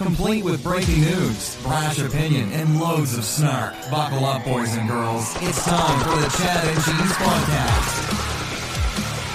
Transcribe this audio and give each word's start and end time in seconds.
Complete 0.00 0.42
with 0.42 0.64
breaking 0.64 1.02
news, 1.02 1.56
brash 1.62 1.98
opinion, 1.98 2.50
and 2.54 2.80
loads 2.80 3.18
of 3.18 3.22
snark. 3.22 3.74
Buckle 3.90 4.24
up, 4.24 4.42
boys 4.44 4.74
and 4.78 4.88
girls. 4.88 5.36
It's 5.42 5.62
time 5.66 6.00
for 6.00 6.16
the 6.16 6.30
Chad 6.38 6.64
and 6.64 6.76
Cheese 6.76 7.16
Podcast. 7.20 7.96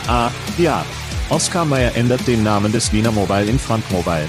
Ah, 0.08 0.32
ja. 0.58 0.84
Oscar 1.30 1.66
Mayer 1.66 1.92
ändert 1.96 2.26
den 2.26 2.42
Namen 2.42 2.72
des 2.72 2.92
Wiener 2.92 3.12
Mobile 3.12 3.46
in 3.46 3.60
Frank 3.60 3.84
Mobile. 3.92 4.28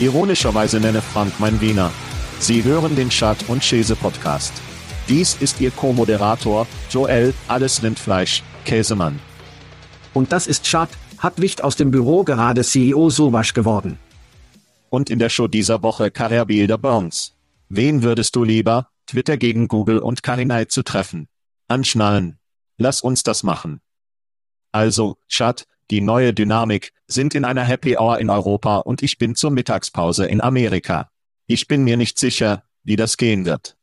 Ironischerweise 0.00 0.80
nenne 0.80 1.00
Frank 1.00 1.32
mein 1.38 1.60
Wiener. 1.60 1.92
Sie 2.40 2.64
hören 2.64 2.96
den 2.96 3.12
Schad 3.12 3.38
und 3.46 3.62
Käse 3.62 3.94
Podcast. 3.94 4.54
Dies 5.08 5.36
ist 5.38 5.60
Ihr 5.60 5.70
Co-Moderator, 5.70 6.66
Joel, 6.90 7.32
alles 7.46 7.80
Rindfleisch, 7.84 8.42
Käsemann. 8.64 9.20
Und 10.14 10.32
das 10.32 10.48
ist 10.48 10.66
Schad, 10.66 10.88
hat 11.18 11.40
Wicht 11.40 11.62
aus 11.62 11.76
dem 11.76 11.92
Büro 11.92 12.24
gerade 12.24 12.64
CEO 12.64 13.08
Sowasch 13.08 13.54
geworden. 13.54 14.00
Und 14.90 15.10
in 15.10 15.18
der 15.18 15.28
Show 15.28 15.48
dieser 15.48 15.82
Woche 15.82 16.10
Carrier 16.10 16.44
Bilder 16.44 16.78
Burns. 16.78 17.36
Wen 17.68 18.02
würdest 18.02 18.36
du 18.36 18.44
lieber, 18.44 18.90
Twitter 19.06 19.36
gegen 19.36 19.68
Google 19.68 19.98
und 19.98 20.22
Karinai 20.22 20.66
zu 20.66 20.82
treffen? 20.82 21.28
Anschnallen. 21.68 22.38
Lass 22.78 23.00
uns 23.00 23.22
das 23.22 23.42
machen. 23.42 23.80
Also, 24.72 25.16
Schad, 25.28 25.66
die 25.90 26.00
neue 26.00 26.32
Dynamik, 26.32 26.92
sind 27.06 27.34
in 27.34 27.44
einer 27.44 27.64
Happy 27.64 27.96
Hour 27.96 28.18
in 28.18 28.30
Europa 28.30 28.78
und 28.78 29.02
ich 29.02 29.18
bin 29.18 29.34
zur 29.34 29.50
Mittagspause 29.50 30.26
in 30.26 30.40
Amerika. 30.40 31.10
Ich 31.46 31.66
bin 31.68 31.84
mir 31.84 31.96
nicht 31.96 32.18
sicher, 32.18 32.64
wie 32.82 32.96
das 32.96 33.16
gehen 33.16 33.44
wird. 33.44 33.76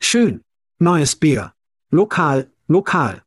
Schön. 0.00 0.42
Neues 0.78 1.16
Bier. 1.16 1.54
Lokal, 1.90 2.50
lokal. 2.68 3.22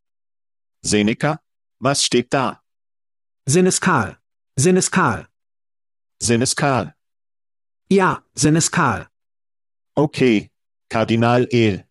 Seneca? 0.81 1.40
Was 1.79 2.03
steht 2.03 2.34
da? 2.34 2.62
Sineskal. 3.46 4.18
Sineskal. 4.56 5.28
Sineskal. 6.22 6.95
Ja, 7.89 8.23
Sineskal. 8.33 9.07
Okay. 9.95 10.50
Kardinal 10.89 11.47
El. 11.51 11.85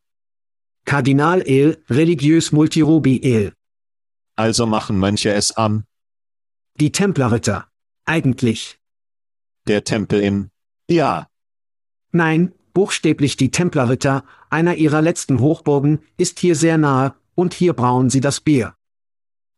Kardinal 0.85 1.43
El, 1.43 1.83
religiös 1.89 2.53
Multirubi 2.53 3.21
El. 3.23 3.53
Also 4.37 4.67
machen 4.67 4.99
Mönche 4.99 5.33
es 5.33 5.53
am 5.57 5.85
die 6.79 6.93
Templerritter. 6.93 7.69
Eigentlich. 8.05 8.79
Der 9.67 9.83
Tempel 9.85 10.21
im. 10.21 10.51
Ja. 10.89 11.29
Nein, 12.13 12.53
buchstäblich 12.75 13.37
die 13.37 13.51
Templerritter, 13.51 14.25
einer 14.51 14.77
ihrer 14.77 15.03
letzten 15.03 15.41
Hochburgen, 15.41 16.01
ist 16.19 16.39
hier 16.39 16.55
sehr 16.55 16.79
nahe, 16.79 17.15
und 17.35 17.55
hier 17.55 17.73
brauen 17.73 18.11
sie 18.11 18.21
das 18.21 18.41
Bier. 18.41 18.75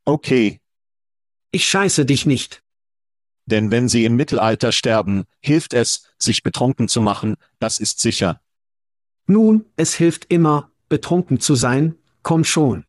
Okay. 0.04 0.60
Ich 1.50 1.66
scheiße 1.68 2.06
dich 2.06 2.24
nicht. 2.24 2.62
Denn 3.50 3.70
wenn 3.70 3.88
sie 3.88 4.04
im 4.04 4.16
Mittelalter 4.16 4.72
sterben, 4.72 5.24
hilft 5.40 5.72
es, 5.74 6.08
sich 6.18 6.42
betrunken 6.42 6.88
zu 6.88 7.00
machen, 7.00 7.36
das 7.58 7.78
ist 7.78 8.00
sicher. 8.00 8.40
Nun, 9.26 9.64
es 9.76 9.94
hilft 9.94 10.26
immer, 10.32 10.70
betrunken 10.88 11.40
zu 11.40 11.54
sein, 11.54 11.96
komm 12.22 12.44
schon 12.44 12.84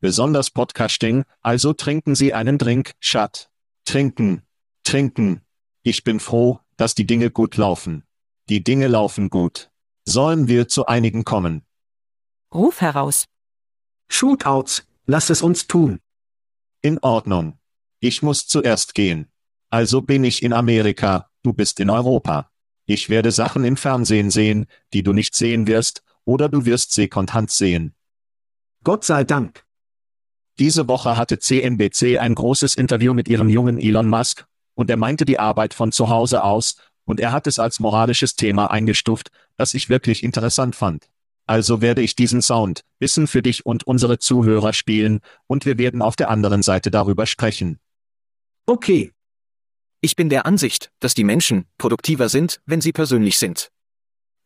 besonders 0.00 0.50
Podcasting, 0.50 1.24
also 1.40 1.72
trinken 1.72 2.14
Sie 2.14 2.34
einen 2.34 2.58
Drink, 2.58 2.92
Schat. 3.00 3.50
Trinken. 3.84 4.42
Trinken. 4.84 5.42
Ich 5.82 6.04
bin 6.04 6.20
froh, 6.20 6.60
dass 6.76 6.94
die 6.94 7.06
Dinge 7.06 7.30
gut 7.30 7.56
laufen. 7.56 8.04
Die 8.48 8.62
Dinge 8.62 8.88
laufen 8.88 9.30
gut. 9.30 9.70
Sollen 10.04 10.48
wir 10.48 10.68
zu 10.68 10.86
einigen 10.86 11.24
kommen? 11.24 11.62
Ruf 12.54 12.80
heraus. 12.80 13.26
Shootouts, 14.08 14.86
lass 15.06 15.30
es 15.30 15.42
uns 15.42 15.66
tun. 15.66 16.00
In 16.80 16.98
Ordnung. 17.00 17.58
Ich 18.00 18.22
muss 18.22 18.46
zuerst 18.46 18.94
gehen. 18.94 19.30
Also 19.70 20.00
bin 20.00 20.24
ich 20.24 20.42
in 20.42 20.52
Amerika, 20.52 21.28
du 21.42 21.52
bist 21.52 21.78
in 21.80 21.90
Europa. 21.90 22.50
Ich 22.86 23.10
werde 23.10 23.32
Sachen 23.32 23.64
im 23.64 23.76
Fernsehen 23.76 24.30
sehen, 24.30 24.66
die 24.94 25.02
du 25.02 25.12
nicht 25.12 25.34
sehen 25.34 25.66
wirst, 25.66 26.02
oder 26.24 26.48
du 26.48 26.64
wirst 26.64 26.92
sie 26.92 27.08
kontant 27.08 27.50
sehen. 27.50 27.94
Gott 28.82 29.04
sei 29.04 29.24
Dank. 29.24 29.64
Diese 30.58 30.88
Woche 30.88 31.16
hatte 31.16 31.38
CNBC 31.38 32.18
ein 32.18 32.34
großes 32.34 32.74
Interview 32.74 33.12
mit 33.12 33.28
ihrem 33.28 33.48
jungen 33.48 33.78
Elon 33.78 34.08
Musk, 34.08 34.46
und 34.74 34.88
er 34.88 34.96
meinte 34.96 35.24
die 35.24 35.38
Arbeit 35.38 35.74
von 35.74 35.92
zu 35.92 36.08
Hause 36.08 36.44
aus, 36.44 36.76
und 37.04 37.20
er 37.20 37.32
hat 37.32 37.46
es 37.46 37.58
als 37.58 37.78
moralisches 37.78 38.36
Thema 38.36 38.70
eingestuft, 38.70 39.30
das 39.56 39.74
ich 39.74 39.88
wirklich 39.88 40.22
interessant 40.22 40.76
fand. 40.76 41.10
Also 41.46 41.80
werde 41.80 42.02
ich 42.02 42.16
diesen 42.16 42.42
Sound, 42.42 42.84
Wissen 42.98 43.26
für 43.26 43.42
dich 43.42 43.64
und 43.66 43.86
unsere 43.86 44.18
Zuhörer 44.18 44.72
spielen, 44.72 45.20
und 45.46 45.66
wir 45.66 45.78
werden 45.78 46.02
auf 46.02 46.16
der 46.16 46.30
anderen 46.30 46.62
Seite 46.62 46.90
darüber 46.90 47.26
sprechen. 47.26 47.78
Okay. 48.66 49.12
Ich 50.00 50.14
bin 50.14 50.28
der 50.28 50.46
Ansicht, 50.46 50.92
dass 51.00 51.14
die 51.14 51.24
Menschen 51.24 51.66
produktiver 51.76 52.28
sind, 52.28 52.60
wenn 52.66 52.80
sie 52.80 52.92
persönlich 52.92 53.36
sind. 53.36 53.70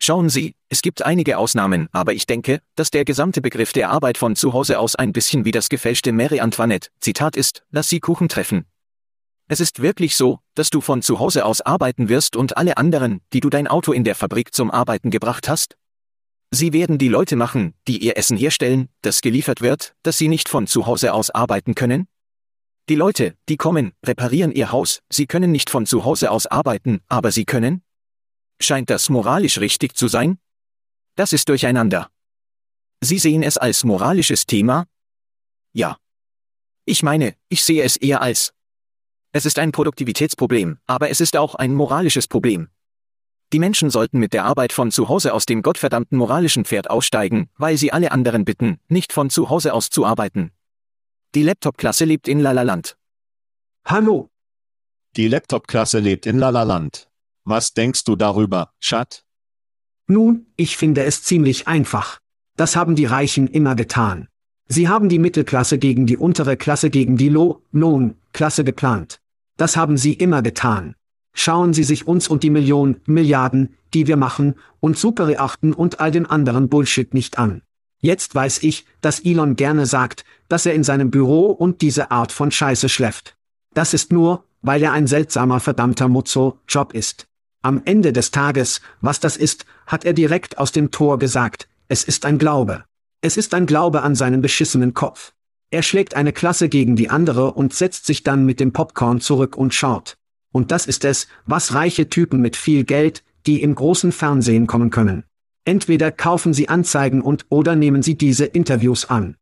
Schauen 0.01 0.31
Sie, 0.31 0.55
es 0.71 0.81
gibt 0.83 1.03
einige 1.03 1.37
Ausnahmen, 1.37 1.89
aber 1.93 2.15
ich 2.15 2.27
denke, 2.27 2.61
dass 2.75 2.91
der 2.91 3.05
gesamte 3.05 3.41
Begriff 3.41 3.73
der 3.73 3.91
Arbeit 3.91 4.19
von 4.19 4.35
zu 4.35 4.55
Hause 4.55 4.79
aus 4.79 4.97
ein 4.97 5.13
bisschen 5.13 5.45
wie 5.45 5.51
das 5.51 5.69
gefälschte 5.69 6.11
Mary 6.11 6.41
Antoinette 6.41 6.89
Zitat 7.01 7.37
ist, 7.37 7.63
lass 7.71 7.89
sie 7.89 8.01
Kuchen 8.01 8.29
treffen. 8.29 8.65
Es 9.47 9.61
ist 9.61 9.83
wirklich 9.83 10.17
so, 10.17 10.39
dass 10.55 10.71
du 10.71 10.81
von 10.81 11.03
zu 11.03 11.19
Hause 11.19 11.45
aus 11.45 11.61
arbeiten 11.61 12.09
wirst 12.09 12.35
und 12.35 12.57
alle 12.57 12.79
anderen, 12.79 13.21
die 13.35 13.41
du 13.41 13.51
dein 13.51 13.69
Auto 13.69 13.93
in 13.93 14.05
der 14.05 14.15
Fabrik 14.15 14.55
zum 14.55 14.71
Arbeiten 14.71 15.11
gebracht 15.11 15.49
hast? 15.49 15.77
Sie 16.51 16.73
werden 16.73 16.99
die 16.99 17.09
Leute 17.09 17.37
machen, 17.37 17.75
die 17.87 17.99
ihr 17.99 18.17
Essen 18.17 18.39
herstellen, 18.39 18.89
das 19.03 19.21
geliefert 19.21 19.61
wird, 19.61 19.95
dass 20.03 20.19
sie 20.19 20.29
nicht 20.29 20.49
von 20.49 20.67
zu 20.67 20.87
Hause 20.87 21.13
aus 21.13 21.31
arbeiten 21.31 21.75
können? 21.75 22.09
Die 22.93 22.97
Leute, 22.97 23.35
die 23.49 23.57
kommen, 23.57 23.95
reparieren 24.05 24.53
ihr 24.53 24.71
Haus, 24.71 25.01
sie 25.09 25.27
können 25.27 25.51
nicht 25.51 25.71
von 25.71 25.87
zu 25.87 26.05
Hause 26.05 26.31
aus 26.31 26.47
arbeiten, 26.47 27.01
aber 27.09 27.33
sie 27.33 27.47
können? 27.47 27.83
Scheint 28.61 28.91
das 28.91 29.09
moralisch 29.09 29.57
richtig 29.61 29.97
zu 29.97 30.09
sein? 30.09 30.39
Das 31.15 31.33
ist 31.33 31.49
durcheinander. 31.49 32.11
Sie 33.01 33.19
sehen 33.19 33.43
es 33.43 33.57
als 33.57 33.85
moralisches 33.85 34.45
Thema? 34.45 34.85
Ja. 35.73 35.97
Ich 36.85 37.03
meine, 37.03 37.35
ich 37.49 37.65
sehe 37.65 37.83
es 37.83 37.97
eher 37.97 38.21
als 38.21 38.53
Es 39.33 39.47
ist 39.47 39.59
ein 39.59 39.73
Produktivitätsproblem, 39.73 40.77
aber 40.87 41.09
es 41.09 41.23
ist 41.23 41.35
auch 41.35 41.55
ein 41.55 41.73
moralisches 41.73 42.29
Problem. 42.29 42.69
Die 43.55 43.59
Menschen 43.59 43.89
sollten 43.89 44.19
mit 44.19 44.35
der 44.35 44.45
Arbeit 44.45 44.75
von 44.75 44.91
zu 44.91 45.09
Hause 45.09 45.33
aus 45.33 45.47
dem 45.47 45.63
gottverdammten 45.63 46.19
moralischen 46.19 46.67
Pferd 46.67 46.91
aussteigen, 46.91 47.49
weil 47.57 47.79
sie 47.79 47.91
alle 47.91 48.13
anderen 48.13 48.45
bitten, 48.45 48.81
nicht 48.89 49.15
von 49.15 49.31
zu 49.31 49.49
Hause 49.49 49.73
aus 49.73 49.89
zu 49.89 50.05
arbeiten. 50.05 50.53
Die 51.35 51.43
Laptop-Klasse 51.43 52.05
lebt 52.05 52.29
in 52.29 52.41
Lalaland. 52.41 52.99
Hallo, 53.87 54.29
Die 55.17 55.29
Laptop-Klasse 55.29 55.99
lebt 55.99 56.27
in 56.27 56.37
Lalaland. 56.39 57.09
Was 57.45 57.73
denkst 57.73 58.05
du 58.05 58.17
darüber, 58.17 58.75
Schat? 58.81 59.25
Nun, 60.07 60.47
ich 60.57 60.77
finde 60.77 61.05
es 61.05 61.23
ziemlich 61.23 61.67
einfach. 61.69 62.19
Das 62.59 62.77
haben 62.77 62.97
die 62.97 63.07
Reichen 63.07 63.49
immer 63.49 63.75
getan. 63.75 64.29
Sie 64.69 64.89
haben 64.89 65.09
die 65.09 65.19
Mittelklasse 65.19 65.79
gegen 65.79 66.07
die 66.07 66.19
untere 66.19 66.59
Klasse 66.59 66.91
gegen 66.91 67.17
die 67.17 67.31
Low-Lohn-Klasse 67.31 68.63
geplant. 68.63 69.19
Das 69.57 69.75
haben 69.75 69.97
sie 69.97 70.13
immer 70.13 70.43
getan. 70.43 70.97
Schauen 71.33 71.73
Sie 71.73 71.85
sich 71.85 72.07
uns 72.07 72.29
und 72.29 72.43
die 72.43 72.51
Millionen, 72.51 73.01
Milliarden, 73.07 73.75
die 73.95 74.07
wir 74.07 74.19
machen, 74.19 74.57
und 74.81 74.99
Superreachten 74.99 75.73
und 75.73 75.99
all 75.99 76.11
den 76.11 76.27
anderen 76.27 76.69
Bullshit 76.69 77.15
nicht 77.15 77.39
an. 77.39 77.63
Jetzt 78.05 78.35
weiß 78.35 78.65
ich, 78.65 78.85
dass 79.01 79.21
Elon 79.21 79.55
gerne 79.55 79.87
sagt, 79.87 80.25
dass 80.49 80.67
er 80.67 80.75
in 80.75 80.83
seinem 80.83 81.13
Büro 81.13 81.47
und 81.47 81.81
diese 81.83 82.11
Art 82.11 82.33
von 82.33 82.51
Scheiße 82.51 82.89
schläft. 82.89 83.37
Das 83.75 83.95
ist 83.95 84.13
nur, 84.13 84.45
weil 84.61 84.83
er 84.83 84.93
ein 84.93 85.07
seltsamer 85.07 85.61
verdammter 85.61 86.09
Muzzo-Job 86.09 86.95
ist. 86.95 87.27
Am 87.63 87.81
Ende 87.85 88.13
des 88.13 88.33
Tages, 88.33 88.81
was 89.01 89.21
das 89.21 89.37
ist, 89.37 89.67
hat 89.87 90.05
er 90.05 90.15
direkt 90.15 90.59
aus 90.59 90.73
dem 90.73 90.91
Tor 90.91 91.21
gesagt, 91.21 91.69
es 91.87 92.03
ist 92.03 92.27
ein 92.27 92.39
Glaube. 92.39 92.85
Es 93.21 93.37
ist 93.37 93.55
ein 93.55 93.67
Glaube 93.67 94.03
an 94.03 94.17
seinen 94.17 94.43
beschissenen 94.43 94.95
Kopf. 94.95 95.33
Er 95.71 95.85
schlägt 95.85 96.15
eine 96.17 96.33
Klasse 96.33 96.69
gegen 96.69 96.97
die 96.97 97.09
andere 97.09 97.53
und 97.53 97.73
setzt 97.73 98.07
sich 98.07 98.25
dann 98.25 98.45
mit 98.45 98.59
dem 98.59 98.73
Popcorn 98.73 99.21
zurück 99.21 99.57
und 99.57 99.75
schaut. 99.75 100.17
Und 100.51 100.73
das 100.73 100.87
ist 100.87 101.05
es, 101.05 101.29
was 101.47 101.73
reiche 101.73 102.09
Typen 102.09 102.41
mit 102.41 102.57
viel 102.57 102.83
Geld, 102.83 103.23
die 103.47 103.63
im 103.63 103.77
großen 103.77 104.11
Fernsehen 104.11 104.67
kommen 104.67 104.91
können. 104.91 105.23
Entweder 105.65 106.11
kaufen 106.11 106.53
sie 106.53 106.69
Anzeigen 106.69 107.23
und 107.23 107.47
oder 107.49 107.77
nehmen 107.77 108.03
sie 108.03 108.17
diese 108.17 108.45
Interviews 108.45 109.05
an. 109.05 109.37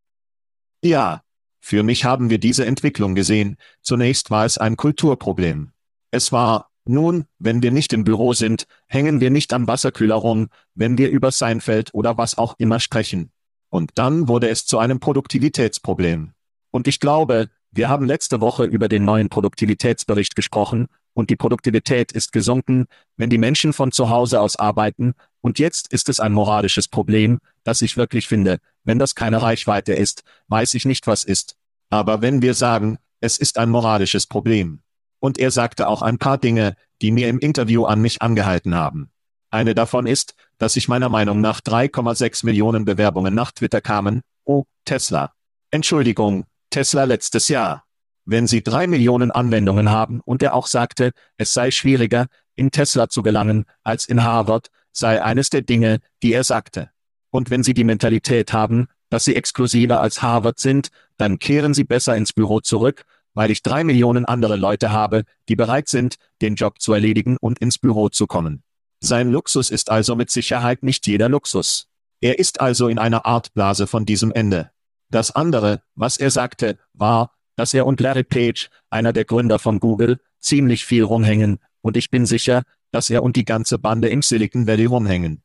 Ja. 0.83 1.23
Für 1.63 1.83
mich 1.83 2.07
haben 2.07 2.31
wir 2.31 2.39
diese 2.39 2.65
Entwicklung 2.65 3.15
gesehen. 3.15 3.57
Zunächst 3.83 4.31
war 4.31 4.47
es 4.47 4.57
ein 4.57 4.77
Kulturproblem. 4.77 5.73
Es 6.11 6.33
war, 6.33 6.71
nun, 6.87 7.27
wenn 7.39 7.63
wir 7.63 7.71
nicht 7.71 7.93
im 7.93 8.05
Büro 8.05 8.33
sind, 8.33 8.67
hängen 8.87 9.21
wir 9.21 9.31
nicht 9.31 9.53
am 9.53 9.67
Wasserkühler 9.67 10.15
rum, 10.15 10.49
wenn 10.75 10.97
wir 10.97 11.11
über 11.11 11.31
Seinfeld 11.31 11.91
oder 11.93 12.17
was 12.17 12.39
auch 12.39 12.55
immer 12.59 12.81
sprechen. 12.81 13.31
Und 13.69 13.93
dann 13.97 14.27
wurde 14.27 14.49
es 14.49 14.65
zu 14.65 14.79
einem 14.79 15.01
Produktivitätsproblem. 15.01 16.33
Und 16.71 16.89
ich 16.89 16.99
glaube, 16.99 17.51
wir 17.71 17.89
haben 17.89 18.07
letzte 18.07 18.41
Woche 18.41 18.65
über 18.65 18.89
den 18.89 19.05
neuen 19.05 19.29
Produktivitätsbericht 19.29 20.35
gesprochen, 20.35 20.89
und 21.13 21.29
die 21.29 21.37
Produktivität 21.37 22.13
ist 22.13 22.33
gesunken, 22.33 22.87
wenn 23.17 23.31
die 23.31 23.39
Menschen 23.39 23.73
von 23.73 23.93
zu 23.93 24.11
Hause 24.11 24.41
aus 24.41 24.57
arbeiten, 24.57 25.15
und 25.41 25.59
jetzt 25.59 25.93
ist 25.93 26.09
es 26.09 26.21
ein 26.21 26.33
moralisches 26.33 26.89
Problem, 26.89 27.39
das 27.65 27.83
ich 27.83 27.97
wirklich 27.97 28.29
finde, 28.29 28.59
wenn 28.85 28.99
das 28.99 29.15
keine 29.15 29.43
Reichweite 29.43 29.93
ist, 29.93 30.23
weiß 30.49 30.75
ich 30.75 30.85
nicht 30.85 31.07
was 31.07 31.25
ist. 31.25 31.57
Aber 31.89 32.23
wenn 32.23 32.43
wir 32.43 32.55
sagen, 32.55 32.99
es 33.21 33.39
ist 33.39 33.59
ein 33.59 33.71
moralisches 33.71 34.27
Problem. 34.27 34.81
Und 35.19 35.39
er 35.39 35.51
sagte 35.51 35.89
auch 35.89 36.03
ein 36.03 36.19
paar 36.19 36.39
Dinge, 36.39 36.77
die 37.03 37.13
mir 37.13 37.29
im 37.29 37.39
Interview 37.39 37.85
an 37.85 38.01
mich 38.01 38.23
angehalten 38.23 38.75
haben. 38.75 39.11
Eine 39.51 39.75
davon 39.75 40.07
ist, 40.07 40.35
dass 40.59 40.75
sich 40.75 40.89
meiner 40.89 41.09
Meinung 41.09 41.41
nach 41.41 41.61
3,6 41.61 42.47
Millionen 42.47 42.85
Bewerbungen 42.85 43.35
nach 43.35 43.53
Twitter 43.53 43.81
kamen. 43.81 44.23
Oh, 44.45 44.65
Tesla. 44.85 45.33
Entschuldigung, 45.71 46.45
Tesla 46.71 47.05
letztes 47.05 47.49
Jahr. 47.49 47.85
Wenn 48.25 48.47
Sie 48.47 48.63
drei 48.63 48.87
Millionen 48.87 49.31
Anwendungen 49.31 49.91
haben 49.91 50.21
und 50.21 50.43
er 50.43 50.55
auch 50.55 50.67
sagte, 50.67 51.13
es 51.37 51.53
sei 51.53 51.71
schwieriger, 51.71 52.27
in 52.55 52.71
Tesla 52.71 53.09
zu 53.09 53.23
gelangen, 53.23 53.65
als 53.83 54.05
in 54.05 54.23
Harvard, 54.23 54.69
sei 54.93 55.23
eines 55.23 55.51
der 55.51 55.63
Dinge, 55.63 56.01
die 56.23 56.33
er 56.33 56.45
sagte. 56.45 56.91
Und 57.31 57.51
wenn 57.51 57.63
Sie 57.63 57.75
die 57.75 57.85
Mentalität 57.85 58.53
haben, 58.53 58.89
dass 59.09 59.25
Sie 59.25 59.37
exklusiver 59.37 60.01
als 60.01 60.23
Harvard 60.23 60.59
sind, 60.59 60.91
dann 61.17 61.39
kehren 61.39 61.75
Sie 61.75 61.85
besser 61.85 62.17
ins 62.17 62.33
Büro 62.33 62.61
zurück, 62.61 63.05
weil 63.35 63.51
ich 63.51 63.63
drei 63.63 63.85
Millionen 63.85 64.25
andere 64.25 64.57
Leute 64.57 64.91
habe, 64.91 65.25
die 65.49 65.57
bereit 65.57 65.89
sind, 65.89 66.17
den 66.43 66.57
Job 66.57 66.81
zu 66.81 66.93
erledigen 66.93 67.37
und 67.41 67.59
ins 67.59 67.79
Büro 67.79 68.09
zu 68.09 68.27
kommen. 68.27 68.63
Sein 69.01 69.31
Luxus 69.31 69.71
ist 69.71 69.91
also 69.91 70.17
mit 70.17 70.31
Sicherheit 70.31 70.83
nicht 70.83 71.07
jeder 71.07 71.29
Luxus. 71.29 71.89
Er 72.21 72.39
ist 72.39 72.61
also 72.61 72.89
in 72.89 72.99
einer 72.99 73.25
Art 73.25 73.55
Blase 73.55 73.87
von 73.87 74.05
diesem 74.05 74.33
Ende. 74.33 74.71
Das 75.11 75.35
andere, 75.35 75.83
was 75.95 76.19
er 76.19 76.31
sagte, 76.31 76.79
war, 76.93 77.33
dass 77.57 77.75
er 77.75 77.87
und 77.87 78.01
Larry 78.01 78.25
Page, 78.25 78.69
einer 78.91 79.13
der 79.13 79.25
Gründer 79.25 79.59
von 79.59 79.81
Google, 79.81 80.21
ziemlich 80.39 80.85
viel 80.85 81.05
rumhängen, 81.05 81.61
und 81.83 81.97
ich 81.97 82.11
bin 82.11 82.27
sicher, 82.27 82.63
dass 82.91 83.11
er 83.11 83.23
und 83.23 83.37
die 83.37 83.45
ganze 83.45 83.79
Bande 83.79 84.09
im 84.09 84.23
Silicon 84.23 84.67
Valley 84.67 84.87
rumhängen. 84.87 85.43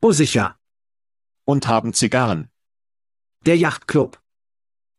Oh 0.00 0.12
sicher, 0.12 0.56
Und 1.44 1.66
haben 1.66 1.92
Zigarren. 1.92 2.50
der 3.46 3.56
Yachtclub. 3.56 4.20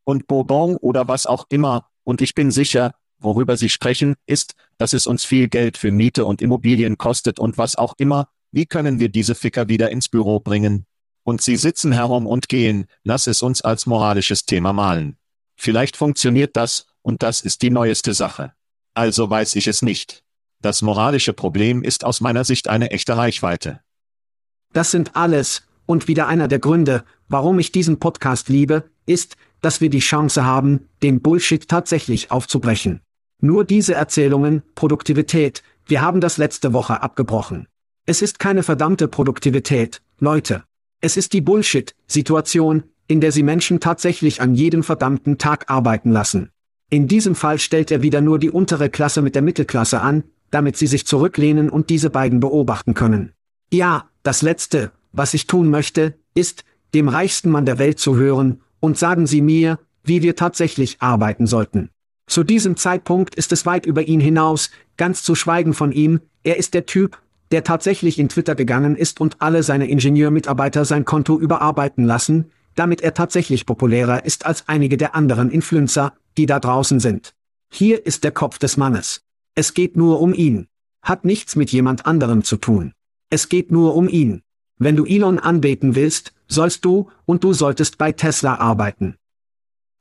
und 0.03 0.27
Bourbon 0.27 0.75
oder 0.77 1.07
was 1.07 1.25
auch 1.25 1.45
immer, 1.49 1.89
und 2.03 2.21
ich 2.21 2.33
bin 2.33 2.49
sicher, 2.51 2.95
worüber 3.19 3.57
Sie 3.57 3.69
sprechen, 3.69 4.15
ist, 4.25 4.55
dass 4.77 4.93
es 4.93 5.05
uns 5.05 5.23
viel 5.23 5.47
Geld 5.49 5.77
für 5.77 5.91
Miete 5.91 6.25
und 6.25 6.41
Immobilien 6.41 6.97
kostet 6.97 7.37
und 7.39 7.57
was 7.57 7.75
auch 7.75 7.93
immer, 7.97 8.29
wie 8.51 8.65
können 8.65 8.99
wir 8.99 9.09
diese 9.09 9.35
Ficker 9.35 9.67
wieder 9.69 9.91
ins 9.91 10.09
Büro 10.09 10.39
bringen? 10.39 10.85
Und 11.23 11.41
sie 11.41 11.57
sitzen 11.57 11.91
herum 11.91 12.25
und 12.25 12.49
gehen, 12.49 12.87
lass 13.03 13.27
es 13.27 13.43
uns 13.43 13.61
als 13.61 13.85
moralisches 13.85 14.45
Thema 14.45 14.73
malen. 14.73 15.17
Vielleicht 15.55 15.95
funktioniert 15.95 16.55
das, 16.57 16.87
und 17.03 17.21
das 17.21 17.41
ist 17.41 17.61
die 17.61 17.69
neueste 17.69 18.13
Sache. 18.15 18.53
Also 18.95 19.29
weiß 19.29 19.55
ich 19.55 19.67
es 19.67 19.83
nicht. 19.83 20.23
Das 20.61 20.81
moralische 20.81 21.31
Problem 21.31 21.83
ist 21.83 22.03
aus 22.03 22.19
meiner 22.19 22.43
Sicht 22.43 22.67
eine 22.67 22.91
echte 22.91 23.15
Reichweite. 23.15 23.79
Das 24.73 24.91
sind 24.91 25.15
alles, 25.15 25.63
und 25.85 26.09
wieder 26.09 26.27
einer 26.27 26.49
der 26.49 26.59
Gründe, 26.59 27.05
warum 27.29 27.59
ich 27.59 27.71
diesen 27.71 27.99
Podcast 27.99 28.49
liebe, 28.49 28.83
ist, 29.05 29.37
dass 29.61 29.79
wir 29.79 29.89
die 29.89 29.99
Chance 29.99 30.43
haben, 30.43 30.89
den 31.01 31.21
Bullshit 31.21 31.67
tatsächlich 31.67 32.31
aufzubrechen. 32.31 33.01
Nur 33.41 33.63
diese 33.63 33.93
Erzählungen, 33.93 34.63
Produktivität, 34.75 35.63
wir 35.85 36.01
haben 36.01 36.19
das 36.19 36.37
letzte 36.37 36.73
Woche 36.73 37.01
abgebrochen. 37.01 37.67
Es 38.05 38.21
ist 38.21 38.37
keine 38.37 38.63
verdammte 38.63 39.07
Produktivität, 39.07 40.01
Leute. 40.19 40.63
Es 40.99 41.15
ist 41.15 41.31
die 41.31 41.41
Bullshit-Situation, 41.41 42.83
in 43.07 43.21
der 43.21 43.31
sie 43.31 43.43
Menschen 43.43 43.79
tatsächlich 43.79 44.41
an 44.41 44.55
jedem 44.55 44.83
verdammten 44.83 45.37
Tag 45.37 45.69
arbeiten 45.71 46.11
lassen. 46.11 46.49
In 46.89 47.07
diesem 47.07 47.33
Fall 47.33 47.59
stellt 47.59 47.91
er 47.91 48.01
wieder 48.01 48.19
nur 48.19 48.39
die 48.39 48.49
untere 48.49 48.89
Klasse 48.89 49.21
mit 49.21 49.35
der 49.35 49.41
Mittelklasse 49.41 50.01
an, 50.01 50.23
damit 50.51 50.77
sie 50.77 50.87
sich 50.87 51.05
zurücklehnen 51.05 51.69
und 51.69 51.89
diese 51.89 52.09
beiden 52.09 52.39
beobachten 52.39 52.93
können. 52.93 53.33
Ja, 53.71 54.09
das 54.23 54.41
Letzte, 54.41 54.91
was 55.11 55.33
ich 55.33 55.47
tun 55.47 55.69
möchte, 55.69 56.15
ist, 56.33 56.63
dem 56.93 57.07
reichsten 57.07 57.49
Mann 57.49 57.65
der 57.65 57.79
Welt 57.79 57.99
zu 57.99 58.15
hören, 58.15 58.61
und 58.79 58.97
sagen 58.97 59.27
Sie 59.27 59.41
mir, 59.41 59.79
wie 60.03 60.21
wir 60.21 60.35
tatsächlich 60.35 60.97
arbeiten 61.01 61.47
sollten. 61.47 61.89
Zu 62.27 62.43
diesem 62.43 62.77
Zeitpunkt 62.77 63.35
ist 63.35 63.51
es 63.51 63.65
weit 63.65 63.85
über 63.85 64.03
ihn 64.03 64.19
hinaus, 64.19 64.71
ganz 64.97 65.23
zu 65.23 65.35
schweigen 65.35 65.73
von 65.73 65.91
ihm, 65.91 66.21
er 66.43 66.57
ist 66.57 66.73
der 66.73 66.85
Typ, 66.85 67.19
der 67.51 67.63
tatsächlich 67.63 68.19
in 68.19 68.29
Twitter 68.29 68.55
gegangen 68.55 68.95
ist 68.95 69.19
und 69.19 69.41
alle 69.41 69.63
seine 69.63 69.89
Ingenieurmitarbeiter 69.89 70.85
sein 70.85 71.05
Konto 71.05 71.39
überarbeiten 71.39 72.05
lassen, 72.05 72.51
damit 72.75 73.01
er 73.01 73.13
tatsächlich 73.13 73.65
populärer 73.65 74.23
ist 74.25 74.45
als 74.45 74.67
einige 74.67 74.95
der 74.95 75.15
anderen 75.15 75.49
Influencer, 75.49 76.13
die 76.37 76.45
da 76.45 76.59
draußen 76.59 76.99
sind. 76.99 77.33
Hier 77.71 78.05
ist 78.05 78.23
der 78.23 78.31
Kopf 78.31 78.59
des 78.59 78.77
Mannes. 78.77 79.21
Es 79.59 79.73
geht 79.73 79.97
nur 79.97 80.21
um 80.21 80.33
ihn. 80.33 80.69
Hat 81.01 81.25
nichts 81.25 81.57
mit 81.57 81.69
jemand 81.73 82.05
anderem 82.05 82.45
zu 82.45 82.55
tun. 82.55 82.93
Es 83.29 83.49
geht 83.49 83.73
nur 83.73 83.93
um 83.93 84.07
ihn. 84.07 84.41
Wenn 84.77 84.95
du 84.95 85.03
Elon 85.03 85.37
anbeten 85.37 85.95
willst, 85.95 86.33
sollst 86.47 86.85
du, 86.85 87.11
und 87.25 87.43
du 87.43 87.51
solltest 87.51 87.97
bei 87.97 88.13
Tesla 88.13 88.55
arbeiten. 88.55 89.17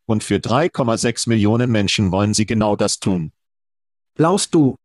Und 0.06 0.22
für 0.22 0.36
3,6 0.36 1.28
Millionen 1.28 1.72
Menschen 1.72 2.12
wollen 2.12 2.34
sie 2.34 2.46
genau 2.46 2.76
das 2.76 3.00
tun. 3.00 3.32
Laust 4.16 4.54
du, 4.54 4.76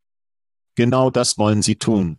Genau 0.73 1.11
das 1.11 1.37
wollen 1.37 1.61
sie 1.61 1.75
tun. 1.75 2.17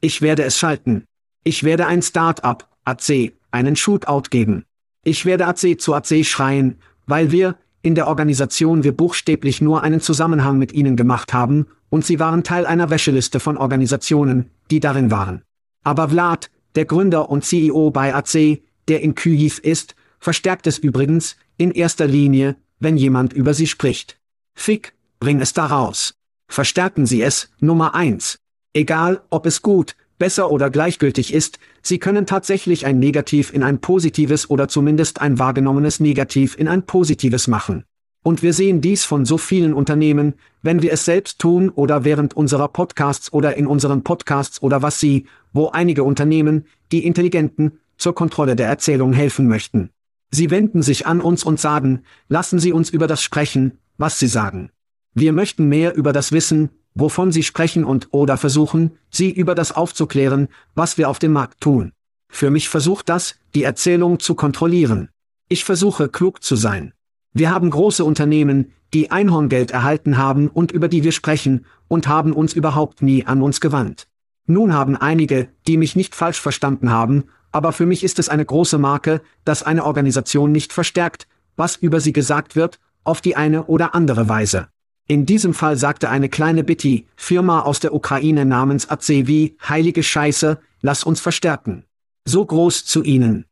ich 0.00 0.22
werde 0.22 0.44
es 0.44 0.56
schalten. 0.56 1.04
Ich 1.42 1.64
werde 1.64 1.88
ein 1.88 2.00
Start-up, 2.00 2.68
AC, 2.84 3.32
einen 3.50 3.74
Shootout 3.74 4.30
geben. 4.30 4.66
Ich 5.02 5.24
werde 5.24 5.48
AC 5.48 5.80
zu 5.80 5.94
AC 5.94 6.24
schreien, 6.24 6.80
weil 7.06 7.32
wir, 7.32 7.58
in 7.86 7.94
der 7.94 8.08
Organisation 8.08 8.82
wir 8.82 8.90
buchstäblich 8.90 9.60
nur 9.60 9.84
einen 9.84 10.00
Zusammenhang 10.00 10.58
mit 10.58 10.72
ihnen 10.72 10.96
gemacht 10.96 11.32
haben, 11.32 11.66
und 11.88 12.04
sie 12.04 12.18
waren 12.18 12.42
Teil 12.42 12.66
einer 12.66 12.90
Wäscheliste 12.90 13.38
von 13.38 13.56
Organisationen, 13.56 14.50
die 14.72 14.80
darin 14.80 15.12
waren. 15.12 15.42
Aber 15.84 16.08
Vlad, 16.08 16.50
der 16.74 16.84
Gründer 16.84 17.30
und 17.30 17.44
CEO 17.44 17.92
bei 17.92 18.12
AC, 18.12 18.60
der 18.88 19.02
in 19.02 19.14
Kyiv 19.14 19.60
ist, 19.60 19.94
verstärkt 20.18 20.66
es 20.66 20.78
übrigens, 20.78 21.36
in 21.58 21.70
erster 21.70 22.08
Linie, 22.08 22.56
wenn 22.80 22.96
jemand 22.96 23.32
über 23.32 23.54
sie 23.54 23.68
spricht. 23.68 24.18
Fick, 24.56 24.94
bring 25.20 25.40
es 25.40 25.52
da 25.52 25.66
raus. 25.66 26.14
Verstärken 26.48 27.06
Sie 27.06 27.22
es, 27.22 27.50
Nummer 27.60 27.94
eins. 27.94 28.40
Egal, 28.72 29.22
ob 29.30 29.46
es 29.46 29.62
gut, 29.62 29.94
besser 30.18 30.50
oder 30.50 30.70
gleichgültig 30.70 31.32
ist, 31.32 31.58
Sie 31.82 31.98
können 31.98 32.26
tatsächlich 32.26 32.86
ein 32.86 32.98
Negativ 32.98 33.52
in 33.52 33.62
ein 33.62 33.80
positives 33.80 34.50
oder 34.50 34.68
zumindest 34.68 35.20
ein 35.20 35.38
wahrgenommenes 35.38 36.00
Negativ 36.00 36.56
in 36.58 36.68
ein 36.68 36.84
positives 36.84 37.46
machen. 37.48 37.84
Und 38.22 38.42
wir 38.42 38.52
sehen 38.52 38.80
dies 38.80 39.04
von 39.04 39.24
so 39.24 39.38
vielen 39.38 39.72
Unternehmen, 39.72 40.34
wenn 40.60 40.82
wir 40.82 40.92
es 40.92 41.04
selbst 41.04 41.38
tun 41.38 41.70
oder 41.70 42.04
während 42.04 42.34
unserer 42.34 42.66
Podcasts 42.66 43.32
oder 43.32 43.56
in 43.56 43.68
unseren 43.68 44.02
Podcasts 44.02 44.60
oder 44.60 44.82
was 44.82 44.98
sie, 44.98 45.26
wo 45.52 45.68
einige 45.68 46.02
Unternehmen, 46.02 46.66
die 46.90 47.06
Intelligenten, 47.06 47.78
zur 47.98 48.16
Kontrolle 48.16 48.56
der 48.56 48.66
Erzählung 48.66 49.12
helfen 49.12 49.46
möchten. 49.46 49.90
Sie 50.32 50.50
wenden 50.50 50.82
sich 50.82 51.06
an 51.06 51.20
uns 51.20 51.44
und 51.44 51.60
sagen, 51.60 52.02
lassen 52.28 52.58
Sie 52.58 52.72
uns 52.72 52.90
über 52.90 53.06
das 53.06 53.22
sprechen, 53.22 53.78
was 53.96 54.18
Sie 54.18 54.26
sagen. 54.26 54.70
Wir 55.14 55.32
möchten 55.32 55.68
mehr 55.68 55.94
über 55.94 56.12
das 56.12 56.32
wissen, 56.32 56.70
wovon 56.96 57.30
Sie 57.30 57.44
sprechen 57.44 57.84
und 57.84 58.08
oder 58.10 58.36
versuchen, 58.36 58.98
Sie 59.10 59.30
über 59.30 59.54
das 59.54 59.70
aufzuklären, 59.70 60.48
was 60.74 60.98
wir 60.98 61.08
auf 61.08 61.20
dem 61.20 61.32
Markt 61.32 61.60
tun. 61.60 61.92
Für 62.28 62.50
mich 62.50 62.68
versucht 62.68 63.08
das, 63.08 63.36
die 63.54 63.62
Erzählung 63.62 64.18
zu 64.18 64.34
kontrollieren. 64.34 65.10
Ich 65.48 65.64
versuche 65.64 66.08
klug 66.08 66.42
zu 66.42 66.56
sein. 66.56 66.92
Wir 67.32 67.50
haben 67.50 67.70
große 67.70 68.04
Unternehmen, 68.04 68.72
die 68.94 69.10
Einhorngeld 69.10 69.70
erhalten 69.70 70.16
haben 70.16 70.48
und 70.48 70.72
über 70.72 70.88
die 70.88 71.04
wir 71.04 71.12
sprechen, 71.12 71.66
und 71.88 72.08
haben 72.08 72.32
uns 72.32 72.54
überhaupt 72.54 73.02
nie 73.02 73.24
an 73.24 73.42
uns 73.42 73.60
gewandt. 73.60 74.08
Nun 74.46 74.72
haben 74.72 74.96
einige, 74.96 75.48
die 75.68 75.76
mich 75.76 75.96
nicht 75.96 76.14
falsch 76.14 76.40
verstanden 76.40 76.90
haben, 76.90 77.24
aber 77.52 77.72
für 77.72 77.86
mich 77.86 78.02
ist 78.04 78.18
es 78.18 78.28
eine 78.28 78.44
große 78.44 78.78
Marke, 78.78 79.20
dass 79.44 79.62
eine 79.62 79.84
Organisation 79.84 80.50
nicht 80.50 80.72
verstärkt, 80.72 81.28
was 81.56 81.76
über 81.76 82.00
sie 82.00 82.12
gesagt 82.12 82.56
wird, 82.56 82.80
auf 83.04 83.20
die 83.20 83.36
eine 83.36 83.64
oder 83.66 83.94
andere 83.94 84.28
Weise. 84.28 84.68
In 85.08 85.24
diesem 85.24 85.54
Fall 85.54 85.76
sagte 85.76 86.10
eine 86.10 86.28
kleine 86.28 86.64
Bitty, 86.64 87.06
Firma 87.14 87.60
aus 87.60 87.78
der 87.78 87.94
Ukraine 87.94 88.44
namens 88.44 88.90
Atsevi, 88.90 89.56
heilige 89.68 90.02
Scheiße, 90.02 90.58
lass 90.80 91.04
uns 91.04 91.20
verstärken. 91.20 91.84
So 92.24 92.44
groß 92.44 92.84
zu 92.84 93.04
ihnen. 93.04 93.46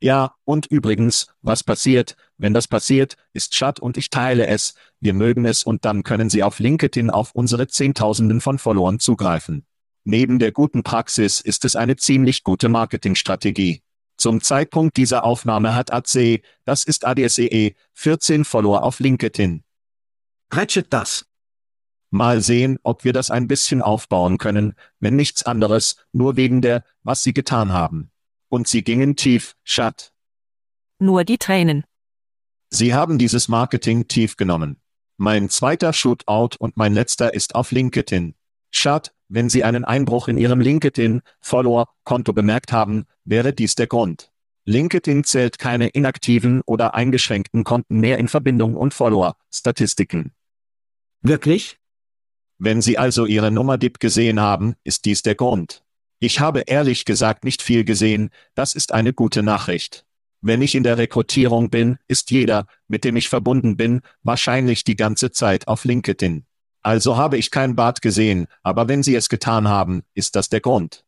Ja, 0.00 0.34
und 0.44 0.66
übrigens, 0.66 1.26
was 1.42 1.64
passiert, 1.64 2.16
wenn 2.38 2.54
das 2.54 2.68
passiert, 2.68 3.16
ist 3.32 3.52
Chat 3.52 3.80
und 3.80 3.96
ich 3.96 4.10
teile 4.10 4.46
es, 4.46 4.74
wir 5.00 5.12
mögen 5.12 5.44
es 5.44 5.64
und 5.64 5.84
dann 5.84 6.04
können 6.04 6.30
Sie 6.30 6.42
auf 6.44 6.60
LinkedIn 6.60 7.10
auf 7.10 7.34
unsere 7.34 7.66
Zehntausenden 7.66 8.40
von 8.40 8.58
Followern 8.58 9.00
zugreifen. 9.00 9.66
Neben 10.04 10.38
der 10.38 10.52
guten 10.52 10.84
Praxis 10.84 11.40
ist 11.40 11.64
es 11.64 11.74
eine 11.76 11.96
ziemlich 11.96 12.44
gute 12.44 12.68
Marketingstrategie. 12.68 13.82
Zum 14.16 14.40
Zeitpunkt 14.40 14.96
dieser 14.96 15.24
Aufnahme 15.24 15.74
hat 15.74 15.92
AC, 15.92 16.42
das 16.64 16.84
ist 16.84 17.04
ADSEE, 17.06 17.74
14 17.94 18.44
Follower 18.44 18.84
auf 18.84 19.00
LinkedIn. 19.00 19.64
Ratchet 20.52 20.92
das. 20.92 21.26
Mal 22.10 22.40
sehen, 22.40 22.78
ob 22.82 23.04
wir 23.04 23.12
das 23.12 23.30
ein 23.30 23.46
bisschen 23.46 23.82
aufbauen 23.82 24.38
können, 24.38 24.74
wenn 24.98 25.14
nichts 25.14 25.44
anderes, 25.44 25.96
nur 26.12 26.36
wegen 26.36 26.60
der, 26.60 26.84
was 27.04 27.22
sie 27.22 27.32
getan 27.32 27.72
haben. 27.72 28.10
Und 28.48 28.66
sie 28.66 28.82
gingen 28.82 29.14
tief, 29.14 29.54
Schat. 29.62 30.12
Nur 30.98 31.24
die 31.24 31.38
Tränen. 31.38 31.84
Sie 32.68 32.94
haben 32.94 33.18
dieses 33.18 33.48
Marketing 33.48 34.08
tief 34.08 34.36
genommen. 34.36 34.80
Mein 35.16 35.50
zweiter 35.50 35.92
Shootout 35.92 36.56
und 36.58 36.76
mein 36.76 36.94
letzter 36.94 37.32
ist 37.32 37.54
auf 37.54 37.70
LinkedIn. 37.70 38.34
Schat, 38.70 39.12
wenn 39.28 39.48
Sie 39.48 39.64
einen 39.64 39.84
Einbruch 39.84 40.28
in 40.28 40.38
Ihrem 40.38 40.60
LinkedIn-Follower-Konto 40.60 42.32
bemerkt 42.32 42.72
haben, 42.72 43.06
wäre 43.24 43.52
dies 43.52 43.76
der 43.76 43.86
Grund. 43.86 44.32
LinkedIn 44.64 45.24
zählt 45.24 45.58
keine 45.58 45.88
inaktiven 45.88 46.62
oder 46.66 46.94
eingeschränkten 46.94 47.64
Konten 47.64 48.00
mehr 48.00 48.18
in 48.18 48.28
Verbindung 48.28 48.76
und 48.76 48.94
Follower-Statistiken. 48.94 50.32
Wirklich? 51.22 51.76
Wenn 52.58 52.82
Sie 52.82 52.98
also 52.98 53.26
Ihre 53.26 53.50
Nummer-Dip 53.50 54.00
gesehen 54.00 54.40
haben, 54.40 54.74
ist 54.84 55.04
dies 55.04 55.22
der 55.22 55.34
Grund. 55.34 55.82
Ich 56.18 56.40
habe 56.40 56.60
ehrlich 56.60 57.04
gesagt 57.04 57.44
nicht 57.44 57.62
viel 57.62 57.84
gesehen, 57.84 58.30
das 58.54 58.74
ist 58.74 58.92
eine 58.92 59.12
gute 59.12 59.42
Nachricht. 59.42 60.04
Wenn 60.42 60.62
ich 60.62 60.74
in 60.74 60.82
der 60.82 60.98
Rekrutierung 60.98 61.70
bin, 61.70 61.98
ist 62.08 62.30
jeder, 62.30 62.66
mit 62.88 63.04
dem 63.04 63.16
ich 63.16 63.28
verbunden 63.28 63.76
bin, 63.76 64.00
wahrscheinlich 64.22 64.84
die 64.84 64.96
ganze 64.96 65.30
Zeit 65.30 65.68
auf 65.68 65.84
LinkedIn. 65.84 66.44
Also 66.82 67.16
habe 67.16 67.36
ich 67.36 67.50
kein 67.50 67.76
Bad 67.76 68.00
gesehen, 68.00 68.46
aber 68.62 68.88
wenn 68.88 69.02
Sie 69.02 69.14
es 69.14 69.28
getan 69.28 69.68
haben, 69.68 70.02
ist 70.14 70.36
das 70.36 70.48
der 70.48 70.60
Grund. 70.60 71.04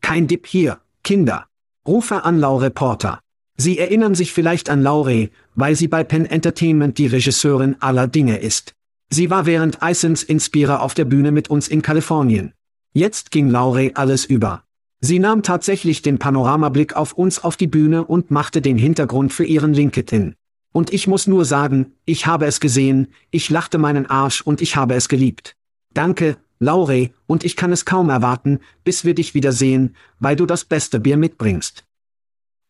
Kein 0.00 0.26
Dip 0.26 0.46
hier, 0.46 0.80
Kinder. 1.04 1.46
Rufe 1.86 2.24
an 2.24 2.38
Lau 2.38 2.56
Reporter. 2.56 3.20
Sie 3.56 3.78
erinnern 3.78 4.14
sich 4.14 4.32
vielleicht 4.32 4.70
an 4.70 4.82
Laure, 4.82 5.30
weil 5.54 5.74
sie 5.74 5.88
bei 5.88 6.04
Penn 6.04 6.26
Entertainment 6.26 6.96
die 6.96 7.08
Regisseurin 7.08 7.76
aller 7.80 8.06
Dinge 8.06 8.38
ist. 8.38 8.74
Sie 9.10 9.30
war 9.30 9.46
während 9.46 9.78
Icens 9.82 10.22
Inspira 10.22 10.80
auf 10.80 10.94
der 10.94 11.06
Bühne 11.06 11.32
mit 11.32 11.48
uns 11.48 11.68
in 11.68 11.82
Kalifornien. 11.82 12.52
Jetzt 12.92 13.30
ging 13.30 13.48
Laure 13.48 13.92
alles 13.94 14.24
über. 14.24 14.64
Sie 15.00 15.18
nahm 15.18 15.42
tatsächlich 15.42 16.02
den 16.02 16.18
Panoramablick 16.18 16.96
auf 16.96 17.12
uns 17.12 17.42
auf 17.42 17.56
die 17.56 17.68
Bühne 17.68 18.04
und 18.04 18.30
machte 18.30 18.60
den 18.60 18.76
Hintergrund 18.76 19.32
für 19.32 19.44
ihren 19.44 19.72
LinkedIn. 19.72 20.34
Und 20.72 20.92
ich 20.92 21.06
muss 21.06 21.26
nur 21.26 21.44
sagen, 21.44 21.92
ich 22.04 22.26
habe 22.26 22.46
es 22.46 22.60
gesehen, 22.60 23.08
ich 23.30 23.48
lachte 23.48 23.78
meinen 23.78 24.06
Arsch 24.06 24.42
und 24.42 24.60
ich 24.60 24.76
habe 24.76 24.94
es 24.94 25.08
geliebt. 25.08 25.54
Danke, 25.94 26.36
Laure, 26.58 27.10
und 27.26 27.44
ich 27.44 27.56
kann 27.56 27.72
es 27.72 27.84
kaum 27.84 28.10
erwarten, 28.10 28.58
bis 28.84 29.04
wir 29.04 29.14
dich 29.14 29.34
wiedersehen, 29.34 29.96
weil 30.18 30.36
du 30.36 30.44
das 30.44 30.64
beste 30.64 30.98
Bier 30.98 31.16
mitbringst. 31.16 31.84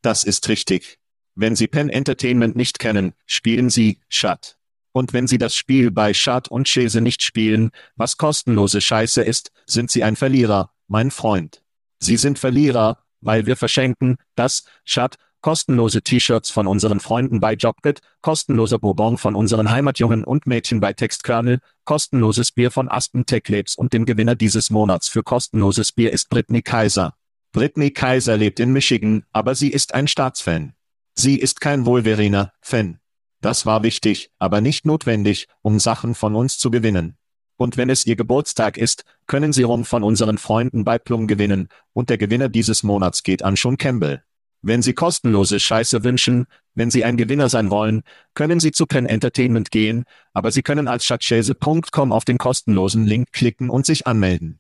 Das 0.03 0.25
ist 0.25 0.49
richtig. 0.49 0.99
Wenn 1.35 1.57
Sie 1.57 1.67
Penn 1.67 1.89
Entertainment 1.89 2.55
nicht 2.55 2.79
kennen, 2.79 3.15
spielen 3.27 3.71
Sie 3.71 3.99
Shut. 4.09 4.58
Und 4.99 5.13
wenn 5.13 5.29
Sie 5.29 5.39
das 5.39 5.55
Spiel 5.55 5.93
bei 5.93 6.13
Schad 6.13 6.49
und 6.49 6.67
Chase 6.67 7.01
nicht 7.01 7.23
spielen, 7.23 7.71
was 7.95 8.17
kostenlose 8.17 8.81
Scheiße 8.81 9.23
ist, 9.23 9.53
sind 9.65 9.93
Sie 9.93 10.03
ein 10.03 10.17
Verlierer, 10.17 10.73
mein 10.89 11.13
Freund. 11.13 11.63
Sie 12.01 12.17
sind 12.17 12.37
Verlierer, 12.37 12.99
weil 13.21 13.47
wir 13.47 13.57
verschenken, 13.57 14.17
das, 14.35 14.65
Schad, 14.85 15.15
kostenlose 15.41 16.03
T-Shirts 16.03 16.51
von 16.51 16.67
unseren 16.67 16.99
Freunden 16.99 17.39
bei 17.39 17.53
Jobbit, 17.53 18.01
kostenloser 18.23 18.81
Bourbon 18.81 19.19
von 19.19 19.37
unseren 19.37 19.71
Heimatjungen 19.71 20.25
und 20.25 20.49
Mädchen 20.49 20.81
bei 20.81 20.93
Textkernel, 20.95 21.61
kostenloses 21.85 22.51
Bier 22.51 22.73
von 22.73 22.89
Aspen 22.89 23.25
Tech 23.25 23.45
Labs 23.47 23.77
und 23.77 23.93
dem 23.93 24.05
Gewinner 24.05 24.35
dieses 24.35 24.69
Monats 24.69 25.07
für 25.07 25.23
kostenloses 25.23 25.93
Bier 25.93 26.13
ist 26.13 26.29
Brittany 26.29 26.61
Kaiser. 26.61 27.15
Brittany 27.53 27.93
Kaiser 27.93 28.37
lebt 28.37 28.59
in 28.59 28.73
Michigan, 28.73 29.25
aber 29.31 29.55
sie 29.55 29.69
ist 29.71 29.95
ein 29.95 30.09
Staatsfan. 30.09 30.73
Sie 31.15 31.37
ist 31.39 31.61
kein 31.61 31.87
Wolveriner-Fan. 31.87 32.99
Das 33.41 33.67
war 33.67 33.83
wichtig, 33.83 34.31
aber 34.39 34.61
nicht 34.61 34.85
notwendig, 34.85 35.47
um 35.63 35.79
Sachen 35.79 36.15
von 36.15 36.35
uns 36.35 36.59
zu 36.59 36.71
gewinnen. 36.71 37.17
Und 37.57 37.77
wenn 37.77 37.91
es 37.91 38.07
Ihr 38.07 38.17
Geburtstag 38.17 38.77
ist, 38.77 39.05
können 39.27 39.53
Sie 39.53 39.65
Rum 39.65 39.85
von 39.85 40.03
unseren 40.03 40.39
Freunden 40.39 40.85
bei 40.85 40.99
Plum 40.99 41.27
gewinnen, 41.27 41.69
und 41.93 42.09
der 42.09 42.19
Gewinner 42.19 42.49
dieses 42.49 42.83
Monats 42.83 43.23
geht 43.23 43.43
an 43.43 43.57
Sean 43.57 43.77
Campbell. 43.77 44.23
Wenn 44.63 44.83
Sie 44.83 44.93
kostenlose 44.93 45.61
Scheiße 45.61 46.03
wünschen, 46.03 46.47
wenn 46.75 46.91
Sie 46.91 47.05
ein 47.05 47.17
Gewinner 47.17 47.49
sein 47.49 47.71
wollen, 47.71 48.03
können 48.35 48.59
Sie 48.59 48.73
zu 48.73 48.87
Penn 48.87 49.07
Entertainment 49.07 49.71
gehen, 49.71 50.05
aber 50.33 50.51
Sie 50.51 50.63
können 50.63 50.89
als 50.89 51.05
schatzschäse.com 51.05 52.13
auf 52.13 52.25
den 52.25 52.39
kostenlosen 52.39 53.07
Link 53.07 53.33
klicken 53.33 53.71
und 53.71 53.87
sich 53.87 54.07
anmelden. 54.07 54.59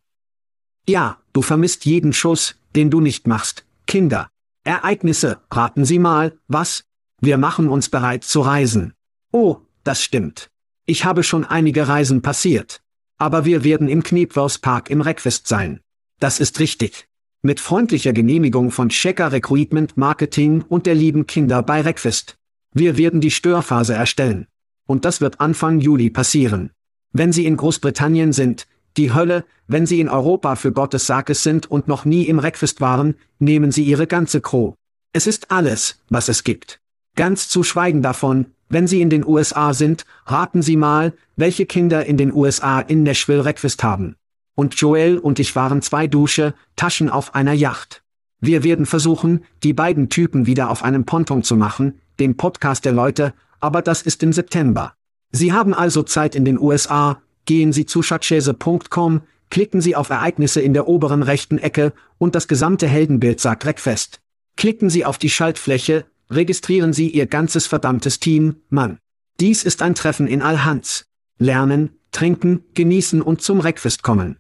Ja, 0.89 1.19
du 1.33 1.43
vermisst 1.43 1.85
jeden 1.85 2.13
Schuss, 2.13 2.57
den 2.75 2.91
du 2.91 3.01
nicht 3.01 3.27
machst, 3.27 3.65
Kinder. 3.87 4.31
Ereignisse, 4.65 5.41
raten 5.51 5.85
Sie 5.85 5.99
mal, 5.99 6.39
was? 6.47 6.85
Wir 7.21 7.37
machen 7.37 7.69
uns 7.69 7.89
bereit 7.89 8.23
zu 8.23 8.41
reisen. 8.41 8.95
Oh, 9.33 9.59
das 9.83 10.03
stimmt. 10.03 10.51
Ich 10.87 11.05
habe 11.05 11.23
schon 11.23 11.45
einige 11.45 11.89
Reisen 11.89 12.23
passiert. 12.23 12.81
Aber 13.19 13.45
wir 13.45 13.65
werden 13.65 13.89
im 13.89 14.05
Kniepwers 14.05 14.59
Park 14.59 14.89
im 14.91 15.01
Request 15.01 15.49
sein. 15.49 15.81
Das 16.21 16.39
ist 16.39 16.61
richtig. 16.61 17.09
Mit 17.43 17.59
freundlicher 17.59 18.13
Genehmigung 18.13 18.71
von 18.71 18.89
Checker 18.89 19.33
Recruitment 19.33 19.97
Marketing 19.97 20.63
und 20.69 20.87
der 20.87 20.95
lieben 20.95 21.27
Kinder 21.27 21.63
bei 21.63 21.81
Request. 21.81 22.37
Wir 22.73 22.97
werden 22.97 23.21
die 23.21 23.33
Störphase 23.33 23.95
erstellen. 23.95 24.47
Und 24.87 25.05
das 25.05 25.21
wird 25.21 25.41
Anfang 25.41 25.81
Juli 25.81 26.11
passieren. 26.11 26.71
Wenn 27.13 27.33
Sie 27.33 27.47
in 27.47 27.57
Großbritannien 27.57 28.33
sind, 28.33 28.67
die 28.97 29.13
Hölle, 29.13 29.45
wenn 29.67 29.87
Sie 29.87 30.01
in 30.01 30.09
Europa 30.09 30.57
für 30.57 30.73
Gottes 30.73 31.07
Sakes 31.07 31.43
sind 31.43 31.71
und 31.71 31.89
noch 31.89 32.05
nie 32.05 32.25
im 32.25 32.39
Request 32.39 32.81
waren, 32.81 33.17
nehmen 33.39 33.73
Sie 33.73 33.83
Ihre 33.85 34.07
ganze 34.07 34.41
Crew. 34.41 34.75
Es 35.13 35.27
ist 35.27 35.51
alles, 35.51 36.03
was 36.09 36.29
es 36.29 36.45
gibt. 36.45 36.81
Ganz 37.19 37.49
zu 37.49 37.65
schweigen 37.65 38.01
davon, 38.01 38.47
wenn 38.69 38.87
Sie 38.87 39.01
in 39.01 39.11
den 39.11 39.27
USA 39.27 39.75
sind, 39.75 40.07
raten 40.27 40.63
Sie 40.63 40.77
mal, 40.77 41.15
welche 41.35 41.67
Kinder 41.67 42.07
in 42.07 42.17
den 42.17 42.33
USA 42.33 42.79
in 42.79 43.03
Nashville 43.03 43.43
Breakfast 43.43 43.83
haben. 43.83 44.15
Und 44.55 44.77
Joel 44.77 45.19
und 45.19 45.41
ich 45.41 45.57
waren 45.57 45.83
zwei 45.83 46.07
Dusche, 46.07 46.55
Taschen 46.77 47.11
auf 47.11 47.35
einer 47.35 47.55
Yacht. 47.55 48.05
Wir 48.39 48.63
werden 48.63 48.87
versuchen, 48.87 49.45
die 49.65 49.73
beiden 49.73 50.11
Typen 50.11 50.47
wieder 50.47 50.71
auf 50.71 50.85
einem 50.85 51.07
Ponton 51.07 51.43
zu 51.43 51.57
machen, 51.57 51.99
den 52.21 52.37
Podcast 52.37 52.85
der 52.85 52.93
Leute, 52.93 53.35
aber 53.59 53.83
das 53.83 54.03
ist 54.03 54.23
im 54.23 54.33
September. 54.33 54.95
Sie 55.33 55.53
haben 55.53 55.75
also 55.75 56.05
Zeit 56.05 56.37
in 56.37 56.45
den 56.45 56.57
USA, 56.57 57.21
gehen 57.47 57.73
Sie 57.73 57.85
zu 57.85 58.01
schatzschäse.com, 58.01 59.23
klicken 59.51 59.81
Sie 59.81 59.97
auf 59.97 60.11
Ereignisse 60.11 60.61
in 60.61 60.73
der 60.73 60.87
oberen 60.87 61.25
rechten 61.25 61.59
Ecke 61.59 61.93
und 62.19 62.37
das 62.37 62.47
gesamte 62.47 62.87
Heldenbild 62.87 63.41
sagt 63.41 63.81
fest. 63.81 64.21
Klicken 64.57 64.89
Sie 64.89 65.05
auf 65.05 65.19
die 65.19 65.31
Schaltfläche, 65.31 66.05
registrieren 66.31 66.93
Sie 66.93 67.11
Ihr 67.11 67.27
ganzes 67.27 67.67
verdammtes 67.67 68.21
Team, 68.21 68.63
Mann. 68.69 68.99
Dies 69.41 69.65
ist 69.65 69.83
ein 69.83 69.95
Treffen 69.95 70.27
in 70.27 70.43
Alhans. 70.43 71.07
Lernen, 71.39 71.99
trinken, 72.11 72.65
genießen 72.75 73.23
und 73.23 73.43
zum 73.43 73.59
Breakfast 73.59 74.03
kommen. 74.03 74.39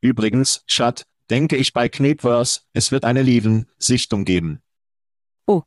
Übrigens, 0.00 0.64
Schat, 0.66 1.06
denke 1.30 1.56
ich 1.56 1.72
bei 1.72 1.88
Knetverse, 1.88 2.62
es 2.72 2.90
wird 2.90 3.04
eine 3.04 3.22
Leven-Sichtung 3.22 4.24
geben. 4.24 4.60
Oh. 5.46 5.62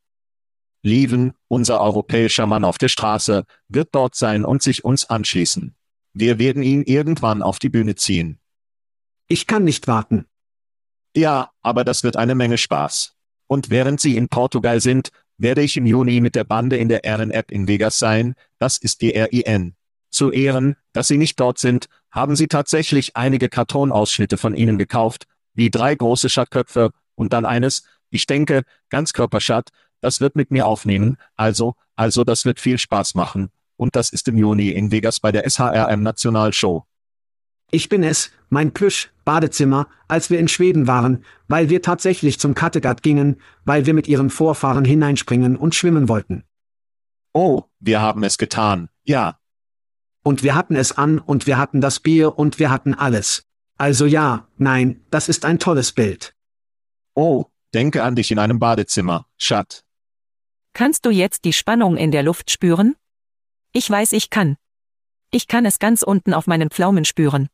Lieven, 0.81 1.33
unser 1.47 1.79
europäischer 1.79 2.45
Mann 2.45 2.65
auf 2.65 2.77
der 2.77 2.89
Straße, 2.89 3.45
wird 3.69 3.89
dort 3.93 4.15
sein 4.15 4.43
und 4.43 4.61
sich 4.61 4.83
uns 4.83 5.09
anschließen. 5.09 5.75
Wir 6.13 6.39
werden 6.39 6.63
ihn 6.63 6.83
irgendwann 6.83 7.41
auf 7.41 7.59
die 7.59 7.69
Bühne 7.69 7.95
ziehen. 7.95 8.39
Ich 9.27 9.47
kann 9.47 9.63
nicht 9.63 9.87
warten. 9.87 10.25
Ja, 11.15 11.51
aber 11.61 11.83
das 11.83 12.03
wird 12.03 12.17
eine 12.17 12.35
Menge 12.35 12.57
Spaß. 12.57 13.15
Und 13.47 13.69
während 13.69 14.01
Sie 14.01 14.17
in 14.17 14.29
Portugal 14.29 14.81
sind, 14.81 15.11
werde 15.37 15.61
ich 15.61 15.77
im 15.77 15.85
Juni 15.85 16.21
mit 16.21 16.35
der 16.35 16.43
Bande 16.43 16.77
in 16.77 16.89
der 16.89 17.01
RN-App 17.05 17.51
in 17.51 17.67
Vegas 17.67 17.99
sein, 17.99 18.35
das 18.59 18.77
ist 18.77 19.01
die 19.01 19.09
RIN. 19.09 19.75
Zu 20.09 20.31
Ehren, 20.31 20.75
dass 20.93 21.07
Sie 21.07 21.17
nicht 21.17 21.39
dort 21.39 21.57
sind, 21.57 21.87
haben 22.11 22.35
Sie 22.35 22.47
tatsächlich 22.47 23.15
einige 23.15 23.49
Kartonausschnitte 23.49 24.37
von 24.37 24.55
Ihnen 24.55 24.77
gekauft, 24.77 25.25
wie 25.53 25.71
drei 25.71 25.95
große 25.95 26.29
Schattköpfe, 26.29 26.91
und 27.15 27.33
dann 27.33 27.45
eines, 27.45 27.83
ich 28.09 28.25
denke, 28.25 28.63
Ganzkörperschatt, 28.89 29.69
das 30.01 30.21
wird 30.21 30.35
mit 30.35 30.51
mir 30.51 30.67
aufnehmen, 30.67 31.17
also, 31.35 31.75
also 31.95 32.23
das 32.23 32.45
wird 32.45 32.59
viel 32.59 32.77
Spaß 32.77 33.15
machen, 33.15 33.49
und 33.75 33.95
das 33.95 34.09
ist 34.09 34.27
im 34.27 34.37
Juni 34.37 34.69
in 34.69 34.91
Vegas 34.91 35.19
bei 35.19 35.31
der 35.31 35.49
SHRM 35.49 36.03
Nationalshow. 36.03 36.85
Ich 37.71 37.89
bin 37.89 38.03
es, 38.03 38.31
mein 38.49 38.71
Plüsch, 38.71 39.11
Badezimmer, 39.25 39.87
als 40.07 40.29
wir 40.29 40.39
in 40.39 40.47
Schweden 40.47 40.87
waren, 40.87 41.23
weil 41.47 41.69
wir 41.69 41.81
tatsächlich 41.81 42.39
zum 42.39 42.53
Kattegat 42.53 43.01
gingen, 43.01 43.41
weil 43.65 43.85
wir 43.85 43.93
mit 43.93 44.07
ihren 44.07 44.29
Vorfahren 44.29 44.85
hineinspringen 44.85 45.55
und 45.55 45.75
schwimmen 45.75 46.07
wollten. 46.07 46.43
Oh, 47.33 47.63
wir 47.79 47.99
haben 47.99 48.23
es 48.23 48.37
getan, 48.37 48.89
ja. 49.03 49.39
Und 50.23 50.43
wir 50.43 50.55
hatten 50.55 50.75
es 50.75 50.91
an 50.91 51.19
und 51.19 51.47
wir 51.47 51.57
hatten 51.57 51.81
das 51.81 51.99
Bier 51.99 52.37
und 52.37 52.59
wir 52.59 52.69
hatten 52.69 52.93
alles. 52.93 53.43
Also 53.77 54.05
ja, 54.05 54.47
nein, 54.57 55.01
das 55.09 55.29
ist 55.29 55.43
ein 55.45 55.59
tolles 55.59 55.91
Bild. 55.91 56.35
Oh, 57.15 57.45
denke 57.73 58.03
an 58.03 58.15
dich 58.15 58.31
in 58.31 58.39
einem 58.39 58.59
Badezimmer, 58.59 59.25
Schat. 59.37 59.83
Kannst 60.73 61.05
du 61.05 61.09
jetzt 61.09 61.43
die 61.45 61.53
Spannung 61.53 61.97
in 61.97 62.11
der 62.11 62.23
Luft 62.23 62.51
spüren? 62.51 62.95
Ich 63.73 63.89
weiß, 63.89 64.13
ich 64.13 64.29
kann. 64.29 64.57
Ich 65.33 65.47
kann 65.47 65.65
es 65.65 65.79
ganz 65.79 66.03
unten 66.03 66.35
auf 66.35 66.45
meinen 66.45 66.69
Pflaumen 66.69 67.05
spüren. 67.05 67.49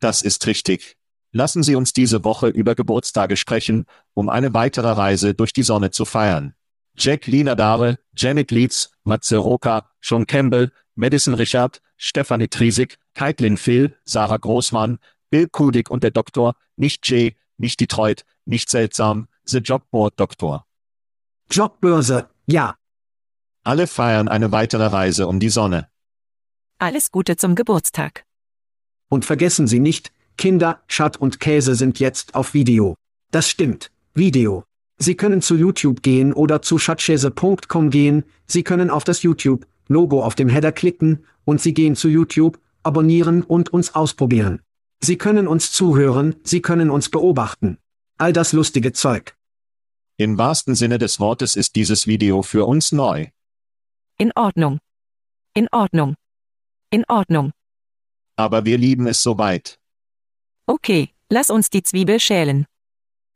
Das 0.00 0.20
ist 0.20 0.46
richtig. 0.46 0.98
Lassen 1.32 1.62
Sie 1.62 1.74
uns 1.74 1.94
diese 1.94 2.24
Woche 2.24 2.48
über 2.48 2.74
Geburtstage 2.74 3.38
sprechen, 3.38 3.86
um 4.12 4.28
eine 4.28 4.52
weitere 4.52 4.90
Reise 4.90 5.32
durch 5.32 5.54
die 5.54 5.62
Sonne 5.62 5.90
zu 5.92 6.04
feiern. 6.04 6.54
Jack 6.98 7.26
Linadare, 7.26 7.98
Janet 8.14 8.50
Leeds, 8.50 8.90
Matze 9.04 9.38
Roka, 9.38 9.88
Sean 10.02 10.26
Campbell, 10.26 10.72
Madison 10.94 11.32
Richard, 11.32 11.80
Stephanie 11.96 12.48
Triesig, 12.48 12.98
Kaitlin 13.14 13.56
Phil, 13.56 13.96
Sarah 14.04 14.36
Großmann, 14.36 14.98
Bill 15.30 15.48
Kudig 15.48 15.90
und 15.90 16.02
der 16.02 16.10
Doktor, 16.10 16.54
nicht 16.76 17.08
Jay, 17.08 17.34
nicht 17.56 17.80
Detroit, 17.80 18.26
nicht 18.44 18.68
seltsam, 18.68 19.28
The 19.44 19.58
Jobboard 19.58 20.20
Doktor. 20.20 20.66
Jobbörse, 21.50 22.28
ja. 22.44 22.76
Alle 23.64 23.86
feiern 23.86 24.28
eine 24.28 24.52
weitere 24.52 24.84
Reise 24.84 25.26
um 25.28 25.40
die 25.40 25.48
Sonne. 25.48 25.88
Alles 26.82 27.10
Gute 27.10 27.36
zum 27.36 27.56
Geburtstag. 27.56 28.24
Und 29.10 29.26
vergessen 29.26 29.66
Sie 29.66 29.80
nicht, 29.80 30.12
Kinder, 30.38 30.82
Schat 30.86 31.18
und 31.18 31.38
Käse 31.38 31.74
sind 31.74 32.00
jetzt 32.00 32.34
auf 32.34 32.54
Video. 32.54 32.94
Das 33.30 33.50
stimmt, 33.50 33.90
Video. 34.14 34.64
Sie 34.96 35.14
können 35.14 35.42
zu 35.42 35.56
YouTube 35.56 36.02
gehen 36.02 36.32
oder 36.32 36.62
zu 36.62 36.78
schatzkäse.com 36.78 37.90
gehen, 37.90 38.24
Sie 38.46 38.62
können 38.62 38.88
auf 38.88 39.04
das 39.04 39.22
YouTube-Logo 39.22 40.24
auf 40.24 40.34
dem 40.34 40.48
Header 40.48 40.72
klicken, 40.72 41.26
und 41.44 41.60
Sie 41.60 41.74
gehen 41.74 41.96
zu 41.96 42.08
YouTube, 42.08 42.58
abonnieren 42.82 43.42
und 43.42 43.70
uns 43.74 43.94
ausprobieren. 43.94 44.62
Sie 45.02 45.18
können 45.18 45.48
uns 45.48 45.72
zuhören, 45.72 46.36
Sie 46.44 46.62
können 46.62 46.88
uns 46.88 47.10
beobachten. 47.10 47.76
All 48.16 48.32
das 48.32 48.54
lustige 48.54 48.94
Zeug. 48.94 49.36
Im 50.16 50.38
wahrsten 50.38 50.74
Sinne 50.74 50.96
des 50.96 51.20
Wortes 51.20 51.56
ist 51.56 51.76
dieses 51.76 52.06
Video 52.06 52.40
für 52.40 52.64
uns 52.64 52.90
neu. 52.90 53.26
In 54.16 54.32
Ordnung. 54.34 54.78
In 55.52 55.68
Ordnung. 55.72 56.14
In 56.92 57.04
Ordnung. 57.08 57.52
Aber 58.34 58.64
wir 58.64 58.76
lieben 58.76 59.06
es 59.06 59.22
soweit. 59.22 59.78
Okay, 60.66 61.10
lass 61.28 61.48
uns 61.48 61.70
die 61.70 61.84
Zwiebel 61.84 62.18
schälen. 62.18 62.66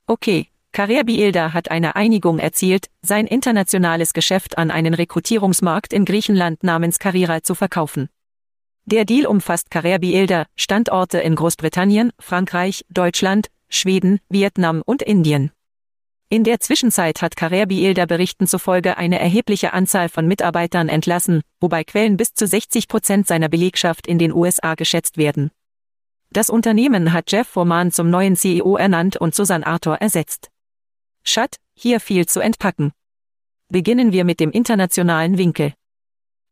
Okay, 0.09 0.49
Carrier 0.73 1.05
Bielda 1.05 1.53
hat 1.53 1.71
eine 1.71 1.95
Einigung 1.95 2.41
erzielt, 2.41 2.91
sein 3.01 3.29
internationales 3.29 4.13
Geschäft 4.13 4.59
an 4.59 4.73
einen 4.73 4.93
Rekrutierungsmarkt 4.93 5.93
in 5.93 6.05
Griechenland 6.05 6.65
namens 6.65 6.99
Carrera 6.99 7.45
zu 7.45 7.55
verkaufen. 7.55 8.09
Der 8.87 9.05
Deal 9.05 9.25
umfasst 9.25 9.71
Carrier 9.71 10.01
Bielda, 10.01 10.47
Standorte 10.57 11.21
in 11.21 11.37
Großbritannien, 11.37 12.11
Frankreich, 12.19 12.85
Deutschland, 12.89 13.51
Schweden, 13.69 14.19
Vietnam 14.29 14.83
und 14.85 15.01
Indien. 15.01 15.53
In 16.35 16.43
der 16.43 16.59
Zwischenzeit 16.59 17.23
hat 17.23 17.37
Carrier 17.37 17.67
Bielda 17.67 18.07
Berichten 18.07 18.49
zufolge 18.49 18.97
eine 18.97 19.21
erhebliche 19.21 19.73
Anzahl 19.73 20.09
von 20.09 20.27
Mitarbeitern 20.27 20.89
entlassen, 20.89 21.43
wobei 21.61 21.85
Quellen 21.85 22.17
bis 22.17 22.35
zu 22.35 22.45
60 22.45 22.89
Prozent 22.89 23.29
seiner 23.29 23.49
Belegschaft 23.49 24.09
in 24.09 24.19
den 24.19 24.33
USA 24.33 24.75
geschätzt 24.75 25.17
werden. 25.17 25.53
Das 26.33 26.51
Unternehmen 26.51 27.13
hat 27.13 27.31
Jeff 27.31 27.47
Foreman 27.47 27.93
zum 27.93 28.11
neuen 28.11 28.35
CEO 28.35 28.77
ernannt 28.77 29.17
und 29.17 29.33
Susan 29.33 29.63
Arthur 29.63 29.99
ersetzt. 29.99 30.51
Schat, 31.23 31.59
hier 31.73 32.01
viel 32.01 32.27
zu 32.27 32.41
entpacken. 32.41 32.91
Beginnen 33.69 34.11
wir 34.11 34.25
mit 34.25 34.41
dem 34.41 34.51
internationalen 34.51 35.39
Winkel. 35.39 35.73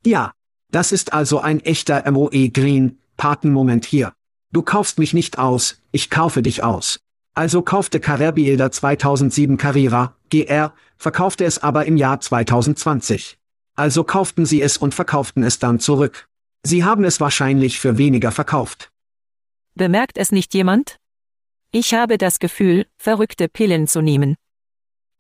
Ja, 0.07 0.33
das 0.71 0.93
ist 0.93 1.13
also 1.13 1.41
ein 1.41 1.59
echter 1.59 2.09
MOE 2.09 2.51
Green, 2.51 3.01
Patenmoment 3.17 3.85
hier. 3.85 4.13
Du 4.53 4.63
kaufst 4.63 5.01
mich 5.01 5.13
nicht 5.13 5.41
aus, 5.41 5.83
ich 5.91 6.09
kaufe 6.09 6.41
dich 6.41 6.63
aus. 6.63 7.02
Also 7.35 7.63
kaufte 7.63 7.99
Carrera 7.99 8.33
Bielda 8.33 8.71
2007 8.71 9.57
Carrera, 9.57 10.17
GR, 10.29 10.75
verkaufte 10.97 11.45
es 11.45 11.63
aber 11.63 11.87
im 11.87 11.97
Jahr 11.97 12.21
2020. 12.21 13.39
Also 13.75 14.05
kauften 14.05 14.45
sie 14.45 14.61
es 14.61 14.77
und 14.77 14.95
verkauften 14.95 15.43
es 15.43 15.59
dann 15.59 15.81
zurück. 15.81 16.29
Sie 16.63 16.85
haben 16.85 17.05
es 17.05 17.21
wahrscheinlich 17.21 17.81
für 17.81 17.97
weniger 17.97 18.33
verkauft. 18.33 18.91
Bemerkt 19.75 20.19
es 20.19 20.31
nicht 20.31 20.53
jemand? 20.53 20.97
Ich 21.71 21.95
habe 21.95 22.19
das 22.19 22.39
Gefühl, 22.39 22.87
verrückte 22.99 23.49
Pillen 23.49 23.89
zu 23.89 24.03
nehmen. 24.03 24.37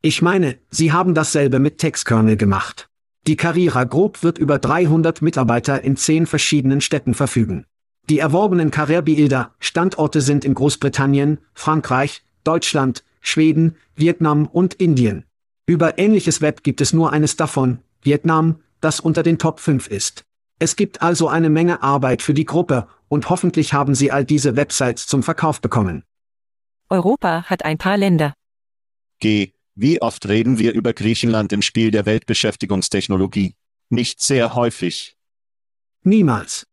Ich 0.02 0.20
meine, 0.20 0.58
sie 0.68 0.92
haben 0.92 1.14
dasselbe 1.14 1.58
mit 1.60 1.78
Textkernel 1.78 2.36
gemacht. 2.36 2.90
Die 3.26 3.36
Carrera 3.36 3.84
Group 3.84 4.22
wird 4.22 4.36
über 4.36 4.58
300 4.58 5.22
Mitarbeiter 5.22 5.80
in 5.82 5.96
zehn 5.96 6.26
verschiedenen 6.26 6.82
Städten 6.82 7.14
verfügen. 7.14 7.64
Die 8.08 8.18
erworbenen 8.18 8.70
Carrera 8.70 9.50
Standorte 9.60 10.20
sind 10.20 10.44
in 10.44 10.54
Großbritannien, 10.54 11.38
Frankreich, 11.54 12.22
Deutschland, 12.44 13.04
Schweden, 13.20 13.76
Vietnam 13.94 14.46
und 14.46 14.74
Indien. 14.74 15.24
Über 15.66 15.98
ähnliches 15.98 16.40
Web 16.40 16.64
gibt 16.64 16.80
es 16.80 16.92
nur 16.92 17.12
eines 17.12 17.36
davon, 17.36 17.78
Vietnam, 18.02 18.60
das 18.80 18.98
unter 18.98 19.22
den 19.22 19.38
Top 19.38 19.60
5 19.60 19.86
ist. 19.86 20.24
Es 20.58 20.76
gibt 20.76 21.02
also 21.02 21.28
eine 21.28 21.50
Menge 21.50 21.82
Arbeit 21.82 22.22
für 22.22 22.34
die 22.34 22.44
Gruppe, 22.44 22.88
und 23.08 23.28
hoffentlich 23.28 23.72
haben 23.72 23.94
Sie 23.94 24.10
all 24.10 24.24
diese 24.24 24.56
Websites 24.56 25.06
zum 25.06 25.22
Verkauf 25.22 25.60
bekommen. 25.60 26.02
Europa 26.88 27.44
hat 27.44 27.64
ein 27.64 27.78
paar 27.78 27.96
Länder. 27.96 28.34
G. 29.20 29.52
Wie 29.74 30.02
oft 30.02 30.28
reden 30.28 30.58
wir 30.58 30.72
über 30.74 30.92
Griechenland 30.92 31.52
im 31.52 31.62
Spiel 31.62 31.90
der 31.90 32.04
Weltbeschäftigungstechnologie? 32.04 33.54
Nicht 33.88 34.20
sehr 34.20 34.54
häufig. 34.54 35.16
Niemals. 36.02 36.66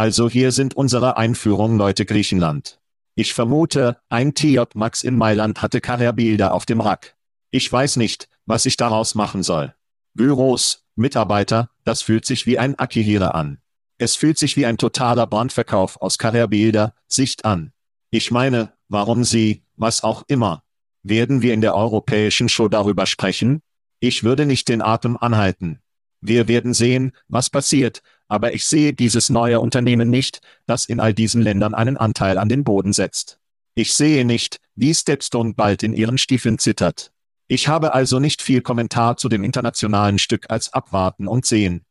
Also 0.00 0.30
hier 0.30 0.50
sind 0.50 0.72
unsere 0.72 1.18
Einführung 1.18 1.76
Leute 1.76 2.06
Griechenland. 2.06 2.80
Ich 3.16 3.34
vermute, 3.34 3.98
ein 4.08 4.32
TJ 4.32 4.62
Max 4.72 5.02
in 5.02 5.14
Mailand 5.14 5.60
hatte 5.60 5.82
Carrera 5.82 6.48
auf 6.52 6.64
dem 6.64 6.80
Rack. 6.80 7.16
Ich 7.50 7.70
weiß 7.70 7.96
nicht, 7.96 8.30
was 8.46 8.64
ich 8.64 8.78
daraus 8.78 9.14
machen 9.14 9.42
soll. 9.42 9.74
Büros, 10.14 10.86
Mitarbeiter, 10.96 11.68
das 11.84 12.00
fühlt 12.00 12.24
sich 12.24 12.46
wie 12.46 12.58
ein 12.58 12.78
Akihira 12.78 13.32
an. 13.32 13.58
Es 13.98 14.16
fühlt 14.16 14.38
sich 14.38 14.56
wie 14.56 14.64
ein 14.64 14.78
totaler 14.78 15.26
Brandverkauf 15.26 16.00
aus 16.00 16.16
Carrera 16.16 16.94
Sicht 17.06 17.44
an. 17.44 17.74
Ich 18.08 18.30
meine, 18.30 18.72
warum 18.88 19.22
Sie, 19.22 19.64
was 19.76 20.02
auch 20.02 20.24
immer. 20.28 20.62
Werden 21.02 21.42
wir 21.42 21.52
in 21.52 21.60
der 21.60 21.74
europäischen 21.74 22.48
Show 22.48 22.68
darüber 22.68 23.04
sprechen? 23.04 23.60
Ich 23.98 24.24
würde 24.24 24.46
nicht 24.46 24.70
den 24.70 24.80
Atem 24.80 25.18
anhalten. 25.18 25.80
Wir 26.22 26.48
werden 26.48 26.72
sehen, 26.72 27.12
was 27.28 27.50
passiert, 27.50 28.02
aber 28.30 28.54
ich 28.54 28.64
sehe 28.64 28.92
dieses 28.92 29.28
neue 29.28 29.60
Unternehmen 29.60 30.08
nicht, 30.08 30.40
das 30.66 30.86
in 30.86 31.00
all 31.00 31.12
diesen 31.12 31.42
Ländern 31.42 31.74
einen 31.74 31.96
Anteil 31.96 32.38
an 32.38 32.48
den 32.48 32.62
Boden 32.62 32.92
setzt. 32.92 33.38
Ich 33.74 33.92
sehe 33.92 34.24
nicht, 34.24 34.60
wie 34.76 34.94
Stepstone 34.94 35.54
bald 35.54 35.82
in 35.82 35.92
ihren 35.92 36.16
Stiefeln 36.16 36.58
zittert. 36.58 37.12
Ich 37.48 37.66
habe 37.66 37.92
also 37.92 38.20
nicht 38.20 38.40
viel 38.40 38.60
Kommentar 38.60 39.16
zu 39.16 39.28
dem 39.28 39.42
internationalen 39.42 40.20
Stück 40.20 40.46
als 40.48 40.72
abwarten 40.72 41.26
und 41.26 41.44
sehen. 41.44 41.82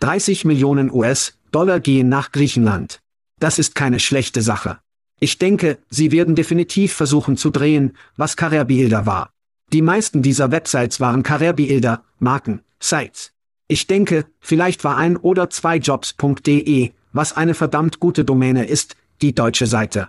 30 0.00 0.44
Millionen 0.44 0.92
US-Dollar 0.92 1.80
gehen 1.80 2.08
nach 2.08 2.30
Griechenland. 2.30 3.00
Das 3.40 3.58
ist 3.58 3.74
keine 3.74 3.98
schlechte 3.98 4.42
Sache. 4.42 4.78
Ich 5.18 5.38
denke, 5.38 5.78
sie 5.90 6.12
werden 6.12 6.36
definitiv 6.36 6.92
versuchen 6.92 7.36
zu 7.36 7.50
drehen, 7.50 7.96
was 8.16 8.36
Carrera 8.36 9.06
war. 9.06 9.32
Die 9.72 9.82
meisten 9.82 10.22
dieser 10.22 10.52
Websites 10.52 11.00
waren 11.00 11.24
Carrera 11.24 12.04
Marken, 12.20 12.60
Sites. 12.78 13.32
Ich 13.68 13.86
denke, 13.86 14.24
vielleicht 14.40 14.82
war 14.82 14.96
ein 14.96 15.18
oder 15.18 15.50
zwei 15.50 15.76
Jobs.de, 15.76 16.92
was 17.12 17.36
eine 17.36 17.52
verdammt 17.52 18.00
gute 18.00 18.24
Domäne 18.24 18.64
ist, 18.64 18.96
die 19.20 19.34
deutsche 19.34 19.66
Seite. 19.66 20.08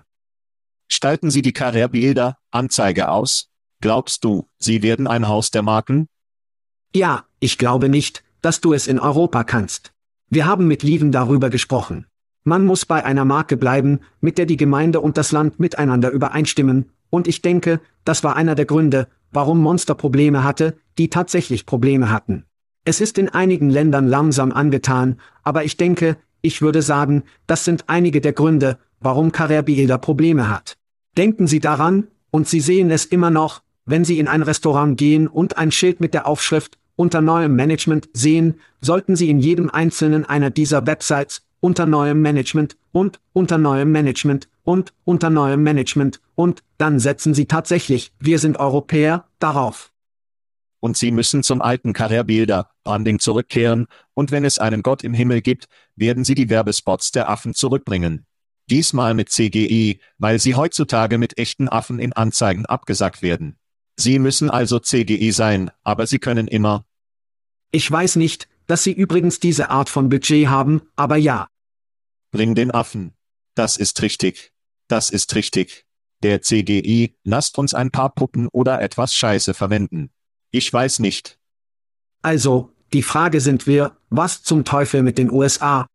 Stalten 0.88 1.30
Sie 1.30 1.42
die 1.42 1.52
Carrera 1.52 2.38
Anzeige 2.52 3.10
aus? 3.10 3.50
Glaubst 3.82 4.24
du, 4.24 4.48
Sie 4.58 4.82
werden 4.82 5.08
ein 5.08 5.28
Haus 5.28 5.52
der 5.52 5.62
Marken? 5.62 6.08
Ja, 6.96 7.26
ich 7.42 7.58
glaube 7.58 7.90
nicht, 7.90 8.24
dass 8.42 8.62
du 8.62 8.74
es 8.74 8.88
in 8.88 8.98
Europa 8.98 9.44
kannst. 9.44 9.92
Wir 10.30 10.46
haben 10.46 10.68
mit 10.68 10.82
Lieven 10.82 11.12
darüber 11.12 11.50
gesprochen. 11.50 12.06
Man 12.46 12.66
muss 12.66 12.86
bei 12.86 13.04
einer 13.04 13.26
Marke 13.26 13.58
bleiben, 13.58 14.00
mit 14.22 14.38
der 14.38 14.46
die 14.46 14.58
Gemeinde 14.58 15.02
und 15.02 15.18
das 15.18 15.32
Land 15.34 15.60
miteinander 15.60 16.12
übereinstimmen, 16.12 16.92
und 17.10 17.28
ich 17.28 17.42
denke, 17.42 17.82
das 18.06 18.24
war 18.24 18.36
einer 18.36 18.56
der 18.56 18.66
Gründe, 18.66 19.08
warum 19.32 19.60
Monster 19.62 19.96
Probleme 19.96 20.44
hatte, 20.44 20.78
die 20.98 21.10
tatsächlich 21.10 21.66
Probleme 21.66 22.10
hatten. 22.10 22.46
Es 22.90 23.02
ist 23.02 23.20
in 23.20 23.30
einigen 23.30 23.70
Ländern 23.70 24.08
langsam 24.08 24.52
angetan, 24.52 25.20
aber 25.44 25.64
ich 25.64 25.78
denke, 25.78 26.18
ich 26.42 26.64
würde 26.64 26.82
sagen, 26.82 27.22
das 27.46 27.64
sind 27.64 27.84
einige 27.86 28.20
der 28.20 28.34
Gründe, 28.34 28.80
warum 29.00 29.30
Carrère 29.30 29.98
Probleme 30.00 30.50
hat. 30.50 30.76
Denken 31.16 31.46
Sie 31.46 31.60
daran, 31.60 32.08
und 32.32 32.48
Sie 32.48 32.60
sehen 32.60 32.90
es 32.90 33.06
immer 33.06 33.30
noch, 33.30 33.62
wenn 33.86 34.06
Sie 34.06 34.18
in 34.18 34.28
ein 34.28 34.42
Restaurant 34.42 34.98
gehen 34.98 35.28
und 35.28 35.56
ein 35.60 35.72
Schild 35.72 36.00
mit 36.00 36.16
der 36.16 36.26
Aufschrift 36.26 36.80
unter 36.96 37.22
neuem 37.22 37.56
Management 37.56 38.10
sehen, 38.14 38.56
sollten 38.82 39.16
Sie 39.16 39.30
in 39.30 39.38
jedem 39.38 39.70
einzelnen 39.70 40.26
einer 40.26 40.50
dieser 40.50 40.88
Websites 40.88 41.44
unter 41.60 41.86
neuem 41.86 42.24
Management 42.24 42.76
und 42.92 43.20
unter 43.34 43.60
neuem 43.60 43.92
Management 43.92 44.50
und 44.64 44.94
unter 45.06 45.30
neuem 45.30 45.62
Management 45.62 46.22
und 46.34 46.64
dann 46.80 46.98
setzen 46.98 47.36
Sie 47.36 47.46
tatsächlich, 47.46 48.14
wir 48.20 48.40
sind 48.40 48.58
Europäer, 48.60 49.26
darauf. 49.38 49.92
Und 50.80 50.98
Sie 50.98 51.12
müssen 51.12 51.44
zum 51.44 51.62
alten 51.62 51.92
Carrère 51.94 52.66
Branding 52.84 53.20
zurückkehren, 53.20 53.88
und 54.14 54.32
wenn 54.32 54.46
es 54.46 54.60
einen 54.60 54.82
Gott 54.82 55.04
im 55.04 55.14
Himmel 55.14 55.42
gibt, 55.42 55.68
werden 55.96 56.24
Sie 56.24 56.36
die 56.36 56.50
Werbespots 56.50 57.12
der 57.12 57.30
Affen 57.30 57.54
zurückbringen. 57.54 58.26
Diesmal 58.70 59.16
mit 59.16 59.30
CGI, 59.30 60.00
weil 60.20 60.40
sie 60.40 60.54
heutzutage 60.54 61.18
mit 61.18 61.40
echten 61.40 61.68
Affen 61.68 61.98
in 61.98 62.14
Anzeigen 62.14 62.68
abgesagt 62.68 63.24
werden. 63.24 63.58
Sie 63.98 64.20
müssen 64.20 64.50
also 64.50 64.80
CGI 64.80 65.32
sein, 65.32 65.72
aber 65.84 66.06
Sie 66.06 66.20
können 66.20 66.48
immer. 66.48 66.86
Ich 67.72 67.90
weiß 67.90 68.16
nicht, 68.16 68.48
dass 68.68 68.84
Sie 68.84 68.94
übrigens 68.94 69.40
diese 69.40 69.72
Art 69.72 69.90
von 69.90 70.10
Budget 70.10 70.48
haben, 70.48 70.84
aber 70.96 71.18
ja. 71.18 71.50
Bring 72.32 72.54
den 72.54 72.70
Affen. 72.70 73.14
Das 73.56 73.76
ist 73.76 74.02
richtig. 74.04 74.54
Das 74.88 75.10
ist 75.10 75.34
richtig. 75.34 75.86
Der 76.22 76.42
CGI, 76.42 77.18
lasst 77.24 77.58
uns 77.58 77.74
ein 77.74 77.90
paar 77.90 78.14
Puppen 78.14 78.48
oder 78.50 78.82
etwas 78.82 79.16
Scheiße 79.16 79.54
verwenden. 79.56 80.12
Ich 80.52 80.72
weiß 80.72 81.00
nicht. 81.00 81.38
Also, 82.22 82.74
die 82.92 83.04
Frage 83.04 83.40
sind 83.40 83.68
wir, 83.68 83.96
was 84.10 84.44
zum 84.44 84.66
Teufel 84.66 85.04
mit 85.04 85.18
den 85.18 85.32
USA? 85.32 85.88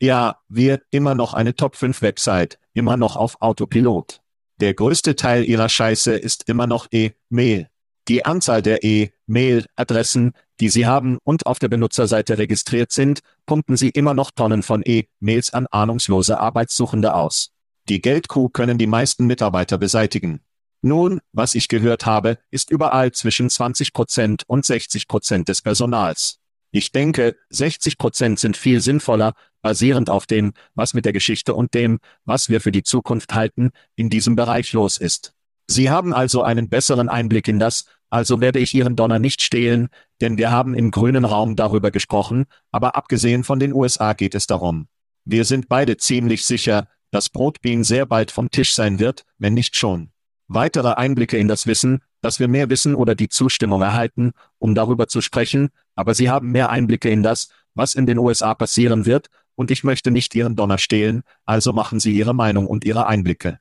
Ja, 0.00 0.40
wir, 0.48 0.82
immer 0.90 1.14
noch 1.14 1.34
eine 1.34 1.54
Top 1.54 1.76
5 1.76 2.02
Website, 2.02 2.58
immer 2.74 2.96
noch 2.96 3.16
auf 3.16 3.40
Autopilot. 3.40 4.20
Der 4.60 4.74
größte 4.74 5.16
Teil 5.16 5.44
ihrer 5.44 5.68
Scheiße 5.68 6.14
ist 6.14 6.48
immer 6.48 6.66
noch 6.66 6.86
E-Mail. 6.90 7.68
Die 8.08 8.24
Anzahl 8.24 8.62
der 8.62 8.82
E-Mail-Adressen, 8.82 10.32
die 10.60 10.68
Sie 10.68 10.86
haben 10.86 11.18
und 11.24 11.46
auf 11.46 11.58
der 11.58 11.68
Benutzerseite 11.68 12.38
registriert 12.38 12.92
sind, 12.92 13.20
pumpen 13.44 13.76
Sie 13.76 13.90
immer 13.90 14.14
noch 14.14 14.30
Tonnen 14.30 14.62
von 14.62 14.82
E-Mails 14.84 15.52
an 15.52 15.66
ahnungslose 15.66 16.38
Arbeitssuchende 16.38 17.14
aus. 17.14 17.50
Die 17.88 18.00
Geldkuh 18.00 18.48
können 18.48 18.78
die 18.78 18.86
meisten 18.86 19.26
Mitarbeiter 19.26 19.76
beseitigen. 19.76 20.40
Nun, 20.86 21.20
was 21.32 21.56
ich 21.56 21.66
gehört 21.66 22.06
habe, 22.06 22.38
ist 22.52 22.70
überall 22.70 23.10
zwischen 23.10 23.50
20 23.50 23.92
Prozent 23.92 24.44
und 24.46 24.64
60 24.64 25.08
Prozent 25.08 25.48
des 25.48 25.60
Personals. 25.60 26.38
Ich 26.70 26.92
denke, 26.92 27.34
60 27.50 27.98
Prozent 27.98 28.38
sind 28.38 28.56
viel 28.56 28.80
sinnvoller, 28.80 29.32
basierend 29.62 30.10
auf 30.10 30.26
dem, 30.26 30.52
was 30.76 30.94
mit 30.94 31.04
der 31.04 31.12
Geschichte 31.12 31.54
und 31.54 31.74
dem, 31.74 31.98
was 32.24 32.50
wir 32.50 32.60
für 32.60 32.70
die 32.70 32.84
Zukunft 32.84 33.34
halten, 33.34 33.70
in 33.96 34.10
diesem 34.10 34.36
Bereich 34.36 34.72
los 34.74 34.96
ist. 34.96 35.32
Sie 35.66 35.90
haben 35.90 36.14
also 36.14 36.44
einen 36.44 36.68
besseren 36.68 37.08
Einblick 37.08 37.48
in 37.48 37.58
das, 37.58 37.86
also 38.08 38.40
werde 38.40 38.60
ich 38.60 38.72
Ihren 38.72 38.94
Donner 38.94 39.18
nicht 39.18 39.42
stehlen, 39.42 39.88
denn 40.20 40.38
wir 40.38 40.52
haben 40.52 40.72
im 40.72 40.92
grünen 40.92 41.24
Raum 41.24 41.56
darüber 41.56 41.90
gesprochen, 41.90 42.44
aber 42.70 42.94
abgesehen 42.94 43.42
von 43.42 43.58
den 43.58 43.72
USA 43.72 44.12
geht 44.12 44.36
es 44.36 44.46
darum. 44.46 44.86
Wir 45.24 45.44
sind 45.44 45.68
beide 45.68 45.96
ziemlich 45.96 46.46
sicher, 46.46 46.86
dass 47.10 47.28
Brotbean 47.28 47.82
sehr 47.82 48.06
bald 48.06 48.30
vom 48.30 48.52
Tisch 48.52 48.72
sein 48.72 49.00
wird, 49.00 49.24
wenn 49.38 49.54
nicht 49.54 49.74
schon. 49.74 50.12
Weitere 50.48 50.94
Einblicke 50.94 51.36
in 51.38 51.48
das 51.48 51.66
Wissen, 51.66 52.02
dass 52.20 52.38
wir 52.38 52.48
mehr 52.48 52.70
wissen 52.70 52.94
oder 52.94 53.14
die 53.14 53.28
Zustimmung 53.28 53.82
erhalten, 53.82 54.32
um 54.58 54.74
darüber 54.74 55.08
zu 55.08 55.20
sprechen, 55.20 55.70
aber 55.94 56.14
Sie 56.14 56.30
haben 56.30 56.52
mehr 56.52 56.70
Einblicke 56.70 57.10
in 57.10 57.22
das, 57.22 57.48
was 57.74 57.94
in 57.94 58.06
den 58.06 58.18
USA 58.18 58.54
passieren 58.54 59.06
wird, 59.06 59.28
und 59.56 59.70
ich 59.70 59.84
möchte 59.84 60.10
nicht 60.10 60.34
Ihren 60.34 60.54
Donner 60.54 60.78
stehlen, 60.78 61.22
also 61.44 61.72
machen 61.72 61.98
Sie 61.98 62.12
Ihre 62.12 62.34
Meinung 62.34 62.66
und 62.66 62.84
Ihre 62.84 63.06
Einblicke. 63.06 63.58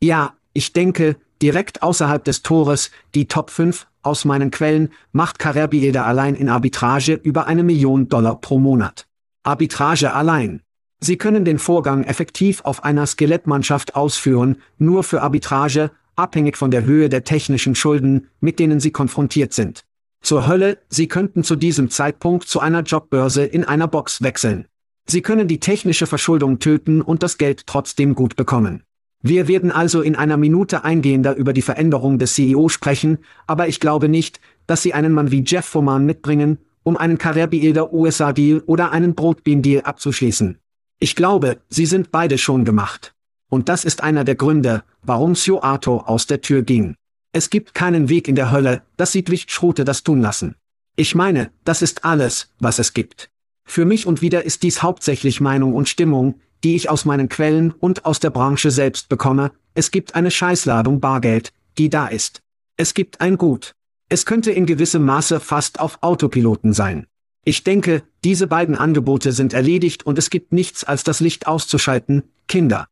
Ja, 0.00 0.34
ich 0.52 0.72
denke, 0.72 1.16
direkt 1.40 1.82
außerhalb 1.82 2.24
des 2.24 2.42
Tores, 2.42 2.90
die 3.14 3.28
Top 3.28 3.50
5, 3.50 3.86
aus 4.02 4.24
meinen 4.24 4.50
Quellen, 4.50 4.90
macht 5.12 5.40
Carrère 5.40 5.98
allein 5.98 6.34
in 6.34 6.48
Arbitrage 6.48 7.14
über 7.14 7.46
eine 7.46 7.62
Million 7.62 8.08
Dollar 8.08 8.40
pro 8.40 8.58
Monat. 8.58 9.06
Arbitrage 9.42 10.12
allein. 10.12 10.62
Sie 11.00 11.16
können 11.16 11.44
den 11.44 11.58
Vorgang 11.58 12.04
effektiv 12.04 12.62
auf 12.62 12.84
einer 12.84 13.06
Skelettmannschaft 13.06 13.94
ausführen, 13.94 14.56
nur 14.78 15.02
für 15.02 15.22
Arbitrage, 15.22 15.90
abhängig 16.16 16.56
von 16.56 16.70
der 16.70 16.84
Höhe 16.84 17.08
der 17.08 17.24
technischen 17.24 17.74
Schulden, 17.74 18.28
mit 18.40 18.58
denen 18.58 18.80
Sie 18.80 18.90
konfrontiert 18.90 19.52
sind. 19.52 19.84
Zur 20.22 20.48
Hölle, 20.48 20.78
Sie 20.88 21.06
könnten 21.06 21.44
zu 21.44 21.54
diesem 21.54 21.90
Zeitpunkt 21.90 22.48
zu 22.48 22.60
einer 22.60 22.82
Jobbörse 22.82 23.44
in 23.44 23.64
einer 23.64 23.86
Box 23.86 24.22
wechseln. 24.22 24.66
Sie 25.06 25.22
können 25.22 25.46
die 25.46 25.60
technische 25.60 26.06
Verschuldung 26.06 26.58
töten 26.58 27.00
und 27.00 27.22
das 27.22 27.38
Geld 27.38 27.66
trotzdem 27.66 28.14
gut 28.14 28.34
bekommen. 28.34 28.82
Wir 29.22 29.48
werden 29.48 29.70
also 29.70 30.02
in 30.02 30.16
einer 30.16 30.36
Minute 30.36 30.84
eingehender 30.84 31.36
über 31.36 31.52
die 31.52 31.62
Veränderung 31.62 32.18
des 32.18 32.34
CEO 32.34 32.68
sprechen, 32.68 33.18
aber 33.46 33.68
ich 33.68 33.80
glaube 33.80 34.08
nicht, 34.08 34.40
dass 34.66 34.82
Sie 34.82 34.94
einen 34.94 35.12
Mann 35.12 35.30
wie 35.30 35.44
Jeff 35.44 35.64
Foman 35.64 36.06
mitbringen, 36.06 36.58
um 36.82 36.96
einen 36.96 37.18
Carrère 37.18 37.92
USA 37.92 38.32
Deal 38.32 38.62
oder 38.66 38.92
einen 38.92 39.14
Brotbean 39.14 39.62
Deal 39.62 39.82
abzuschließen. 39.82 40.58
Ich 40.98 41.14
glaube, 41.14 41.58
sie 41.68 41.86
sind 41.86 42.10
beide 42.10 42.38
schon 42.38 42.64
gemacht. 42.64 43.14
Und 43.50 43.68
das 43.68 43.84
ist 43.84 44.02
einer 44.02 44.24
der 44.24 44.34
Gründe, 44.34 44.82
warum 45.02 45.34
Sio 45.34 45.60
Ato 45.62 45.98
aus 45.98 46.26
der 46.26 46.40
Tür 46.40 46.62
ging. 46.62 46.96
Es 47.32 47.50
gibt 47.50 47.74
keinen 47.74 48.08
Weg 48.08 48.28
in 48.28 48.34
der 48.34 48.50
Hölle, 48.50 48.82
dass 48.96 49.12
Siedwicht 49.12 49.50
Schrote 49.50 49.84
das 49.84 50.02
tun 50.02 50.22
lassen. 50.22 50.56
Ich 50.96 51.14
meine, 51.14 51.50
das 51.64 51.82
ist 51.82 52.06
alles, 52.06 52.54
was 52.58 52.78
es 52.78 52.94
gibt. 52.94 53.30
Für 53.66 53.84
mich 53.84 54.06
und 54.06 54.22
wieder 54.22 54.44
ist 54.44 54.62
dies 54.62 54.82
hauptsächlich 54.82 55.40
Meinung 55.40 55.74
und 55.74 55.88
Stimmung, 55.88 56.40
die 56.64 56.76
ich 56.76 56.88
aus 56.88 57.04
meinen 57.04 57.28
Quellen 57.28 57.72
und 57.72 58.06
aus 58.06 58.20
der 58.20 58.30
Branche 58.30 58.70
selbst 58.70 59.10
bekomme. 59.10 59.52
Es 59.74 59.90
gibt 59.90 60.14
eine 60.14 60.30
Scheißladung 60.30 61.00
Bargeld, 61.00 61.52
die 61.76 61.90
da 61.90 62.06
ist. 62.06 62.40
Es 62.78 62.94
gibt 62.94 63.20
ein 63.20 63.36
Gut. 63.36 63.74
Es 64.08 64.24
könnte 64.24 64.52
in 64.52 64.64
gewissem 64.64 65.04
Maße 65.04 65.40
fast 65.40 65.78
auf 65.78 66.02
Autopiloten 66.02 66.72
sein. 66.72 67.06
Ich 67.48 67.62
denke, 67.62 68.02
diese 68.24 68.48
beiden 68.48 68.74
Angebote 68.74 69.30
sind 69.30 69.52
erledigt 69.52 70.04
und 70.04 70.18
es 70.18 70.30
gibt 70.30 70.52
nichts 70.52 70.82
als 70.82 71.04
das 71.04 71.20
Licht 71.20 71.46
auszuschalten, 71.46 72.24
Kinder. 72.48 72.88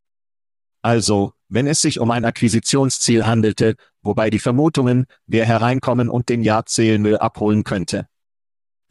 Also, 0.80 1.32
wenn 1.48 1.66
es 1.66 1.80
sich 1.80 1.98
um 1.98 2.12
ein 2.12 2.24
Akquisitionsziel 2.24 3.26
handelte, 3.26 3.74
wobei 4.00 4.30
die 4.30 4.38
Vermutungen, 4.38 5.06
wer 5.26 5.44
hereinkommen 5.44 6.08
und 6.08 6.28
den 6.28 6.44
Jahrzählmüll 6.44 7.18
abholen 7.18 7.64
könnte. 7.64 8.06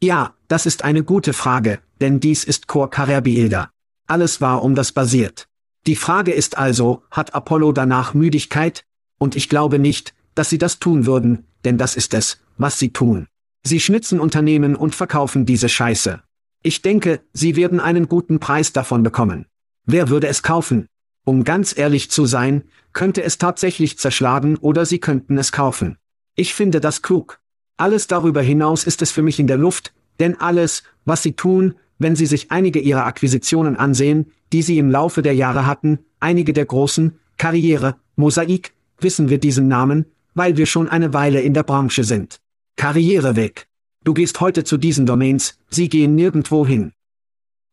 Ja, 0.02 0.34
das 0.49 0.65
ist 0.65 0.84
eine 0.84 1.02
gute 1.02 1.32
Frage, 1.32 1.80
denn 2.02 2.19
dies 2.19 2.43
ist 2.43 2.67
Core 2.67 2.89
Carrère 2.89 3.69
Alles 4.06 4.41
war 4.41 4.63
um 4.63 4.76
das 4.76 4.91
basiert. 4.91 5.47
Die 5.88 5.95
Frage 5.95 6.34
ist 6.34 6.58
also, 6.58 7.04
hat 7.10 7.34
Apollo 7.34 7.71
danach 7.71 8.13
Müdigkeit? 8.13 8.84
Und 9.17 9.38
ich 9.38 9.47
glaube 9.47 9.80
nicht, 9.80 10.13
dass 10.36 10.49
sie 10.49 10.58
das 10.58 10.80
tun 10.80 11.06
würden, 11.06 11.45
denn 11.63 11.78
das 11.78 11.95
ist 11.95 12.13
es, 12.13 12.41
was 12.58 12.80
sie 12.80 12.91
tun. 12.91 13.28
Sie 13.65 13.80
schnitzen 13.80 14.19
Unternehmen 14.19 14.76
und 14.76 14.93
verkaufen 14.93 15.45
diese 15.45 15.69
Scheiße. 15.69 16.21
Ich 16.63 16.82
denke, 16.82 17.21
sie 17.34 17.56
werden 17.56 17.80
einen 17.80 18.10
guten 18.10 18.39
Preis 18.39 18.73
davon 18.73 19.04
bekommen. 19.04 19.45
Wer 19.86 20.10
würde 20.10 20.28
es 20.28 20.43
kaufen? 20.43 20.88
Um 21.26 21.45
ganz 21.45 21.78
ehrlich 21.78 22.12
zu 22.12 22.26
sein, 22.26 22.63
könnte 22.91 23.23
es 23.23 23.38
tatsächlich 23.38 23.97
zerschlagen 23.97 24.58
oder 24.58 24.86
sie 24.86 24.99
könnten 24.99 25.38
es 25.38 25.52
kaufen. 25.54 25.97
Ich 26.36 26.54
finde 26.54 26.82
das 26.82 27.02
klug. 27.02 27.39
Alles 27.78 28.08
darüber 28.08 28.41
hinaus 28.41 28.84
ist 28.84 29.02
es 29.02 29.12
für 29.12 29.21
mich 29.21 29.39
in 29.39 29.47
der 29.47 29.58
Luft, 29.58 29.93
denn 30.19 30.39
alles, 30.39 30.84
was 31.06 31.23
sie 31.23 31.34
tun, 31.34 31.76
wenn 31.99 32.15
sie 32.15 32.26
sich 32.26 32.52
einige 32.52 32.80
ihrer 32.80 33.06
Akquisitionen 33.06 33.78
ansehen, 33.78 34.32
die 34.52 34.62
sie 34.62 34.78
im 34.78 34.91
Laufe 34.91 35.21
der 35.21 35.36
Jahre 35.36 35.65
hatten, 35.65 35.99
einige 36.19 36.54
der 36.54 36.65
großen, 36.65 37.17
Karriere, 37.38 37.95
Mosaik, 38.15 38.73
wissen 38.99 39.30
wir 39.30 39.38
diesen 39.38 39.67
Namen, 39.67 40.06
weil 40.34 40.58
wir 40.58 40.65
schon 40.65 40.89
eine 40.89 41.13
Weile 41.13 41.41
in 41.41 41.54
der 41.54 41.63
Branche 41.63 42.04
sind. 42.04 42.39
Karriereweg. 42.76 43.68
Du 44.04 44.14
gehst 44.14 44.42
heute 44.42 44.64
zu 44.64 44.78
diesen 44.78 45.06
Domains, 45.06 45.58
sie 45.70 45.90
gehen 45.90 46.16
nirgendwo 46.16 46.66
hin. 46.66 46.92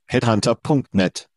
Headhunter.net. 0.07 1.29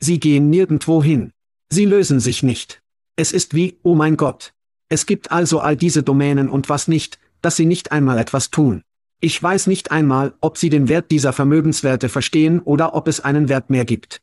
Sie 0.00 0.20
gehen 0.20 0.50
nirgendwo 0.50 1.02
hin. 1.02 1.32
Sie 1.70 1.84
lösen 1.84 2.20
sich 2.20 2.42
nicht. 2.42 2.82
Es 3.16 3.32
ist 3.32 3.54
wie, 3.54 3.78
oh 3.82 3.94
mein 3.94 4.16
Gott. 4.16 4.54
Es 4.88 5.06
gibt 5.06 5.32
also 5.32 5.60
all 5.60 5.76
diese 5.76 6.02
Domänen 6.02 6.48
und 6.48 6.68
was 6.68 6.86
nicht, 6.88 7.18
dass 7.42 7.56
sie 7.56 7.66
nicht 7.66 7.92
einmal 7.92 8.18
etwas 8.18 8.50
tun. 8.50 8.82
Ich 9.20 9.42
weiß 9.42 9.66
nicht 9.66 9.90
einmal, 9.90 10.34
ob 10.40 10.58
sie 10.58 10.68
den 10.68 10.88
Wert 10.88 11.10
dieser 11.10 11.32
Vermögenswerte 11.32 12.08
verstehen 12.08 12.60
oder 12.60 12.94
ob 12.94 13.08
es 13.08 13.20
einen 13.20 13.48
Wert 13.48 13.70
mehr 13.70 13.84
gibt. 13.84 14.20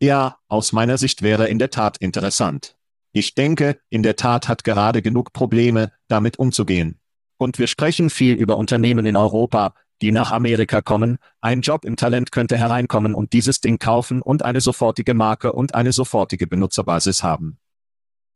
Ja, 0.00 0.38
aus 0.48 0.72
meiner 0.72 0.96
Sicht 0.96 1.22
wäre 1.22 1.48
in 1.48 1.58
der 1.58 1.70
Tat 1.70 1.98
interessant. 1.98 2.76
Ich 3.12 3.34
denke, 3.34 3.78
in 3.90 4.02
der 4.02 4.16
Tat 4.16 4.48
hat 4.48 4.64
gerade 4.64 5.02
genug 5.02 5.32
Probleme, 5.32 5.92
damit 6.08 6.38
umzugehen. 6.38 6.98
Und 7.38 7.58
wir 7.58 7.68
sprechen 7.68 8.10
viel 8.10 8.34
über 8.34 8.56
Unternehmen 8.56 9.06
in 9.06 9.16
Europa, 9.16 9.74
die 10.02 10.12
nach 10.12 10.30
Amerika 10.30 10.80
kommen, 10.80 11.18
ein 11.40 11.60
Job 11.60 11.84
im 11.84 11.96
Talent 11.96 12.30
könnte 12.30 12.56
hereinkommen 12.56 13.14
und 13.14 13.32
dieses 13.32 13.60
Ding 13.60 13.78
kaufen 13.78 14.22
und 14.22 14.44
eine 14.44 14.60
sofortige 14.60 15.14
Marke 15.14 15.52
und 15.52 15.74
eine 15.74 15.92
sofortige 15.92 16.46
Benutzerbasis 16.46 17.22
haben. 17.22 17.58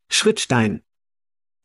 Schrittstein. 0.09 0.83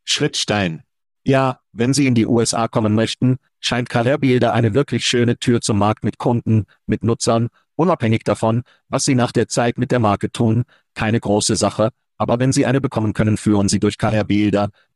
Schrittstein. 0.04 0.82
Ja, 1.24 1.60
wenn 1.72 1.92
Sie 1.92 2.06
in 2.06 2.14
die 2.14 2.26
USA 2.26 2.68
kommen 2.68 2.94
möchten, 2.94 3.38
scheint 3.60 3.90
Career 3.90 4.52
eine 4.52 4.72
wirklich 4.72 5.04
schöne 5.04 5.38
Tür 5.38 5.60
zum 5.60 5.78
Markt 5.78 6.04
mit 6.04 6.18
Kunden, 6.18 6.64
mit 6.86 7.04
Nutzern, 7.04 7.48
unabhängig 7.76 8.24
davon, 8.24 8.62
was 8.88 9.04
Sie 9.04 9.14
nach 9.14 9.32
der 9.32 9.48
Zeit 9.48 9.78
mit 9.78 9.90
der 9.90 9.98
Marke 9.98 10.30
tun, 10.30 10.64
keine 10.94 11.20
große 11.20 11.56
Sache, 11.56 11.90
aber 12.18 12.38
wenn 12.38 12.52
Sie 12.52 12.66
eine 12.66 12.80
bekommen 12.80 13.14
können, 13.14 13.36
führen 13.36 13.68
Sie 13.68 13.80
durch 13.80 13.96
Career 13.96 14.26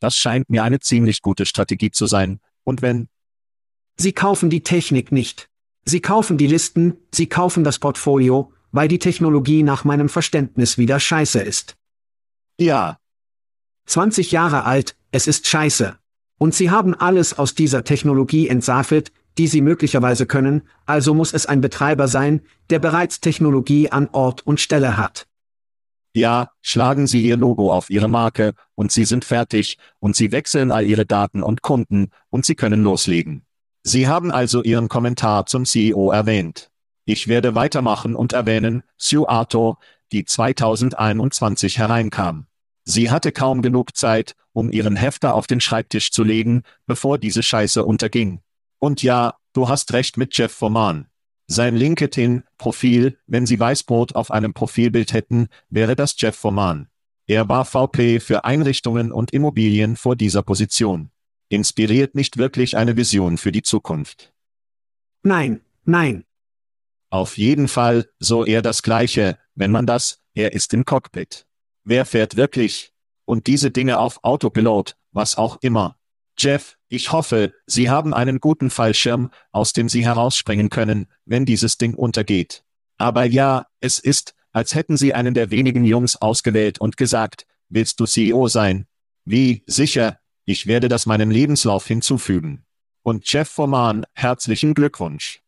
das 0.01 0.17
scheint 0.17 0.51
mir 0.51 0.65
eine 0.65 0.81
ziemlich 0.81 1.23
gute 1.23 1.47
Strategie 1.47 1.91
zu 1.91 2.07
sein, 2.07 2.41
und 2.65 2.83
wenn, 2.83 3.09
Sie 3.97 4.13
kaufen 4.13 4.51
die 4.51 4.63
Technik 4.63 5.13
nicht. 5.13 5.49
Sie 5.85 6.01
kaufen 6.01 6.39
die 6.39 6.47
Listen, 6.47 6.95
Sie 7.13 7.27
kaufen 7.27 7.65
das 7.65 7.79
Portfolio, 7.79 8.53
weil 8.71 8.89
die 8.89 8.99
Technologie 8.99 9.63
nach 9.63 9.85
meinem 9.85 10.09
Verständnis 10.09 10.79
wieder 10.79 10.99
scheiße 10.99 11.41
ist. 11.41 11.77
Ja. 12.59 12.99
20 13.87 14.33
Jahre 14.33 14.65
alt, 14.65 14.97
es 15.11 15.27
ist 15.27 15.47
scheiße. 15.47 15.97
Und 16.39 16.55
Sie 16.55 16.71
haben 16.71 16.95
alles 16.95 17.39
aus 17.39 17.55
dieser 17.55 17.85
Technologie 17.85 18.49
entsaffelt, 18.49 19.13
die 19.39 19.47
Sie 19.47 19.61
möglicherweise 19.61 20.27
können, 20.27 20.63
also 20.87 21.15
muss 21.15 21.33
es 21.33 21.47
ein 21.47 21.61
Betreiber 21.61 22.09
sein, 22.09 22.43
der 22.71 22.79
bereits 22.79 23.21
Technologie 23.21 23.91
an 23.91 24.09
Ort 24.13 24.47
und 24.47 24.61
Stelle 24.61 24.97
hat. 24.97 25.27
Ja, 26.15 26.51
schlagen 26.61 27.07
Sie 27.07 27.23
Ihr 27.23 27.37
Logo 27.37 27.73
auf 27.73 27.89
Ihre 27.89 28.09
Marke, 28.09 28.55
und 28.75 28.93
Sie 28.93 29.05
sind 29.05 29.25
fertig, 29.25 29.79
und 29.99 30.15
Sie 30.15 30.31
wechseln 30.31 30.71
all 30.71 30.85
Ihre 30.85 31.07
Daten 31.07 31.43
und 31.43 31.63
Kunden, 31.63 32.11
und 32.29 32.45
Sie 32.45 32.55
können 32.55 32.83
loslegen. 32.83 33.47
Sie 33.83 34.07
haben 34.07 34.31
also 34.31 34.63
Ihren 34.63 34.89
Kommentar 34.89 35.47
zum 35.47 35.65
CEO 35.65 36.11
erwähnt. 36.11 36.71
Ich 37.05 37.29
werde 37.29 37.55
weitermachen 37.55 38.15
und 38.15 38.33
erwähnen, 38.33 38.83
Sue 38.97 39.29
Arthur, 39.29 39.79
die 40.13 40.25
2021 40.25 41.79
hereinkam. 41.79 42.47
Sie 42.85 43.11
hatte 43.11 43.33
kaum 43.33 43.63
genug 43.63 43.97
Zeit, 43.97 44.35
um 44.53 44.71
ihren 44.71 44.97
Hefter 44.97 45.35
auf 45.35 45.47
den 45.47 45.61
Schreibtisch 45.61 46.13
zu 46.13 46.25
legen, 46.25 46.63
bevor 46.87 47.19
diese 47.19 47.43
Scheiße 47.43 47.85
unterging. 47.85 48.41
Und 48.79 49.03
ja, 49.03 49.35
du 49.53 49.69
hast 49.69 49.93
recht 49.93 50.17
mit 50.17 50.37
Jeff 50.37 50.53
Forman. 50.53 51.07
Sein 51.53 51.77
LinkedIn-Profil, 51.77 53.19
wenn 53.27 53.47
Sie 53.47 53.61
Weißbrot 53.61 54.15
auf 54.15 54.31
einem 54.31 54.55
Profilbild 54.55 55.13
hätten, 55.13 55.49
wäre 55.69 55.97
das 55.97 56.15
Jeff 56.19 56.37
Forman. 56.37 56.89
Er 57.27 57.49
war 57.49 57.65
VP 57.65 58.21
für 58.21 58.45
Einrichtungen 58.45 59.13
und 59.13 59.33
Immobilien 59.33 59.97
vor 59.97 60.17
dieser 60.17 60.43
Position 60.43 61.13
inspiriert 61.53 62.15
nicht 62.15 62.39
wirklich 62.39 62.77
eine 62.77 62.97
Vision 62.97 63.39
für 63.39 63.53
die 63.53 63.63
Zukunft. 63.63 64.33
Nein, 65.23 65.61
nein. 65.85 66.25
Auf 67.11 67.37
jeden 67.37 67.69
Fall, 67.69 68.09
so 68.19 68.45
eher 68.45 68.63
das 68.63 68.83
Gleiche, 68.83 69.39
wenn 69.55 69.71
man 69.71 69.87
das, 69.87 70.23
er 70.35 70.55
ist 70.55 70.73
im 70.73 70.85
Cockpit. 70.85 71.47
Wer 71.85 72.07
fährt 72.07 72.37
wirklich? 72.37 72.93
Und 73.25 73.47
diese 73.47 73.71
Dinge 73.71 73.99
auf 73.99 74.25
Autopilot, 74.25 74.97
was 75.13 75.37
auch 75.37 75.59
immer. 75.61 75.99
Jeff, 76.39 76.79
ich 76.93 77.11
hoffe, 77.11 77.55
Sie 77.65 77.89
haben 77.89 78.13
einen 78.13 78.39
guten 78.39 78.69
Fallschirm, 78.69 79.31
aus 79.51 79.73
dem 79.73 79.89
Sie 79.89 80.05
herausspringen 80.05 80.69
können, 80.69 81.07
wenn 81.25 81.47
dieses 81.47 81.79
Ding 81.79 81.95
untergeht. 81.95 82.65
Aber 82.99 83.25
ja, 83.25 83.67
es 83.81 83.99
ist, 83.99 84.35
als 84.53 84.75
hätten 84.75 84.99
Sie 84.99 85.15
einen 85.15 85.33
der 85.33 85.51
wenigen 85.51 85.85
Jungs 85.85 86.17
ausgewählt 86.17 86.83
und 86.83 86.99
gesagt, 86.99 87.47
willst 87.71 87.99
du 87.99 88.05
CEO 88.05 88.47
sein? 88.49 88.87
Wie, 89.25 89.63
sicher, 89.67 90.19
ich 90.45 90.67
werde 90.67 90.91
das 90.91 91.07
meinem 91.07 91.31
Lebenslauf 91.31 91.87
hinzufügen. 91.87 92.67
Und 93.03 93.33
Jeff 93.33 93.49
Forman, 93.49 94.05
herzlichen 94.13 94.75
Glückwunsch. 94.75 95.41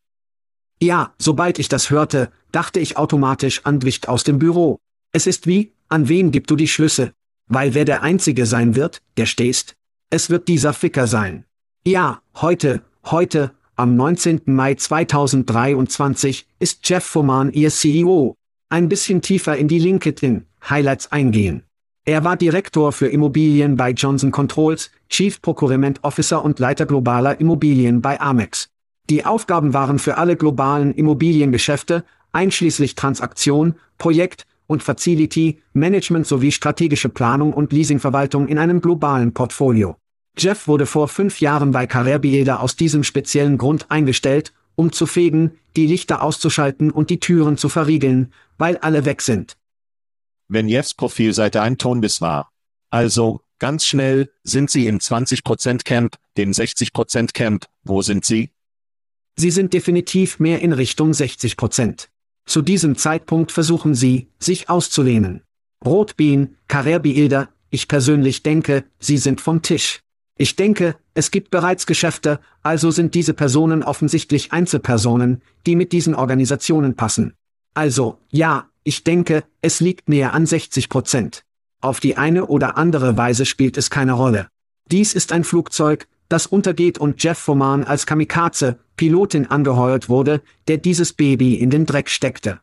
Ja, 0.80 1.12
sobald 1.18 1.58
ich 1.58 1.68
das 1.68 1.90
hörte, 1.90 2.32
dachte 2.52 2.80
ich 2.80 2.96
automatisch 2.96 3.66
an 3.66 3.80
Dwicht 3.80 4.08
aus 4.08 4.24
dem 4.24 4.38
Büro. 4.38 4.78
Es 5.12 5.26
ist 5.26 5.46
wie, 5.46 5.74
an 5.90 6.08
wen 6.08 6.30
gibst 6.30 6.50
du 6.50 6.56
die 6.56 6.68
Schlüsse? 6.68 7.12
Weil 7.48 7.74
wer 7.74 7.84
der 7.84 8.02
Einzige 8.02 8.46
sein 8.46 8.76
wird, 8.76 9.02
der 9.18 9.26
stehst? 9.26 9.76
Es 10.10 10.30
wird 10.30 10.48
dieser 10.48 10.72
Ficker 10.72 11.06
sein. 11.06 11.44
Ja, 11.86 12.20
heute, 12.36 12.82
heute, 13.04 13.52
am 13.76 13.96
19. 13.96 14.42
Mai 14.46 14.74
2023, 14.74 16.46
ist 16.58 16.88
Jeff 16.88 17.04
Forman 17.04 17.52
Ihr 17.52 17.70
CEO. 17.70 18.36
Ein 18.68 18.88
bisschen 18.88 19.22
tiefer 19.22 19.56
in 19.56 19.68
die 19.68 19.78
LinkedIn-Highlights 19.78 21.10
eingehen. 21.10 21.64
Er 22.04 22.22
war 22.22 22.36
Direktor 22.36 22.92
für 22.92 23.08
Immobilien 23.08 23.76
bei 23.76 23.90
Johnson 23.90 24.30
Controls, 24.30 24.90
Chief 25.08 25.40
Procurement 25.40 26.04
Officer 26.04 26.44
und 26.44 26.58
Leiter 26.58 26.86
globaler 26.86 27.40
Immobilien 27.40 28.02
bei 28.02 28.20
Amex. 28.20 28.68
Die 29.10 29.24
Aufgaben 29.24 29.74
waren 29.74 29.98
für 29.98 30.16
alle 30.16 30.36
globalen 30.36 30.92
Immobiliengeschäfte, 30.94 32.04
einschließlich 32.32 32.94
Transaktion, 32.94 33.74
Projekt 33.98 34.46
und 34.66 34.82
Facility, 34.82 35.60
Management 35.72 36.26
sowie 36.26 36.52
strategische 36.52 37.08
Planung 37.08 37.52
und 37.52 37.72
Leasingverwaltung 37.72 38.48
in 38.48 38.58
einem 38.58 38.80
globalen 38.80 39.32
Portfolio. 39.34 39.96
Jeff 40.36 40.66
wurde 40.66 40.86
vor 40.86 41.08
fünf 41.08 41.40
Jahren 41.40 41.70
bei 41.70 41.84
Carrère 41.84 42.56
aus 42.56 42.76
diesem 42.76 43.04
speziellen 43.04 43.58
Grund 43.58 43.90
eingestellt, 43.90 44.52
um 44.74 44.90
zu 44.90 45.06
fegen, 45.06 45.52
die 45.76 45.86
Lichter 45.86 46.22
auszuschalten 46.22 46.90
und 46.90 47.10
die 47.10 47.20
Türen 47.20 47.56
zu 47.56 47.68
verriegeln, 47.68 48.32
weil 48.58 48.76
alle 48.78 49.04
weg 49.04 49.22
sind 49.22 49.56
wenn 50.48 50.68
Jeffs 50.68 50.94
Profilseite 50.94 51.62
ein 51.62 51.78
Tonbiss 51.78 52.20
war. 52.20 52.50
Also, 52.90 53.40
ganz 53.58 53.86
schnell, 53.86 54.30
sind 54.42 54.70
Sie 54.70 54.86
im 54.86 54.98
20% 54.98 55.84
Camp, 55.84 56.16
dem 56.36 56.52
60% 56.52 57.32
Camp, 57.32 57.66
wo 57.82 58.02
sind 58.02 58.24
Sie? 58.24 58.50
Sie 59.36 59.50
sind 59.50 59.74
definitiv 59.74 60.38
mehr 60.38 60.60
in 60.60 60.72
Richtung 60.72 61.10
60%. 61.10 62.08
Zu 62.46 62.62
diesem 62.62 62.96
Zeitpunkt 62.96 63.52
versuchen 63.52 63.94
Sie, 63.94 64.28
sich 64.38 64.68
auszulehnen. 64.68 65.42
Rotbean, 65.84 66.56
Carrère 66.68 67.48
ich 67.70 67.88
persönlich 67.88 68.42
denke, 68.42 68.84
Sie 68.98 69.18
sind 69.18 69.40
vom 69.40 69.62
Tisch. 69.62 70.00
Ich 70.36 70.56
denke, 70.56 70.96
es 71.14 71.30
gibt 71.30 71.50
bereits 71.50 71.86
Geschäfte, 71.86 72.40
also 72.62 72.90
sind 72.90 73.14
diese 73.14 73.34
Personen 73.34 73.82
offensichtlich 73.82 74.52
Einzelpersonen, 74.52 75.42
die 75.66 75.76
mit 75.76 75.92
diesen 75.92 76.14
Organisationen 76.14 76.96
passen. 76.96 77.34
Also, 77.72 78.18
ja, 78.30 78.68
ich 78.82 79.04
denke, 79.04 79.44
es 79.62 79.80
liegt 79.80 80.08
näher 80.08 80.34
an 80.34 80.46
60 80.46 80.88
Prozent. 80.88 81.44
Auf 81.80 82.00
die 82.00 82.16
eine 82.16 82.46
oder 82.46 82.76
andere 82.76 83.16
Weise 83.16 83.46
spielt 83.46 83.76
es 83.76 83.90
keine 83.90 84.12
Rolle. 84.12 84.48
Dies 84.90 85.14
ist 85.14 85.32
ein 85.32 85.44
Flugzeug, 85.44 86.06
das 86.28 86.46
untergeht 86.46 86.98
und 86.98 87.22
Jeff 87.22 87.38
Foman 87.38 87.84
als 87.84 88.06
Kamikaze, 88.06 88.78
Pilotin 88.96 89.46
angeheuert 89.46 90.08
wurde, 90.08 90.42
der 90.68 90.78
dieses 90.78 91.12
Baby 91.12 91.54
in 91.54 91.70
den 91.70 91.86
Dreck 91.86 92.08
steckte. 92.08 92.60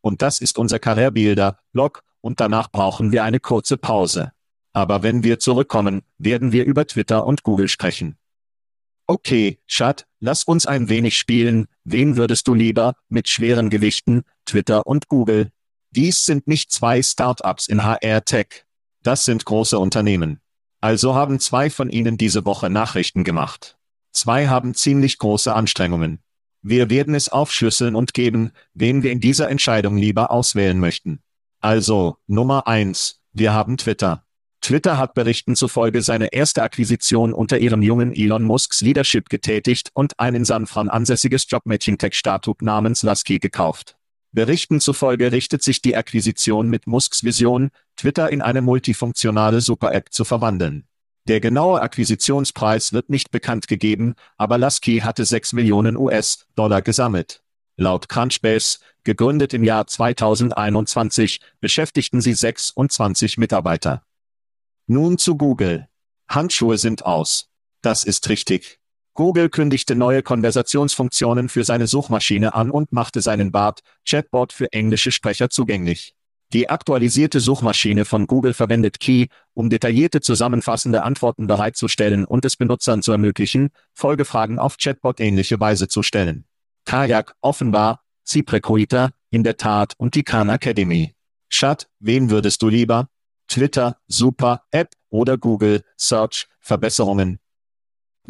Und 0.00 0.22
das 0.22 0.40
ist 0.40 0.58
unser 0.58 0.78
Karrierebilder, 0.78 1.58
Log, 1.72 2.02
und 2.20 2.40
danach 2.40 2.70
brauchen 2.70 3.12
wir 3.12 3.24
eine 3.24 3.40
kurze 3.40 3.76
Pause. 3.76 4.32
Aber 4.72 5.02
wenn 5.02 5.24
wir 5.24 5.38
zurückkommen, 5.38 6.02
werden 6.18 6.52
wir 6.52 6.64
über 6.64 6.86
Twitter 6.86 7.26
und 7.26 7.42
Google 7.42 7.68
sprechen. 7.68 8.16
Okay, 9.06 9.58
Schat, 9.66 10.06
lass 10.20 10.44
uns 10.44 10.66
ein 10.66 10.88
wenig 10.88 11.16
spielen. 11.16 11.66
Wen 11.84 12.16
würdest 12.16 12.46
du 12.46 12.54
lieber, 12.54 12.94
mit 13.08 13.28
schweren 13.28 13.70
Gewichten, 13.70 14.22
Twitter 14.44 14.86
und 14.86 15.08
Google? 15.08 15.50
Dies 15.90 16.26
sind 16.26 16.46
nicht 16.46 16.70
zwei 16.70 17.02
Startups 17.02 17.68
in 17.68 17.82
HR-Tech. 17.82 18.66
Das 19.02 19.24
sind 19.24 19.46
große 19.46 19.78
Unternehmen. 19.78 20.40
Also 20.80 21.14
haben 21.14 21.40
zwei 21.40 21.70
von 21.70 21.90
ihnen 21.90 22.16
diese 22.16 22.44
Woche 22.44 22.70
Nachrichten 22.70 23.24
gemacht. 23.24 23.76
Zwei 24.12 24.48
haben 24.48 24.74
ziemlich 24.74 25.18
große 25.18 25.52
Anstrengungen. 25.54 26.20
Wir 26.62 26.90
werden 26.90 27.14
es 27.14 27.28
aufschlüsseln 27.28 27.94
und 27.94 28.14
geben, 28.14 28.52
wen 28.74 29.02
wir 29.02 29.12
in 29.12 29.20
dieser 29.20 29.48
Entscheidung 29.48 29.96
lieber 29.96 30.30
auswählen 30.30 30.78
möchten. 30.78 31.20
Also, 31.60 32.16
Nummer 32.26 32.66
eins, 32.66 33.20
wir 33.32 33.52
haben 33.52 33.76
Twitter. 33.76 34.24
Twitter 34.60 34.98
hat 34.98 35.14
Berichten 35.14 35.56
zufolge 35.56 36.02
seine 36.02 36.32
erste 36.32 36.62
Akquisition 36.62 37.32
unter 37.32 37.58
ihrem 37.58 37.82
jungen 37.82 38.12
Elon 38.12 38.42
Musks 38.42 38.80
Leadership 38.80 39.28
getätigt 39.28 39.90
und 39.94 40.18
ein 40.18 40.34
in 40.34 40.44
San 40.44 40.66
ansässiges 40.66 41.46
Jobmatching-Tech-Startup 41.48 42.60
namens 42.62 43.02
Lasky 43.02 43.38
gekauft. 43.38 43.97
Berichten 44.38 44.78
zufolge 44.78 45.32
richtet 45.32 45.64
sich 45.64 45.82
die 45.82 45.96
Akquisition 45.96 46.68
mit 46.68 46.86
Musks 46.86 47.24
Vision, 47.24 47.72
Twitter 47.96 48.30
in 48.30 48.40
eine 48.40 48.62
multifunktionale 48.62 49.60
Super-App 49.60 50.12
zu 50.12 50.24
verwandeln. 50.24 50.86
Der 51.26 51.40
genaue 51.40 51.80
Akquisitionspreis 51.82 52.92
wird 52.92 53.10
nicht 53.10 53.32
bekannt 53.32 53.66
gegeben, 53.66 54.14
aber 54.36 54.56
Lasky 54.56 55.00
hatte 55.00 55.24
6 55.24 55.54
Millionen 55.54 55.96
US-Dollar 55.96 56.82
gesammelt. 56.82 57.42
Laut 57.76 58.08
Crunchbase, 58.08 58.78
gegründet 59.02 59.54
im 59.54 59.64
Jahr 59.64 59.88
2021, 59.88 61.40
beschäftigten 61.58 62.20
sie 62.20 62.34
26 62.34 63.38
Mitarbeiter. 63.38 64.04
Nun 64.86 65.18
zu 65.18 65.36
Google. 65.36 65.88
Handschuhe 66.28 66.78
sind 66.78 67.04
aus. 67.04 67.48
Das 67.82 68.04
ist 68.04 68.28
richtig. 68.28 68.78
Google 69.18 69.48
kündigte 69.48 69.96
neue 69.96 70.22
Konversationsfunktionen 70.22 71.48
für 71.48 71.64
seine 71.64 71.88
Suchmaschine 71.88 72.54
an 72.54 72.70
und 72.70 72.92
machte 72.92 73.20
seinen 73.20 73.50
BART, 73.50 73.80
Chatbot 74.04 74.52
für 74.52 74.72
englische 74.72 75.10
Sprecher 75.10 75.50
zugänglich. 75.50 76.14
Die 76.52 76.70
aktualisierte 76.70 77.40
Suchmaschine 77.40 78.04
von 78.04 78.28
Google 78.28 78.54
verwendet 78.54 79.00
Key, 79.00 79.26
um 79.54 79.70
detaillierte 79.70 80.20
zusammenfassende 80.20 81.02
Antworten 81.02 81.48
bereitzustellen 81.48 82.26
und 82.26 82.44
es 82.44 82.54
Benutzern 82.54 83.02
zu 83.02 83.10
ermöglichen, 83.10 83.70
Folgefragen 83.92 84.60
auf 84.60 84.76
Chatbot-ähnliche 84.76 85.58
Weise 85.58 85.88
zu 85.88 86.04
stellen. 86.04 86.44
Kajak, 86.84 87.34
offenbar, 87.40 88.04
ZipRecruiter, 88.22 89.10
in 89.30 89.42
der 89.42 89.56
Tat 89.56 89.94
und 89.98 90.14
die 90.14 90.22
Khan 90.22 90.48
Academy. 90.48 91.16
Chat, 91.50 91.88
wen 91.98 92.30
würdest 92.30 92.62
du 92.62 92.68
lieber? 92.68 93.08
Twitter, 93.48 93.96
Super, 94.06 94.62
App 94.70 94.92
oder 95.10 95.38
Google, 95.38 95.82
Search, 95.96 96.46
Verbesserungen. 96.60 97.40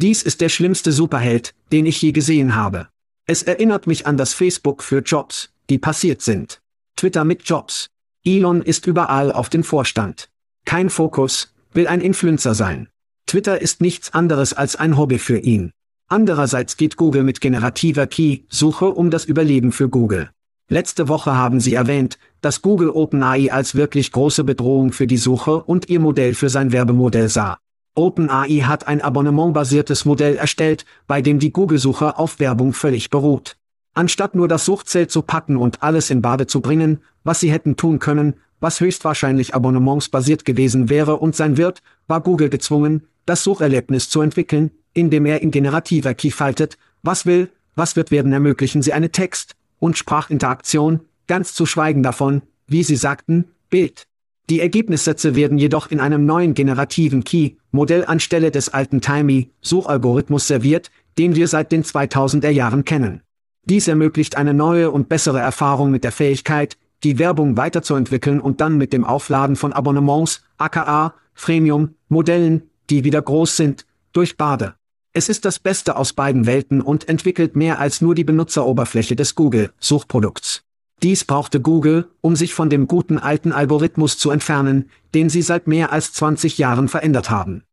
Dies 0.01 0.23
ist 0.23 0.39
der 0.39 0.47
schlimmste 0.47 0.93
Superheld, 0.93 1.53
den 1.73 1.85
ich 1.85 2.01
je 2.01 2.13
gesehen 2.13 2.55
habe. 2.55 2.87
Es 3.25 3.43
erinnert 3.43 3.85
mich 3.85 4.07
an 4.07 4.15
das 4.15 4.33
Facebook 4.33 4.81
für 4.81 4.99
Jobs, 4.99 5.49
die 5.69 5.77
passiert 5.77 6.21
sind. 6.21 6.61
Twitter 6.95 7.25
mit 7.25 7.43
Jobs. 7.43 7.89
Elon 8.23 8.61
ist 8.61 8.87
überall 8.87 9.31
auf 9.33 9.49
den 9.49 9.63
Vorstand. 9.63 10.29
Kein 10.63 10.89
Fokus, 10.89 11.53
will 11.73 11.87
ein 11.87 11.99
Influencer 11.99 12.55
sein. 12.55 12.87
Twitter 13.25 13.61
ist 13.61 13.81
nichts 13.81 14.13
anderes 14.13 14.53
als 14.53 14.77
ein 14.77 14.97
Hobby 14.97 15.19
für 15.19 15.37
ihn. 15.37 15.71
Andererseits 16.07 16.77
geht 16.77 16.95
Google 16.95 17.23
mit 17.23 17.41
generativer 17.41 18.07
Key-Suche 18.07 18.85
um 18.85 19.11
das 19.11 19.25
Überleben 19.25 19.73
für 19.73 19.89
Google. 19.89 20.29
Letzte 20.69 21.09
Woche 21.09 21.35
haben 21.35 21.59
sie 21.59 21.73
erwähnt, 21.73 22.17
dass 22.39 22.61
Google 22.61 22.89
OpenAI 22.89 23.51
als 23.51 23.75
wirklich 23.75 24.13
große 24.13 24.45
Bedrohung 24.45 24.93
für 24.93 25.07
die 25.07 25.17
Suche 25.17 25.61
und 25.61 25.89
ihr 25.89 25.99
Modell 25.99 26.35
für 26.35 26.49
sein 26.49 26.71
Werbemodell 26.71 27.27
sah. 27.27 27.57
OpenAI 27.95 28.63
hat 28.65 28.87
ein 28.87 29.01
abonnementbasiertes 29.01 30.05
Modell 30.05 30.35
erstellt, 30.35 30.85
bei 31.07 31.21
dem 31.21 31.39
die 31.39 31.51
Google-Suche 31.51 32.17
auf 32.17 32.39
Werbung 32.39 32.73
völlig 32.73 33.09
beruht. 33.09 33.57
Anstatt 33.93 34.35
nur 34.35 34.47
das 34.47 34.65
Suchzelt 34.65 35.11
zu 35.11 35.21
packen 35.21 35.57
und 35.57 35.83
alles 35.83 36.09
in 36.09 36.21
Bade 36.21 36.47
zu 36.47 36.61
bringen, 36.61 36.99
was 37.23 37.39
sie 37.39 37.51
hätten 37.51 37.75
tun 37.75 37.99
können, 37.99 38.35
was 38.59 38.79
höchstwahrscheinlich 38.79 39.55
abonnementsbasiert 39.55 40.45
gewesen 40.45 40.89
wäre 40.89 41.17
und 41.17 41.35
sein 41.35 41.57
wird, 41.57 41.81
war 42.07 42.21
Google 42.21 42.49
gezwungen, 42.49 43.07
das 43.25 43.43
Sucherlebnis 43.43 44.09
zu 44.09 44.21
entwickeln, 44.21 44.71
indem 44.93 45.25
er 45.25 45.41
in 45.41 45.51
generativer 45.51 46.13
Key 46.13 46.31
faltet, 46.31 46.77
was 47.03 47.25
will, 47.25 47.49
was 47.75 47.95
wird 47.95 48.11
werden 48.11 48.33
ermöglichen 48.33 48.81
sie 48.81 48.93
eine 48.93 49.11
Text- 49.11 49.55
und 49.79 49.97
Sprachinteraktion, 49.97 51.01
ganz 51.27 51.53
zu 51.53 51.65
schweigen 51.65 52.03
davon, 52.03 52.41
wie 52.67 52.83
sie 52.83 52.95
sagten, 52.95 53.45
Bild. 53.69 54.07
Die 54.49 54.59
Ergebnissätze 54.59 55.35
werden 55.35 55.57
jedoch 55.57 55.91
in 55.91 55.99
einem 55.99 56.25
neuen 56.25 56.53
generativen 56.53 57.23
Key-Modell 57.71 58.05
anstelle 58.05 58.51
des 58.51 58.69
alten 58.69 59.01
Timey-Suchalgorithmus 59.01 60.47
serviert, 60.47 60.91
den 61.17 61.35
wir 61.35 61.47
seit 61.47 61.71
den 61.71 61.83
2000er 61.83 62.49
Jahren 62.49 62.85
kennen. 62.85 63.21
Dies 63.65 63.87
ermöglicht 63.87 64.37
eine 64.37 64.53
neue 64.53 64.89
und 64.91 65.09
bessere 65.09 65.39
Erfahrung 65.39 65.91
mit 65.91 66.03
der 66.03 66.11
Fähigkeit, 66.11 66.77
die 67.03 67.19
Werbung 67.19 67.57
weiterzuentwickeln 67.57 68.39
und 68.41 68.61
dann 68.61 68.77
mit 68.77 68.93
dem 68.93 69.05
Aufladen 69.05 69.55
von 69.55 69.73
Abonnements, 69.73 70.43
aka 70.57 71.13
Freemium-Modellen, 71.33 72.69
die 72.89 73.03
wieder 73.03 73.21
groß 73.21 73.55
sind, 73.55 73.85
durch 74.11 74.37
Bade. 74.37 74.75
Es 75.13 75.29
ist 75.29 75.45
das 75.45 75.59
Beste 75.59 75.95
aus 75.95 76.13
beiden 76.13 76.45
Welten 76.45 76.81
und 76.81 77.07
entwickelt 77.07 77.55
mehr 77.55 77.79
als 77.79 78.01
nur 78.01 78.15
die 78.15 78.23
Benutzeroberfläche 78.23 79.15
des 79.15 79.35
Google-Suchprodukts. 79.35 80.63
Dies 81.01 81.23
brauchte 81.23 81.61
Google, 81.61 82.09
um 82.21 82.35
sich 82.35 82.53
von 82.53 82.69
dem 82.69 82.87
guten 82.87 83.17
alten 83.17 83.51
Algorithmus 83.51 84.17
zu 84.17 84.31
entfernen, 84.31 84.89
den 85.13 85.29
sie 85.29 85.41
seit 85.41 85.67
mehr 85.67 85.91
als 85.91 86.13
20 86.13 86.57
Jahren 86.57 86.87
verändert 86.87 87.29
haben. 87.29 87.63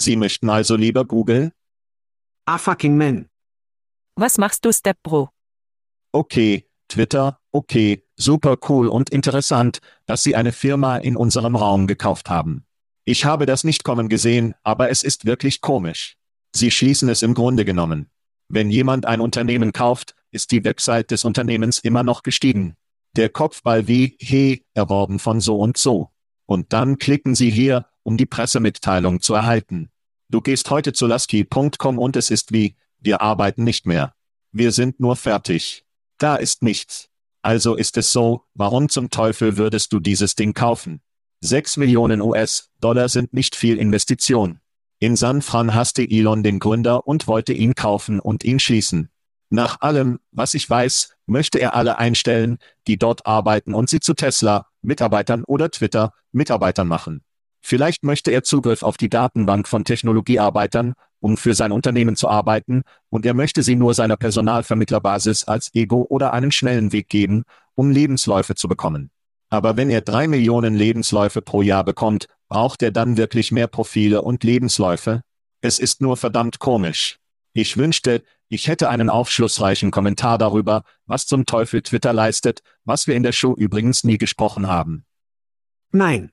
Sie 0.00 0.16
möchten 0.16 0.50
also 0.50 0.76
lieber 0.76 1.04
Google? 1.04 1.52
Ah 2.44 2.58
fucking 2.58 2.96
man. 2.96 3.28
Was 4.16 4.38
machst 4.38 4.64
du, 4.64 4.72
Step 4.72 4.98
Bro? 5.02 5.30
Okay, 6.12 6.66
Twitter, 6.88 7.40
okay, 7.50 8.04
super 8.16 8.56
cool 8.68 8.88
und 8.88 9.10
interessant, 9.10 9.80
dass 10.06 10.22
Sie 10.22 10.36
eine 10.36 10.52
Firma 10.52 10.98
in 10.98 11.16
unserem 11.16 11.56
Raum 11.56 11.86
gekauft 11.86 12.28
haben. 12.28 12.64
Ich 13.04 13.24
habe 13.24 13.46
das 13.46 13.64
nicht 13.64 13.84
kommen 13.84 14.08
gesehen, 14.08 14.54
aber 14.62 14.90
es 14.90 15.02
ist 15.02 15.24
wirklich 15.24 15.60
komisch. 15.60 16.16
Sie 16.54 16.70
schließen 16.70 17.08
es 17.08 17.22
im 17.22 17.34
Grunde 17.34 17.64
genommen. 17.64 18.10
Wenn 18.48 18.70
jemand 18.70 19.06
ein 19.06 19.20
Unternehmen 19.20 19.72
kauft, 19.72 20.14
ist 20.34 20.50
die 20.50 20.64
Website 20.64 21.10
des 21.10 21.24
Unternehmens 21.24 21.78
immer 21.78 22.02
noch 22.02 22.22
gestiegen. 22.22 22.76
Der 23.16 23.28
Kopfball 23.28 23.86
wie, 23.86 24.16
hey, 24.20 24.64
erworben 24.74 25.18
von 25.18 25.40
so 25.40 25.58
und 25.58 25.76
so. 25.76 26.10
Und 26.46 26.72
dann 26.72 26.98
klicken 26.98 27.34
Sie 27.34 27.50
hier, 27.50 27.86
um 28.02 28.16
die 28.16 28.26
Pressemitteilung 28.26 29.20
zu 29.20 29.34
erhalten. 29.34 29.90
Du 30.28 30.40
gehst 30.40 30.68
heute 30.70 30.92
zu 30.92 31.06
lasky.com 31.06 31.98
und 31.98 32.16
es 32.16 32.30
ist 32.30 32.52
wie, 32.52 32.76
wir 32.98 33.20
arbeiten 33.20 33.64
nicht 33.64 33.86
mehr. 33.86 34.14
Wir 34.50 34.72
sind 34.72 34.98
nur 35.00 35.16
fertig. 35.16 35.84
Da 36.18 36.36
ist 36.36 36.62
nichts. 36.62 37.08
Also 37.42 37.76
ist 37.76 37.96
es 37.96 38.10
so, 38.10 38.42
warum 38.54 38.88
zum 38.88 39.10
Teufel 39.10 39.56
würdest 39.56 39.92
du 39.92 40.00
dieses 40.00 40.34
Ding 40.34 40.54
kaufen? 40.54 41.00
6 41.42 41.76
Millionen 41.76 42.20
US-Dollar 42.22 43.08
sind 43.08 43.32
nicht 43.32 43.54
viel 43.54 43.78
Investition. 43.78 44.60
In 44.98 45.16
San 45.16 45.42
Fran 45.42 45.74
hasste 45.74 46.02
Elon 46.08 46.42
den 46.42 46.58
Gründer 46.58 47.06
und 47.06 47.28
wollte 47.28 47.52
ihn 47.52 47.74
kaufen 47.74 48.18
und 48.18 48.44
ihn 48.44 48.58
schließen. 48.58 49.10
Nach 49.54 49.80
allem, 49.82 50.18
was 50.32 50.54
ich 50.54 50.68
weiß, 50.68 51.14
möchte 51.26 51.60
er 51.60 51.76
alle 51.76 51.96
einstellen, 51.96 52.58
die 52.88 52.98
dort 52.98 53.24
arbeiten 53.24 53.72
und 53.72 53.88
sie 53.88 54.00
zu 54.00 54.12
Tesla, 54.12 54.66
Mitarbeitern 54.82 55.44
oder 55.44 55.70
Twitter, 55.70 56.12
Mitarbeitern 56.32 56.88
machen. 56.88 57.22
Vielleicht 57.60 58.02
möchte 58.02 58.32
er 58.32 58.42
Zugriff 58.42 58.82
auf 58.82 58.96
die 58.96 59.08
Datenbank 59.08 59.68
von 59.68 59.84
Technologiearbeitern, 59.84 60.94
um 61.20 61.36
für 61.36 61.54
sein 61.54 61.70
Unternehmen 61.70 62.16
zu 62.16 62.28
arbeiten, 62.28 62.82
und 63.10 63.24
er 63.24 63.34
möchte 63.34 63.62
sie 63.62 63.76
nur 63.76 63.94
seiner 63.94 64.16
Personalvermittlerbasis 64.16 65.44
als 65.44 65.72
Ego 65.72 66.04
oder 66.08 66.32
einen 66.32 66.50
schnellen 66.50 66.90
Weg 66.90 67.08
geben, 67.08 67.44
um 67.76 67.92
Lebensläufe 67.92 68.56
zu 68.56 68.66
bekommen. 68.66 69.12
Aber 69.50 69.76
wenn 69.76 69.88
er 69.88 70.00
drei 70.00 70.26
Millionen 70.26 70.74
Lebensläufe 70.74 71.42
pro 71.42 71.62
Jahr 71.62 71.84
bekommt, 71.84 72.26
braucht 72.48 72.82
er 72.82 72.90
dann 72.90 73.16
wirklich 73.16 73.52
mehr 73.52 73.68
Profile 73.68 74.22
und 74.22 74.42
Lebensläufe? 74.42 75.22
Es 75.60 75.78
ist 75.78 76.00
nur 76.00 76.16
verdammt 76.16 76.58
komisch. 76.58 77.20
Ich 77.56 77.76
wünschte, 77.76 78.24
ich 78.48 78.68
hätte 78.68 78.88
einen 78.88 79.10
aufschlussreichen 79.10 79.90
Kommentar 79.90 80.38
darüber, 80.38 80.84
was 81.06 81.26
zum 81.26 81.46
Teufel 81.46 81.82
Twitter 81.82 82.12
leistet, 82.12 82.62
was 82.84 83.06
wir 83.06 83.14
in 83.14 83.22
der 83.22 83.32
Show 83.32 83.54
übrigens 83.54 84.04
nie 84.04 84.18
gesprochen 84.18 84.68
haben. 84.68 85.04
Nein. 85.90 86.30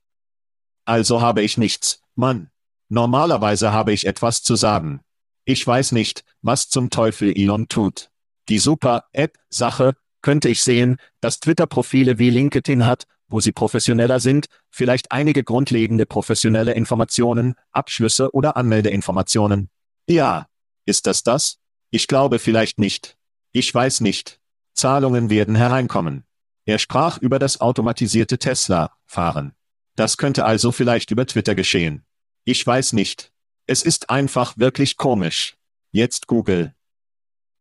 Also 0.85 1.21
habe 1.21 1.41
ich 1.41 1.57
nichts, 1.57 2.01
Mann. 2.15 2.49
Normalerweise 2.89 3.71
habe 3.71 3.93
ich 3.93 4.05
etwas 4.05 4.43
zu 4.43 4.55
sagen. 4.55 5.01
Ich 5.45 5.65
weiß 5.65 5.93
nicht, 5.93 6.23
was 6.41 6.69
zum 6.69 6.89
Teufel 6.89 7.35
Elon 7.35 7.67
tut. 7.67 8.09
Die 8.49 8.59
Super-App-Sache, 8.59 9.95
könnte 10.21 10.49
ich 10.49 10.61
sehen, 10.61 10.97
dass 11.19 11.39
Twitter 11.39 11.65
Profile 11.65 12.19
wie 12.19 12.29
LinkedIn 12.29 12.85
hat, 12.85 13.05
wo 13.27 13.39
sie 13.39 13.51
professioneller 13.51 14.19
sind, 14.19 14.47
vielleicht 14.69 15.11
einige 15.11 15.43
grundlegende 15.43 16.05
professionelle 16.05 16.73
Informationen, 16.73 17.55
Abschlüsse 17.71 18.33
oder 18.33 18.57
Anmeldeinformationen. 18.57 19.69
Ja. 20.07 20.47
Ist 20.85 21.05
das 21.05 21.23
das? 21.23 21.60
Ich 21.91 22.07
glaube 22.07 22.39
vielleicht 22.39 22.79
nicht. 22.79 23.17
Ich 23.51 23.73
weiß 23.73 23.99
nicht. 24.01 24.39
Zahlungen 24.73 25.29
werden 25.29 25.55
hereinkommen. 25.55 26.23
Er 26.65 26.79
sprach 26.79 27.17
über 27.17 27.37
das 27.37 27.59
automatisierte 27.59 28.37
Tesla-Fahren. 28.37 29.53
Das 29.95 30.15
könnte 30.17 30.45
also 30.45 30.71
vielleicht 30.71 31.11
über 31.11 31.25
Twitter 31.25 31.53
geschehen. 31.53 32.05
Ich 32.45 32.65
weiß 32.65 32.93
nicht. 32.93 33.33
Es 33.67 33.83
ist 33.83 34.09
einfach 34.09 34.57
wirklich 34.57 34.95
komisch. 34.95 35.57
Jetzt 35.91 36.27
Google. 36.27 36.73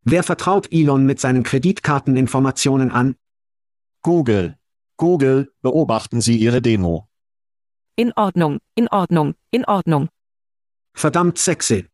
Wer 0.02 0.22
vertraut 0.22 0.72
Elon 0.72 1.04
mit 1.04 1.18
seinen 1.20 1.42
Kreditkarteninformationen 1.42 2.92
an? 2.92 3.16
Google. 4.02 4.56
Google, 4.96 5.52
beobachten 5.60 6.20
Sie 6.20 6.36
Ihre 6.36 6.62
Demo. 6.62 7.08
In 7.96 8.12
Ordnung, 8.12 8.60
in 8.76 8.86
Ordnung, 8.88 9.34
in 9.50 9.64
Ordnung. 9.64 10.08
Verdammt 10.94 11.38
sexy. 11.38 11.88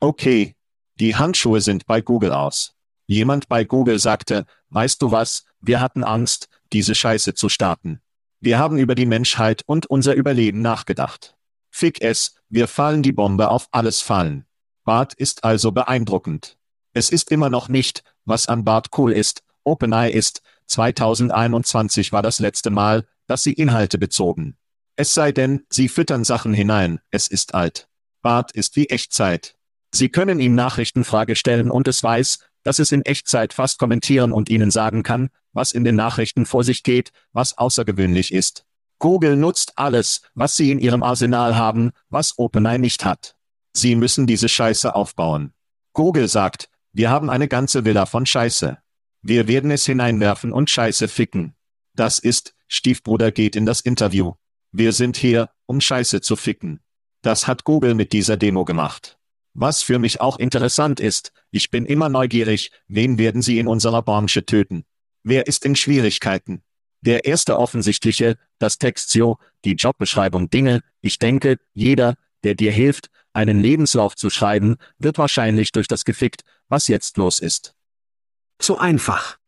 Okay. 0.00 0.55
Die 0.98 1.14
Handschuhe 1.14 1.60
sind 1.60 1.86
bei 1.86 2.00
Google 2.00 2.32
aus. 2.32 2.74
Jemand 3.06 3.48
bei 3.48 3.64
Google 3.64 3.98
sagte, 3.98 4.46
weißt 4.70 5.00
du 5.02 5.10
was, 5.10 5.44
wir 5.60 5.80
hatten 5.80 6.04
Angst, 6.04 6.48
diese 6.72 6.94
Scheiße 6.94 7.34
zu 7.34 7.48
starten. 7.48 8.00
Wir 8.40 8.58
haben 8.58 8.78
über 8.78 8.94
die 8.94 9.06
Menschheit 9.06 9.62
und 9.66 9.86
unser 9.86 10.14
Überleben 10.14 10.62
nachgedacht. 10.62 11.36
Fick 11.70 12.00
es, 12.00 12.36
wir 12.48 12.66
fallen 12.66 13.02
die 13.02 13.12
Bombe 13.12 13.50
auf 13.50 13.68
alles 13.72 14.00
fallen. 14.00 14.46
Bart 14.84 15.12
ist 15.14 15.44
also 15.44 15.72
beeindruckend. 15.72 16.56
Es 16.94 17.10
ist 17.10 17.30
immer 17.30 17.50
noch 17.50 17.68
nicht, 17.68 18.02
was 18.24 18.48
an 18.48 18.64
Bart 18.64 18.88
cool 18.96 19.12
ist, 19.12 19.42
OpenAI 19.64 20.10
ist, 20.10 20.42
2021 20.68 22.12
war 22.12 22.22
das 22.22 22.38
letzte 22.38 22.70
Mal, 22.70 23.06
dass 23.26 23.42
sie 23.42 23.52
Inhalte 23.52 23.98
bezogen. 23.98 24.56
Es 24.94 25.12
sei 25.12 25.32
denn, 25.32 25.66
sie 25.68 25.88
füttern 25.88 26.24
Sachen 26.24 26.54
hinein, 26.54 27.00
es 27.10 27.28
ist 27.28 27.54
alt. 27.54 27.88
Bart 28.22 28.52
ist 28.52 28.76
wie 28.76 28.86
Echtzeit. 28.86 29.55
Sie 29.94 30.08
können 30.08 30.40
ihm 30.40 30.54
Nachrichtenfrage 30.54 31.36
stellen 31.36 31.70
und 31.70 31.88
es 31.88 32.02
weiß, 32.02 32.38
dass 32.62 32.78
es 32.78 32.92
in 32.92 33.02
Echtzeit 33.02 33.52
fast 33.52 33.78
kommentieren 33.78 34.32
und 34.32 34.48
ihnen 34.48 34.70
sagen 34.70 35.02
kann, 35.02 35.30
was 35.52 35.72
in 35.72 35.84
den 35.84 35.94
Nachrichten 35.94 36.46
vor 36.46 36.64
sich 36.64 36.82
geht, 36.82 37.12
was 37.32 37.56
außergewöhnlich 37.56 38.32
ist. 38.32 38.64
Google 38.98 39.36
nutzt 39.36 39.72
alles, 39.76 40.22
was 40.34 40.56
sie 40.56 40.70
in 40.70 40.78
ihrem 40.78 41.02
Arsenal 41.02 41.56
haben, 41.56 41.92
was 42.08 42.38
OpenAI 42.38 42.78
nicht 42.78 43.04
hat. 43.04 43.36
Sie 43.72 43.94
müssen 43.94 44.26
diese 44.26 44.48
Scheiße 44.48 44.94
aufbauen. 44.94 45.52
Google 45.92 46.28
sagt, 46.28 46.68
wir 46.92 47.10
haben 47.10 47.30
eine 47.30 47.46
ganze 47.46 47.84
Villa 47.84 48.06
von 48.06 48.26
Scheiße. 48.26 48.78
Wir 49.22 49.48
werden 49.48 49.70
es 49.70 49.84
hineinwerfen 49.84 50.52
und 50.52 50.70
Scheiße 50.70 51.08
ficken. 51.08 51.54
Das 51.94 52.18
ist, 52.18 52.54
Stiefbruder 52.68 53.32
geht 53.32 53.54
in 53.54 53.66
das 53.66 53.80
Interview. 53.80 54.34
Wir 54.72 54.92
sind 54.92 55.16
hier, 55.16 55.50
um 55.66 55.80
Scheiße 55.80 56.20
zu 56.20 56.36
ficken. 56.36 56.80
Das 57.22 57.46
hat 57.46 57.64
Google 57.64 57.94
mit 57.94 58.12
dieser 58.12 58.36
Demo 58.36 58.64
gemacht. 58.64 59.18
Was 59.58 59.82
für 59.82 59.98
mich 59.98 60.20
auch 60.20 60.38
interessant 60.38 61.00
ist, 61.00 61.32
ich 61.50 61.70
bin 61.70 61.86
immer 61.86 62.10
neugierig, 62.10 62.72
wen 62.88 63.16
werden 63.16 63.40
sie 63.40 63.58
in 63.58 63.68
unserer 63.68 64.02
Branche 64.02 64.44
töten? 64.44 64.84
Wer 65.22 65.46
ist 65.46 65.64
in 65.64 65.74
Schwierigkeiten? 65.76 66.62
Der 67.00 67.24
erste 67.24 67.58
offensichtliche, 67.58 68.36
das 68.58 68.76
Textio, 68.76 69.38
die 69.64 69.72
Jobbeschreibung 69.72 70.50
Dinge, 70.50 70.82
ich 71.00 71.18
denke, 71.18 71.58
jeder, 71.72 72.16
der 72.44 72.54
dir 72.54 72.70
hilft, 72.70 73.08
einen 73.32 73.62
Lebenslauf 73.62 74.14
zu 74.14 74.28
schreiben, 74.28 74.76
wird 74.98 75.16
wahrscheinlich 75.16 75.72
durch 75.72 75.88
das 75.88 76.04
gefickt, 76.04 76.42
was 76.68 76.86
jetzt 76.86 77.16
los 77.16 77.38
ist. 77.38 77.74
So 78.60 78.76
einfach. 78.76 79.38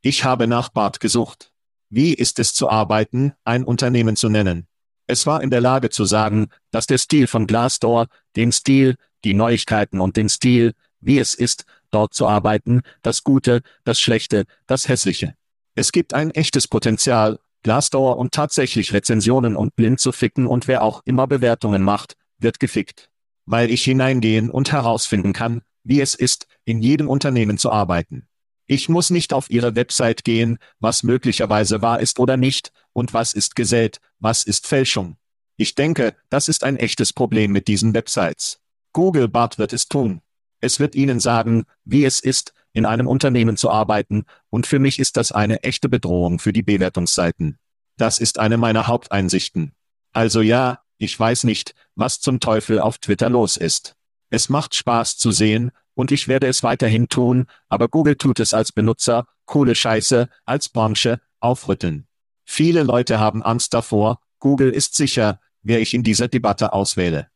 Ich 0.00 0.24
habe 0.24 0.46
nach 0.46 0.70
Bart 0.70 0.98
gesucht. 0.98 1.52
Wie 1.90 2.14
ist 2.14 2.38
es 2.38 2.54
zu 2.54 2.70
arbeiten, 2.70 3.34
ein 3.44 3.64
Unternehmen 3.64 4.16
zu 4.16 4.30
nennen? 4.30 4.66
Es 5.06 5.26
war 5.26 5.42
in 5.42 5.50
der 5.50 5.60
Lage 5.60 5.90
zu 5.90 6.06
sagen, 6.06 6.48
dass 6.70 6.86
der 6.86 6.98
Stil 6.98 7.26
von 7.26 7.46
Glassdoor, 7.46 8.06
den 8.34 8.50
Stil, 8.50 8.96
die 9.26 9.34
Neuigkeiten 9.34 10.00
und 10.00 10.16
den 10.16 10.28
Stil, 10.28 10.72
wie 11.00 11.18
es 11.18 11.34
ist, 11.34 11.64
dort 11.90 12.14
zu 12.14 12.28
arbeiten, 12.28 12.82
das 13.02 13.24
Gute, 13.24 13.62
das 13.84 13.98
Schlechte, 13.98 14.44
das 14.66 14.88
Hässliche. 14.88 15.34
Es 15.74 15.90
gibt 15.90 16.14
ein 16.14 16.30
echtes 16.30 16.68
Potenzial, 16.68 17.40
Glassdoor 17.64 18.18
und 18.18 18.32
tatsächlich 18.32 18.92
Rezensionen 18.92 19.56
und 19.56 19.74
blind 19.74 19.98
zu 19.98 20.12
ficken 20.12 20.46
und 20.46 20.68
wer 20.68 20.82
auch 20.82 21.02
immer 21.04 21.26
Bewertungen 21.26 21.82
macht, 21.82 22.16
wird 22.38 22.60
gefickt. 22.60 23.10
Weil 23.46 23.70
ich 23.70 23.82
hineingehen 23.82 24.48
und 24.48 24.70
herausfinden 24.70 25.32
kann, 25.32 25.62
wie 25.82 26.00
es 26.00 26.14
ist, 26.14 26.46
in 26.64 26.80
jedem 26.80 27.08
Unternehmen 27.08 27.58
zu 27.58 27.72
arbeiten. 27.72 28.28
Ich 28.68 28.88
muss 28.88 29.10
nicht 29.10 29.32
auf 29.32 29.50
Ihre 29.50 29.74
Website 29.74 30.22
gehen, 30.22 30.58
was 30.78 31.02
möglicherweise 31.02 31.82
wahr 31.82 31.98
ist 31.98 32.20
oder 32.20 32.36
nicht, 32.36 32.72
und 32.92 33.12
was 33.12 33.32
ist 33.32 33.56
gesät, 33.56 34.00
was 34.20 34.44
ist 34.44 34.68
Fälschung. 34.68 35.16
Ich 35.56 35.74
denke, 35.74 36.14
das 36.30 36.46
ist 36.46 36.62
ein 36.62 36.76
echtes 36.76 37.12
Problem 37.12 37.50
mit 37.50 37.66
diesen 37.66 37.94
Websites. 37.94 38.60
Google 38.96 39.28
Bart 39.28 39.58
wird 39.58 39.74
es 39.74 39.88
tun. 39.88 40.22
Es 40.58 40.80
wird 40.80 40.94
Ihnen 40.94 41.20
sagen, 41.20 41.66
wie 41.84 42.06
es 42.06 42.18
ist, 42.18 42.54
in 42.72 42.86
einem 42.86 43.06
Unternehmen 43.06 43.58
zu 43.58 43.70
arbeiten, 43.70 44.24
und 44.48 44.66
für 44.66 44.78
mich 44.78 44.98
ist 44.98 45.18
das 45.18 45.32
eine 45.32 45.62
echte 45.64 45.90
Bedrohung 45.90 46.38
für 46.38 46.54
die 46.54 46.62
Bewertungsseiten. 46.62 47.58
Das 47.98 48.18
ist 48.20 48.38
eine 48.38 48.56
meiner 48.56 48.86
Haupteinsichten. 48.86 49.72
Also 50.14 50.40
ja, 50.40 50.80
ich 50.96 51.20
weiß 51.20 51.44
nicht, 51.44 51.74
was 51.94 52.20
zum 52.20 52.40
Teufel 52.40 52.80
auf 52.80 52.96
Twitter 52.96 53.28
los 53.28 53.58
ist. 53.58 53.96
Es 54.30 54.48
macht 54.48 54.74
Spaß 54.74 55.18
zu 55.18 55.30
sehen, 55.30 55.72
und 55.92 56.10
ich 56.10 56.26
werde 56.26 56.46
es 56.46 56.62
weiterhin 56.62 57.10
tun, 57.10 57.48
aber 57.68 57.88
Google 57.88 58.16
tut 58.16 58.40
es 58.40 58.54
als 58.54 58.72
Benutzer, 58.72 59.26
coole 59.44 59.74
Scheiße, 59.74 60.30
als 60.46 60.70
Branche, 60.70 61.20
aufrütteln. 61.38 62.06
Viele 62.46 62.82
Leute 62.82 63.20
haben 63.20 63.42
Angst 63.42 63.74
davor, 63.74 64.20
Google 64.38 64.70
ist 64.70 64.94
sicher, 64.94 65.38
wer 65.60 65.82
ich 65.82 65.92
in 65.92 66.02
dieser 66.02 66.28
Debatte 66.28 66.72
auswähle. 66.72 67.28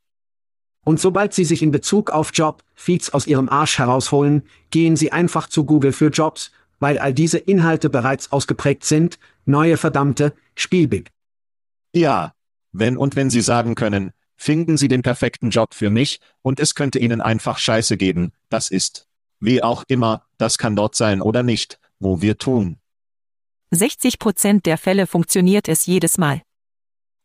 Und 0.85 1.01
sobald 1.01 1.35
Sie 1.35 1.45
sich 1.45 1.63
in 1.63 1.71
Bezug 1.71 2.11
auf 2.11 2.31
Job, 2.33 2.63
Feeds 2.75 3.13
aus 3.13 3.27
Ihrem 3.27 3.49
Arsch 3.49 3.79
herausholen, 3.79 4.43
gehen 4.71 4.97
Sie 4.97 5.13
einfach 5.13 5.49
zu 5.49 5.65
Google 5.65 5.93
für 5.93 6.09
Jobs, 6.09 6.53
weil 6.79 6.99
all 6.99 7.13
diese 7.13 7.39
Inhalte 7.39 7.91
bereits 7.91 8.33
ausgeprägt 8.33 8.85
sind, 8.85 9.19
neue 9.45 9.77
verdammte, 9.77 10.35
Spielbig. 10.55 11.11
Ja. 11.95 12.33
Wenn 12.73 12.97
und 12.97 13.17
wenn 13.17 13.31
Sie 13.31 13.41
sagen 13.41 13.75
können, 13.75 14.13
finden 14.37 14.77
Sie 14.77 14.89
den 14.89 15.03
perfekten 15.03 15.51
Job 15.51 15.75
für 15.75 15.91
mich, 15.91 16.21
und 16.41 16.61
es 16.61 16.75
könnte 16.75 16.99
Ihnen 16.99 17.21
einfach 17.21 17.59
Scheiße 17.59 17.97
geben, 17.97 18.33
das 18.49 18.71
ist. 18.71 19.07
Wie 19.41 19.63
auch 19.63 19.85
immer, 19.89 20.25
das 20.39 20.57
kann 20.57 20.77
dort 20.77 20.95
sein 20.95 21.21
oder 21.21 21.43
nicht, 21.43 21.79
wo 21.99 22.23
wir 22.23 22.39
tun. 22.39 22.79
60 23.73 24.19
Prozent 24.19 24.67
der 24.67 24.79
Fälle 24.79 25.07
funktioniert 25.07 25.69
es 25.69 25.87
jedes 25.87 26.17
Mal. 26.17 26.43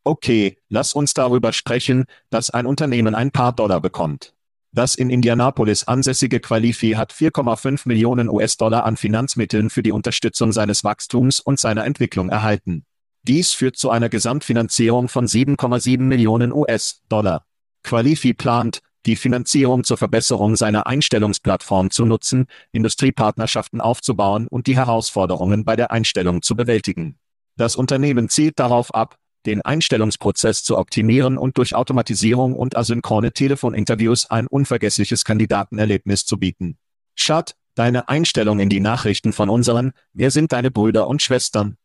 Okay, 0.08 0.58
lass 0.70 0.94
uns 0.94 1.16
darüber 1.16 1.52
sprechen, 1.52 2.06
dass 2.30 2.52
ein 2.52 2.68
Unternehmen 2.68 3.16
ein 3.16 3.32
paar 3.32 3.54
Dollar 3.54 3.82
bekommt. 3.82 4.36
Das 4.72 4.94
in 4.94 5.10
Indianapolis 5.10 5.86
ansässige 5.86 6.40
Qualifi 6.40 6.92
hat 6.92 7.12
4,5 7.12 7.88
Millionen 7.88 8.30
US-Dollar 8.30 8.86
an 8.86 8.98
Finanzmitteln 8.98 9.72
für 9.72 9.82
die 9.82 9.92
Unterstützung 9.92 10.52
seines 10.52 10.84
Wachstums 10.84 11.40
und 11.40 11.60
seiner 11.60 11.86
Entwicklung 11.86 12.30
erhalten. 12.30 12.86
Dies 13.24 13.54
führt 13.54 13.78
zu 13.78 13.90
einer 13.90 14.10
Gesamtfinanzierung 14.10 15.08
von 15.08 15.26
7,7 15.26 16.02
Millionen 16.02 16.54
US-Dollar. 16.54 17.44
Qualifi 17.82 18.36
plant, 18.36 18.82
die 19.08 19.16
Finanzierung 19.16 19.84
zur 19.84 19.98
Verbesserung 19.98 20.56
seiner 20.56 20.86
Einstellungsplattform 20.86 21.90
zu 21.90 22.06
nutzen, 22.06 22.46
Industriepartnerschaften 22.74 23.82
aufzubauen 23.82 24.48
und 24.48 24.68
die 24.68 24.76
Herausforderungen 24.76 25.66
bei 25.66 25.76
der 25.76 25.90
Einstellung 25.90 26.44
zu 26.44 26.56
bewältigen. 26.56 27.18
Das 27.58 27.76
Unternehmen 27.76 28.30
zielt 28.30 28.60
darauf 28.60 28.94
ab, 28.94 29.18
den 29.46 29.62
Einstellungsprozess 29.62 30.64
zu 30.64 30.78
optimieren 30.78 31.38
und 31.38 31.58
durch 31.58 31.76
Automatisierung 31.76 32.54
und 32.54 32.76
asynchrone 32.76 33.32
Telefoninterviews 33.32 34.30
ein 34.30 34.48
unvergessliches 34.48 35.24
Kandidatenerlebnis 35.24 36.26
zu 36.26 36.38
bieten. 36.38 36.78
Schad, 37.16 37.56
deine 37.76 38.10
Einstellung 38.10 38.60
in 38.60 38.70
die 38.70 38.80
Nachrichten 38.80 39.34
von 39.34 39.50
unseren, 39.50 39.92
wer 40.14 40.32
sind 40.32 40.52
deine 40.52 40.72
Brüder 40.72 41.08
und 41.08 41.22
Schwestern? 41.22 41.78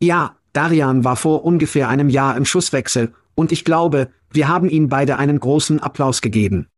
Ja, 0.00 0.36
Darian 0.52 1.04
war 1.04 1.16
vor 1.16 1.44
ungefähr 1.44 1.88
einem 1.88 2.08
Jahr 2.08 2.36
im 2.36 2.44
Schusswechsel, 2.44 3.14
und 3.34 3.50
ich 3.50 3.64
glaube, 3.64 4.10
wir 4.30 4.48
haben 4.48 4.68
ihm 4.68 4.88
beide 4.88 5.16
einen 5.18 5.40
großen 5.40 5.80
Applaus 5.80 6.20
gegeben. 6.20 6.68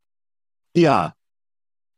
Ja. 0.74 1.14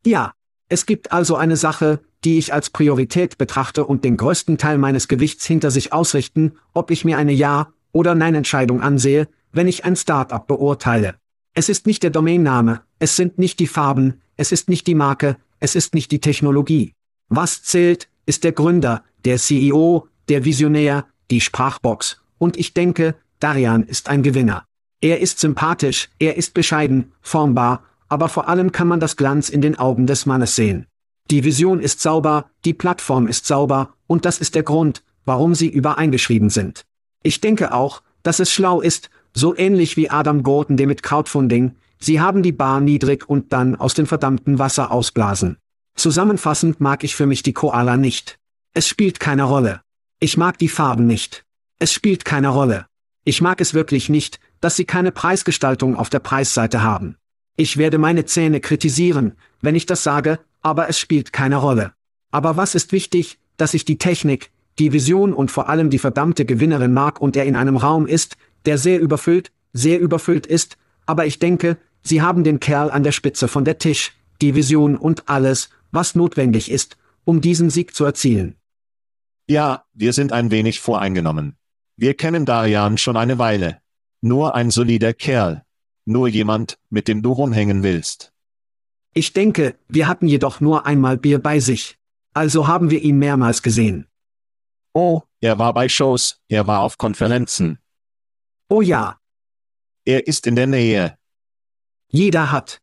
Ja, 0.04 0.32
es 0.68 0.86
gibt 0.86 1.12
also 1.12 1.36
eine 1.36 1.56
Sache, 1.56 2.00
die 2.24 2.38
ich 2.38 2.52
als 2.52 2.70
Priorität 2.70 3.38
betrachte 3.38 3.84
und 3.84 4.04
den 4.04 4.16
größten 4.16 4.58
Teil 4.58 4.78
meines 4.78 5.06
Gewichts 5.06 5.46
hinter 5.46 5.70
sich 5.70 5.92
ausrichten, 5.92 6.58
ob 6.74 6.90
ich 6.90 7.04
mir 7.04 7.18
eine 7.18 7.32
Ja- 7.32 7.72
oder 7.92 8.14
Nein-Entscheidung 8.14 8.80
ansehe, 8.80 9.28
wenn 9.52 9.68
ich 9.68 9.84
ein 9.84 9.96
Start-up 9.96 10.46
beurteile. 10.46 11.14
Es 11.54 11.68
ist 11.68 11.86
nicht 11.86 12.02
der 12.02 12.10
Domainname, 12.10 12.82
es 12.98 13.16
sind 13.16 13.38
nicht 13.38 13.58
die 13.58 13.66
Farben, 13.66 14.20
es 14.36 14.52
ist 14.52 14.68
nicht 14.68 14.86
die 14.86 14.94
Marke, 14.94 15.36
es 15.60 15.74
ist 15.74 15.94
nicht 15.94 16.10
die 16.12 16.20
Technologie. 16.20 16.94
Was 17.28 17.62
zählt, 17.62 18.08
ist 18.26 18.44
der 18.44 18.52
Gründer, 18.52 19.02
der 19.24 19.38
CEO, 19.38 20.06
der 20.28 20.44
Visionär, 20.44 21.06
die 21.30 21.40
Sprachbox, 21.40 22.20
und 22.38 22.56
ich 22.56 22.74
denke, 22.74 23.16
Darian 23.40 23.82
ist 23.84 24.08
ein 24.08 24.22
Gewinner. 24.22 24.64
Er 25.00 25.20
ist 25.20 25.38
sympathisch, 25.38 26.08
er 26.18 26.36
ist 26.36 26.54
bescheiden, 26.54 27.12
formbar, 27.20 27.84
aber 28.08 28.28
vor 28.28 28.48
allem 28.48 28.72
kann 28.72 28.88
man 28.88 29.00
das 29.00 29.16
Glanz 29.16 29.48
in 29.48 29.60
den 29.60 29.78
Augen 29.78 30.06
des 30.06 30.26
Mannes 30.26 30.56
sehen. 30.56 30.86
Die 31.30 31.44
Vision 31.44 31.80
ist 31.80 32.00
sauber, 32.00 32.50
die 32.64 32.72
Plattform 32.74 33.26
ist 33.26 33.46
sauber, 33.46 33.94
und 34.06 34.24
das 34.24 34.38
ist 34.38 34.54
der 34.54 34.62
Grund, 34.62 35.02
warum 35.24 35.54
sie 35.54 35.68
übereingeschrieben 35.68 36.50
sind. 36.50 36.84
Ich 37.22 37.40
denke 37.40 37.72
auch, 37.72 38.02
dass 38.22 38.40
es 38.40 38.52
schlau 38.52 38.80
ist, 38.80 39.10
so 39.34 39.56
ähnlich 39.56 39.96
wie 39.96 40.10
Adam 40.10 40.42
Gordon 40.42 40.76
dem 40.76 40.88
mit 40.88 41.02
Crowdfunding, 41.02 41.76
sie 41.98 42.20
haben 42.20 42.42
die 42.42 42.52
Bar 42.52 42.80
niedrig 42.80 43.28
und 43.28 43.52
dann 43.52 43.76
aus 43.76 43.94
dem 43.94 44.06
verdammten 44.06 44.58
Wasser 44.58 44.90
ausblasen. 44.90 45.58
Zusammenfassend 45.94 46.80
mag 46.80 47.04
ich 47.04 47.16
für 47.16 47.26
mich 47.26 47.42
die 47.42 47.52
Koala 47.52 47.96
nicht. 47.96 48.38
Es 48.72 48.86
spielt 48.86 49.18
keine 49.18 49.44
Rolle. 49.44 49.80
Ich 50.20 50.36
mag 50.36 50.58
die 50.58 50.68
Farben 50.68 51.06
nicht. 51.06 51.44
Es 51.78 51.92
spielt 51.92 52.24
keine 52.24 52.48
Rolle. 52.48 52.86
Ich 53.24 53.40
mag 53.40 53.60
es 53.60 53.74
wirklich 53.74 54.08
nicht, 54.08 54.40
dass 54.60 54.76
sie 54.76 54.84
keine 54.84 55.12
Preisgestaltung 55.12 55.96
auf 55.96 56.10
der 56.10 56.20
Preisseite 56.20 56.82
haben. 56.82 57.16
Ich 57.56 57.76
werde 57.76 57.98
meine 57.98 58.24
Zähne 58.24 58.60
kritisieren, 58.60 59.32
wenn 59.60 59.74
ich 59.74 59.86
das 59.86 60.02
sage, 60.02 60.38
aber 60.62 60.88
es 60.88 60.98
spielt 60.98 61.32
keine 61.32 61.56
Rolle. 61.56 61.92
Aber 62.30 62.56
was 62.56 62.74
ist 62.74 62.92
wichtig, 62.92 63.38
dass 63.56 63.74
ich 63.74 63.84
die 63.84 63.98
Technik, 63.98 64.50
die 64.78 64.92
Vision 64.92 65.32
und 65.32 65.50
vor 65.50 65.68
allem 65.68 65.90
die 65.90 65.98
verdammte 65.98 66.44
Gewinnerin 66.44 66.92
mag 66.92 67.20
und 67.20 67.36
er 67.36 67.44
in 67.44 67.56
einem 67.56 67.76
Raum 67.76 68.06
ist, 68.06 68.36
der 68.64 68.78
sehr 68.78 69.00
überfüllt, 69.00 69.52
sehr 69.72 70.00
überfüllt 70.00 70.46
ist, 70.46 70.76
aber 71.06 71.26
ich 71.26 71.38
denke, 71.38 71.78
sie 72.02 72.22
haben 72.22 72.44
den 72.44 72.60
Kerl 72.60 72.90
an 72.90 73.02
der 73.02 73.12
Spitze 73.12 73.48
von 73.48 73.64
der 73.64 73.78
Tisch, 73.78 74.12
die 74.40 74.54
Vision 74.54 74.96
und 74.96 75.28
alles, 75.28 75.70
was 75.90 76.14
notwendig 76.14 76.70
ist, 76.70 76.96
um 77.24 77.40
diesen 77.40 77.70
Sieg 77.70 77.94
zu 77.94 78.04
erzielen. 78.04 78.56
Ja, 79.46 79.84
wir 79.94 80.12
sind 80.12 80.32
ein 80.32 80.50
wenig 80.50 80.80
voreingenommen. 80.80 81.56
Wir 81.96 82.14
kennen 82.14 82.44
Darian 82.44 82.98
schon 82.98 83.16
eine 83.16 83.38
Weile. 83.38 83.80
Nur 84.20 84.54
ein 84.54 84.70
solider 84.70 85.14
Kerl. 85.14 85.64
Nur 86.04 86.28
jemand, 86.28 86.78
mit 86.90 87.08
dem 87.08 87.22
du 87.22 87.32
rumhängen 87.32 87.82
willst. 87.82 88.32
Ich 89.14 89.32
denke, 89.32 89.74
wir 89.88 90.06
hatten 90.06 90.26
jedoch 90.26 90.60
nur 90.60 90.86
einmal 90.86 91.16
Bier 91.16 91.38
bei 91.38 91.60
sich. 91.60 91.98
Also 92.34 92.68
haben 92.68 92.90
wir 92.90 93.02
ihn 93.02 93.18
mehrmals 93.18 93.62
gesehen. 93.62 94.07
Oh, 94.92 95.22
er 95.40 95.58
war 95.58 95.74
bei 95.74 95.88
Shows, 95.88 96.40
er 96.48 96.66
war 96.66 96.80
auf 96.80 96.98
Konferenzen. 96.98 97.78
Oh 98.68 98.80
ja. 98.80 99.18
Er 100.04 100.26
ist 100.26 100.46
in 100.46 100.56
der 100.56 100.66
Nähe. 100.66 101.18
Jeder 102.08 102.50
hat. 102.50 102.80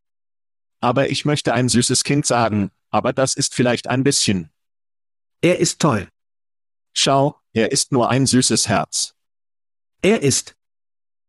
Aber 0.79 1.09
ich 1.09 1.25
möchte 1.25 1.53
ein 1.53 1.69
süßes 1.69 2.03
Kind 2.03 2.25
sagen, 2.25 2.71
aber 2.89 3.13
das 3.13 3.33
ist 3.35 3.55
vielleicht 3.55 3.87
ein 3.87 4.03
bisschen. 4.03 4.51
Er 5.41 5.59
ist 5.59 5.79
toll. 5.79 6.07
Schau, 6.93 7.39
er 7.53 7.71
ist 7.71 7.91
nur 7.91 8.09
ein 8.09 8.25
süßes 8.25 8.67
Herz. 8.67 9.15
Er 10.01 10.21
ist. 10.21 10.55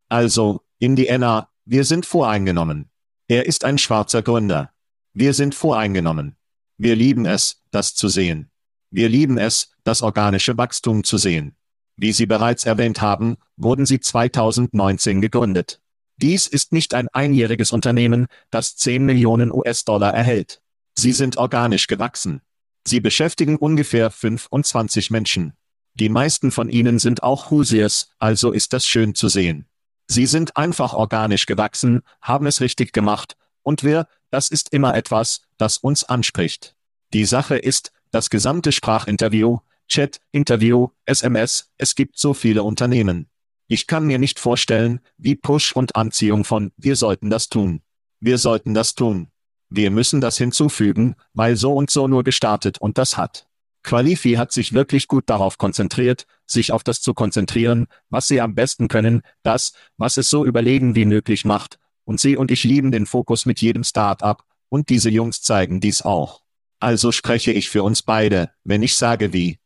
Also, 0.09 0.63
Indiana, 0.79 1.51
wir 1.65 1.85
sind 1.85 2.07
voreingenommen. 2.07 2.91
Er 3.29 3.47
ist 3.47 3.65
ein 3.65 3.79
schwarzer 3.79 4.23
Gründer. 4.23 4.73
Wir 5.13 5.35
sind 5.35 5.55
voreingenommen. 5.55 6.37
Wir 6.77 6.95
lieben 6.95 7.25
es, 7.25 7.63
das 7.71 7.95
zu 7.95 8.09
sehen. 8.09 8.51
Wir 8.91 9.09
lieben 9.09 9.39
es, 9.39 9.71
das 9.85 10.03
organische 10.03 10.57
Wachstum 10.57 11.05
zu 11.05 11.17
sehen. 11.19 11.57
Wie 11.97 12.13
Sie 12.13 12.27
bereits 12.27 12.65
erwähnt 12.65 13.01
haben, 13.01 13.37
wurden 13.57 13.87
sie 13.87 14.01
2019 14.01 15.21
gegründet. 15.21 15.81
Dies 16.19 16.47
ist 16.47 16.73
nicht 16.73 16.95
ein 16.95 17.09
einjähriges 17.09 17.73
Unternehmen, 17.73 18.27
das 18.51 18.77
10 18.77 19.05
Millionen 19.05 19.53
US-Dollar 19.53 20.15
erhält. 20.15 20.63
Sie 20.95 21.13
sind 21.13 21.37
organisch 21.37 21.87
gewachsen. 21.87 22.41
Sie 22.87 23.01
beschäftigen 23.01 23.57
ungefähr 23.57 24.11
25 24.11 25.11
Menschen. 25.11 25.55
Die 25.95 26.09
meisten 26.09 26.51
von 26.51 26.69
ihnen 26.69 26.99
sind 26.99 27.23
auch 27.23 27.51
Hoosiers, 27.51 28.11
also 28.19 28.53
ist 28.53 28.73
das 28.73 28.87
schön 28.87 29.15
zu 29.15 29.29
sehen. 29.29 29.67
Sie 30.09 30.27
sind 30.27 30.57
einfach 30.57 30.95
organisch 30.95 31.47
gewachsen, 31.47 32.03
haben 32.23 32.47
es 32.47 32.61
richtig 32.61 32.93
gemacht, 32.93 33.37
und 33.63 33.83
wir, 33.83 34.07
das 34.31 34.49
ist 34.49 34.73
immer 34.73 34.95
etwas, 34.95 35.43
das 35.59 35.79
uns 35.79 36.05
anspricht. 36.05 36.77
Die 37.13 37.25
Sache 37.25 37.57
ist, 37.57 37.93
das 38.17 38.31
gesamte 38.31 38.73
Sprachinterview, 38.73 39.59
Chat, 39.89 40.23
Interview, 40.33 40.89
SMS, 41.05 41.71
es 41.77 41.95
gibt 41.95 42.19
so 42.19 42.33
viele 42.33 42.63
Unternehmen. 42.63 43.29
Ich 43.69 43.87
kann 43.87 44.07
mir 44.07 44.19
nicht 44.19 44.39
vorstellen, 44.39 45.01
wie 45.19 45.35
Push 45.35 45.77
und 45.77 45.97
Anziehung 45.97 46.43
von, 46.45 46.73
wir 46.79 46.97
sollten 46.97 47.29
das 47.29 47.51
tun. 47.51 47.83
Wir 48.19 48.39
sollten 48.39 48.73
das 48.73 48.95
tun. 48.95 49.29
Wir 49.69 49.91
müssen 49.91 50.23
das 50.23 50.39
hinzufügen, 50.39 51.15
weil 51.35 51.57
so 51.57 51.75
und 51.75 51.91
so 51.91 52.09
nur 52.09 52.25
gestartet 52.25 52.79
und 52.79 52.97
das 52.97 53.19
hat. 53.19 53.49
Qualifi 53.83 54.37
hat 54.37 54.51
sich 54.51 54.73
wirklich 54.73 55.09
gut 55.09 55.25
darauf 55.29 55.59
konzentriert, 55.59 56.27
sich 56.47 56.73
auf 56.73 56.83
das 56.83 57.03
zu 57.03 57.13
konzentrieren, 57.13 57.87
was 58.09 58.29
sie 58.29 58.41
am 58.41 58.55
besten 58.55 58.89
können, 58.89 59.21
das, 59.43 59.75
was 59.99 60.17
es 60.17 60.31
so 60.31 60.47
überlegen 60.47 60.95
wie 60.95 61.05
möglich 61.05 61.45
macht, 61.45 61.79
und 62.05 62.19
sie 62.19 62.39
und 62.39 62.51
ich 62.51 62.65
lieben 62.65 62.93
den 62.93 63.05
Fokus 63.05 63.45
mit 63.45 63.61
jedem 63.61 63.85
Start-up, 63.85 64.43
und 64.71 64.89
diese 64.89 65.11
Jungs 65.11 65.43
zeigen 65.43 65.81
dies 65.81 66.01
auch. 66.01 66.46
Also 66.79 67.13
spreche 67.13 67.53
ich 67.53 67.71
für 67.71 67.83
uns 67.83 68.03
beide, 68.03 68.51
wenn 68.65 68.83
ich 68.83 68.97
sage 68.97 69.33
wie. 69.33 69.59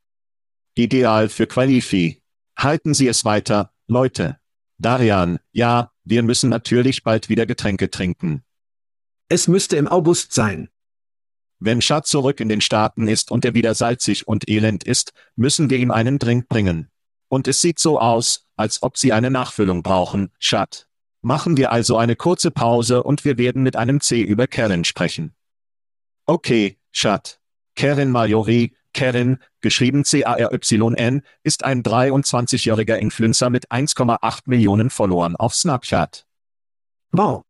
Ideal 0.75 1.29
für 1.29 1.47
Qualifi. 1.47 2.23
Halten 2.57 2.95
Sie 2.95 3.09
es 3.09 3.25
weiter, 3.25 3.73
Leute. 3.87 4.39
Darian, 4.79 5.41
ja, 5.53 5.93
wir 6.05 6.23
müssen 6.23 6.49
natürlich 6.49 7.03
bald 7.03 7.29
wieder 7.29 7.47
Getränke 7.47 7.91
trinken. 7.91 8.43
Es 9.29 9.47
müsste 9.47 9.77
im 9.77 9.89
August 9.89 10.33
sein. 10.33 10.71
Wenn 11.59 11.81
Chad 11.81 12.07
zurück 12.07 12.41
in 12.41 12.49
den 12.49 12.63
Staaten 12.63 13.07
ist 13.07 13.31
und 13.31 13.45
er 13.45 13.55
wieder 13.55 13.75
salzig 13.75 14.27
und 14.27 14.49
elend 14.49 14.85
ist, 14.85 15.13
müssen 15.37 15.69
wir 15.69 15.79
ihm 15.79 15.91
einen 15.91 16.19
Drink 16.19 16.49
bringen. 16.49 16.91
Und 17.29 17.47
es 17.47 17.61
sieht 17.61 17.79
so 17.79 18.01
aus, 18.01 18.47
als 18.57 18.83
ob 18.83 18.97
Sie 18.97 19.13
eine 19.13 19.31
Nachfüllung 19.31 19.83
brauchen, 19.83 20.31
Chad. 20.39 20.89
Machen 21.23 21.59
wir 21.59 21.71
also 21.71 21.99
eine 21.99 22.17
kurze 22.17 22.51
Pause 22.51 23.03
und 23.03 23.25
wir 23.27 23.37
werden 23.37 23.63
mit 23.63 23.77
einem 23.77 24.01
C 24.01 24.23
über 24.23 24.47
Karen 24.47 24.85
sprechen. 24.85 25.35
Okay, 26.25 26.80
Chad. 26.93 27.39
Karen 27.77 28.11
Majori, 28.11 28.75
Karen, 28.93 29.39
geschrieben 29.61 30.05
C-A-R-Y-N, 30.05 31.23
ist 31.43 31.65
ein 31.65 31.83
23-jähriger 31.83 32.97
Influencer 32.97 33.51
mit 33.51 33.71
1,8 33.71 34.41
Millionen 34.47 34.91
Followern 34.91 35.37
auf 35.37 35.55
Snapchat. 35.55 36.27
Wow. 37.13 37.45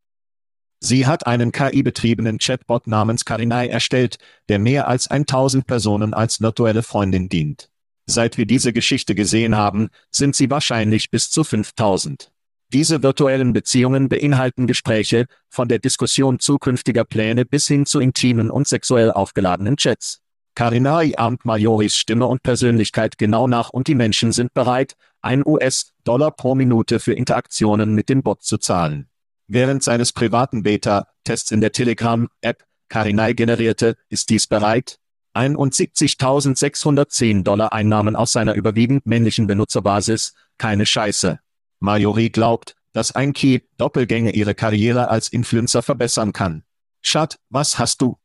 Sie 0.83 1.07
hat 1.07 1.27
einen 1.27 1.53
KI-betriebenen 1.53 2.39
Chatbot 2.39 2.87
namens 2.87 3.25
Karinai 3.25 3.69
erstellt, 3.69 4.19
der 4.49 4.59
mehr 4.59 4.89
als 4.89 5.09
1000 5.09 5.67
Personen 5.67 6.15
als 6.15 6.41
virtuelle 6.41 6.83
Freundin 6.83 7.29
dient. 7.29 7.71
Seit 8.07 8.39
wir 8.39 8.47
diese 8.47 8.73
Geschichte 8.73 9.15
gesehen 9.15 9.57
haben, 9.57 9.91
sind 10.11 10.35
sie 10.35 10.51
wahrscheinlich 10.51 11.11
bis 11.11 11.31
zu 11.31 11.45
5000. 11.45 12.33
Diese 12.73 13.03
virtuellen 13.03 13.53
Beziehungen 13.53 14.09
beinhalten 14.09 14.69
Gespräche, 14.69 15.27
von 15.49 15.67
der 15.67 15.81
Diskussion 15.81 16.39
zukünftiger 16.39 17.05
Pläne 17.05 17.45
bis 17.45 17.67
hin 17.67 17.85
zu 17.85 17.99
intimen 17.99 18.49
und 18.49 18.69
sexuell 18.69 19.11
aufgeladenen 19.11 19.77
Chats. 19.77 20.21
Karinai 20.55 21.15
ahmt 21.17 21.45
Majoris 21.45 21.97
Stimme 21.97 22.27
und 22.27 22.45
Persönlichkeit 22.45 23.19
genau 23.19 23.49
nach 23.49 23.71
und 23.71 23.89
die 23.89 23.97
Menschen 23.97 24.31
sind 24.31 24.55
bereit, 24.55 24.95
ein 25.21 25.45
US-Dollar 25.45 26.31
pro 26.31 26.55
Minute 26.55 27.01
für 27.01 27.13
Interaktionen 27.13 27.93
mit 27.95 28.09
dem 28.09 28.23
Bot 28.23 28.43
zu 28.43 28.59
zahlen. 28.59 29.09
Während 29.49 29.83
seines 29.83 30.13
privaten 30.13 30.63
Beta-Tests 30.63 31.51
in 31.51 31.61
der 31.61 31.73
Telegram-App 31.73 32.63
Karinai 32.89 33.33
generierte, 33.33 33.97
ist 34.09 34.31
dies 34.31 34.47
bereit, 34.47 35.01
71.610 35.35 37.43
Dollar 37.43 37.73
Einnahmen 37.73 38.15
aus 38.17 38.33
seiner 38.33 38.55
überwiegend 38.55 39.07
männlichen 39.07 39.47
Benutzerbasis, 39.47 40.35
keine 40.59 40.87
Scheiße. 40.87 41.39
Majori 41.81 42.31
glaubt, 42.31 42.77
dass 42.93 43.13
ein 43.13 43.33
Key-Doppelgänger 43.33 44.35
ihre 44.35 44.55
Karriere 44.55 45.09
als 45.09 45.29
Influencer 45.29 45.83
verbessern 45.83 46.33
kann. 46.33 46.63
Schat, 47.03 47.39
was 47.49 47.79
hast 47.79 48.03
du? 48.03 48.19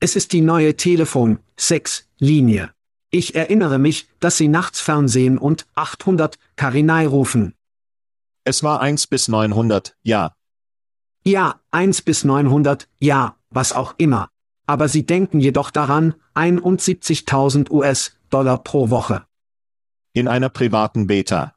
Es 0.00 0.14
ist 0.14 0.32
die 0.32 0.40
neue 0.40 0.76
Telefon-6-Linie. 0.76 2.70
Ich 3.10 3.34
erinnere 3.34 3.78
mich, 3.78 4.08
dass 4.20 4.36
Sie 4.36 4.48
nachts 4.48 4.80
Fernsehen 4.80 5.38
und 5.38 5.66
800 5.74 6.38
Karinai 6.56 7.06
rufen. 7.06 7.54
Es 8.44 8.62
war 8.62 8.80
1 8.80 9.08
bis 9.08 9.28
900, 9.28 9.96
ja. 10.02 10.34
Ja, 11.24 11.60
1 11.72 12.02
bis 12.02 12.24
900, 12.24 12.88
ja, 13.00 13.36
was 13.50 13.72
auch 13.72 13.94
immer. 13.98 14.28
Aber 14.66 14.88
Sie 14.88 15.04
denken 15.04 15.40
jedoch 15.40 15.70
daran, 15.70 16.14
71.000 16.34 17.70
US-Dollar 17.70 18.62
pro 18.62 18.90
Woche. 18.90 19.26
In 20.12 20.28
einer 20.28 20.50
privaten 20.50 21.06
Beta. 21.06 21.54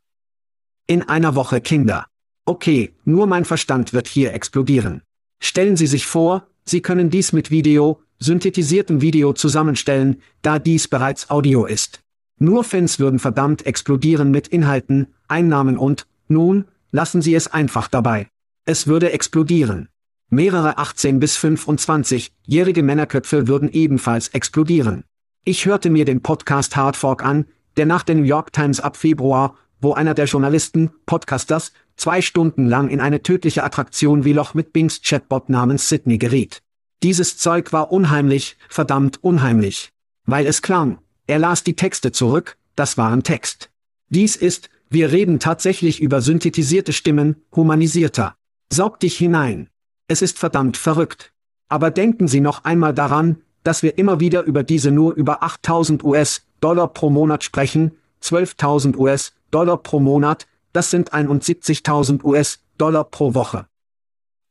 In 0.92 1.04
einer 1.04 1.36
Woche 1.36 1.62
Kinder. 1.62 2.06
Okay, 2.44 2.94
nur 3.06 3.26
mein 3.26 3.46
Verstand 3.46 3.94
wird 3.94 4.10
hier 4.10 4.34
explodieren. 4.34 5.04
Stellen 5.39 5.78
Sie 5.78 5.88
sich 5.88 6.06
vor, 6.06 6.50
Sie 6.66 6.82
können 6.82 7.10
dies 7.10 7.32
mit 7.32 7.50
Video, 7.50 8.02
synthetisiertem 8.20 9.00
Video 9.00 9.32
zusammenstellen, 9.32 10.22
da 10.42 10.60
dies 10.60 10.89
bereits 10.89 11.30
Audio 11.30 11.66
ist. 11.66 12.02
Nur 12.39 12.66
Fans 12.66 13.00
würden 13.00 13.20
verdammt 13.20 13.66
explodieren 13.66 14.32
mit 14.32 14.50
Inhalten, 14.50 15.08
Einnahmen 15.30 15.78
und, 15.78 16.08
nun, 16.28 16.66
lassen 16.92 17.22
Sie 17.22 17.36
es 17.36 17.48
einfach 17.48 17.88
dabei. 17.88 18.28
Es 18.66 18.86
würde 18.86 19.14
explodieren. 19.14 19.88
Mehrere 20.30 20.78
18 20.78 21.22
bis 21.22 21.38
25-jährige 21.38 22.84
Männerköpfe 22.84 23.48
würden 23.48 23.70
ebenfalls 23.72 24.28
explodieren. 24.28 25.06
Ich 25.46 25.66
hörte 25.66 25.89
mir 25.89 26.04
den 26.04 26.22
Podcast 26.22 26.76
Hard 26.76 26.98
Fork 26.98 27.24
an, 27.24 27.46
der 27.78 27.86
nach 27.86 28.04
der 28.04 28.16
New 28.16 28.24
York 28.24 28.52
Times 28.52 28.82
ab 28.82 28.98
Februar, 28.98 29.56
wo 29.82 29.94
einer 29.94 30.14
der 30.14 30.26
Journalisten, 30.26 30.92
Podcasters, 31.06 31.74
zwei 31.98 32.22
Stunden 32.22 32.68
lang 32.68 32.90
in 32.90 33.02
eine 33.02 33.24
tödliche 33.24 33.64
Attraktion 33.64 34.24
wie 34.24 34.34
Loch 34.34 34.54
mit 34.54 34.72
Bings 34.72 35.02
Chatbot 35.02 35.50
namens 35.50 35.90
Sydney 35.90 36.20
geriet. 36.20 36.62
Dieses 37.04 37.38
Zeug 37.38 37.74
war 37.74 37.92
unheimlich, 37.92 38.58
verdammt 38.70 39.24
unheimlich. 39.24 39.90
Weil 40.26 40.46
es 40.46 40.62
klang, 40.62 41.00
er 41.26 41.40
las 41.40 41.64
die 41.64 41.76
Texte 41.76 42.12
zurück, 42.12 42.58
das 42.76 42.98
waren 42.98 43.24
Text. 43.24 43.72
Dies 44.10 44.36
ist, 44.36 44.70
wir 44.90 45.12
reden 45.12 45.40
tatsächlich 45.40 46.00
über 46.00 46.22
synthetisierte 46.22 46.94
Stimmen, 46.94 47.38
humanisierter. 47.56 48.36
Saug 48.72 49.00
dich 49.00 49.18
hinein. 49.18 49.70
Es 50.08 50.22
ist 50.22 50.38
verdammt 50.38 50.78
verrückt. 50.78 51.32
Aber 51.70 51.90
denken 51.90 52.28
Sie 52.28 52.42
noch 52.42 52.66
einmal 52.66 52.94
daran, 52.94 53.42
dass 53.64 53.84
wir 53.84 53.98
immer 53.98 54.20
wieder 54.20 54.44
über 54.44 54.64
diese 54.64 54.92
nur 54.92 55.14
über 55.14 55.42
8000 55.42 56.04
US-Dollar 56.04 56.90
pro 56.90 57.10
Monat 57.10 57.44
sprechen, 57.44 57.92
12.000 58.22 58.98
US-Dollar 58.98 59.41
pro 59.52 59.99
Monat, 59.99 60.47
das 60.74 60.89
sind 60.89 61.14
71.000 61.14 62.24
US-Dollar 62.24 63.04
pro 63.04 63.34
Woche. 63.34 63.68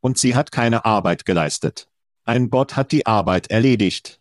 Und 0.00 0.18
sie 0.18 0.34
hat 0.34 0.52
keine 0.52 0.84
Arbeit 0.84 1.24
geleistet. 1.24 1.88
Ein 2.24 2.50
Bot 2.50 2.76
hat 2.76 2.92
die 2.92 3.06
Arbeit 3.06 3.48
erledigt. 3.48 4.20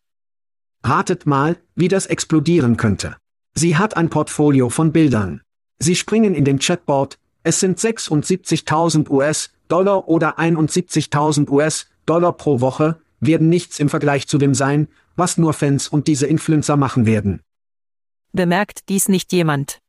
Ratet 0.83 1.25
mal, 1.25 1.57
wie 1.75 1.89
das 1.89 2.05
explodieren 2.05 2.77
könnte. 2.77 3.17
Sie 3.53 3.77
hat 3.77 3.97
ein 3.97 4.09
Portfolio 4.09 4.69
von 4.69 4.91
Bildern. 4.91 5.41
Sie 5.79 5.95
springen 5.95 6.33
in 6.33 6.45
den 6.45 6.59
Chatbot, 6.59 7.17
es 7.43 7.59
sind 7.59 7.79
76.000 7.79 9.09
US-Dollar 9.09 10.07
oder 10.07 10.39
71.000 10.39 11.49
US-Dollar 11.49 12.33
pro 12.33 12.61
Woche, 12.61 13.01
werden 13.19 13.49
nichts 13.49 13.79
im 13.79 13.89
Vergleich 13.89 14.27
zu 14.27 14.37
dem 14.37 14.53
sein, 14.53 14.87
was 15.15 15.37
nur 15.37 15.53
Fans 15.53 15.87
und 15.87 16.07
diese 16.07 16.27
Influencer 16.27 16.77
machen 16.77 17.05
werden. 17.05 17.41
Bemerkt 18.31 18.89
dies 18.89 19.09
nicht 19.09 19.33
jemand? 19.33 19.79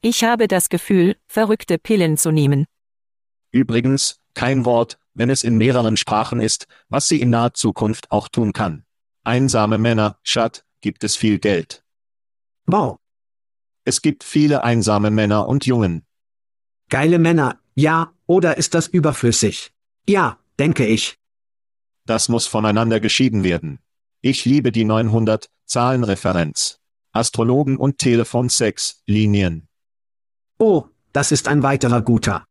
Ich 0.00 0.24
habe 0.24 0.48
das 0.48 0.68
Gefühl, 0.68 1.16
verrückte 1.26 1.78
Pillen 1.78 2.16
zu 2.16 2.30
nehmen. 2.30 2.66
Übrigens, 3.50 4.20
kein 4.34 4.64
Wort, 4.64 4.98
wenn 5.14 5.30
es 5.30 5.42
in 5.42 5.56
mehreren 5.56 5.96
Sprachen 5.96 6.40
ist, 6.40 6.66
was 6.88 7.08
sie 7.08 7.20
in 7.20 7.30
naher 7.30 7.54
Zukunft 7.54 8.10
auch 8.10 8.28
tun 8.28 8.52
kann. 8.52 8.84
Einsame 9.24 9.78
Männer, 9.78 10.18
Schat, 10.22 10.64
gibt 10.80 11.02
es 11.04 11.16
viel 11.16 11.38
Geld. 11.38 11.82
Wow. 12.66 12.98
Es 13.84 14.02
gibt 14.02 14.24
viele 14.24 14.62
einsame 14.62 15.10
Männer 15.10 15.48
und 15.48 15.66
Jungen. 15.66 16.04
Geile 16.88 17.18
Männer, 17.18 17.58
ja, 17.74 18.12
oder 18.26 18.56
ist 18.56 18.74
das 18.74 18.86
überflüssig? 18.88 19.72
Ja, 20.08 20.38
denke 20.58 20.86
ich. 20.86 21.18
Das 22.04 22.28
muss 22.28 22.46
voneinander 22.46 23.00
geschieden 23.00 23.42
werden. 23.42 23.80
Ich 24.20 24.44
liebe 24.44 24.70
die 24.70 24.84
900 24.84 25.48
Zahlenreferenz. 25.66 26.80
Astrologen 27.12 27.76
und 27.76 27.98
Telefonsex 27.98 29.02
Linien. 29.06 29.65
Oh, 30.58 30.86
das 31.12 31.32
ist 31.32 31.48
ein 31.48 31.62
weiterer 31.62 32.00
guter. 32.00 32.46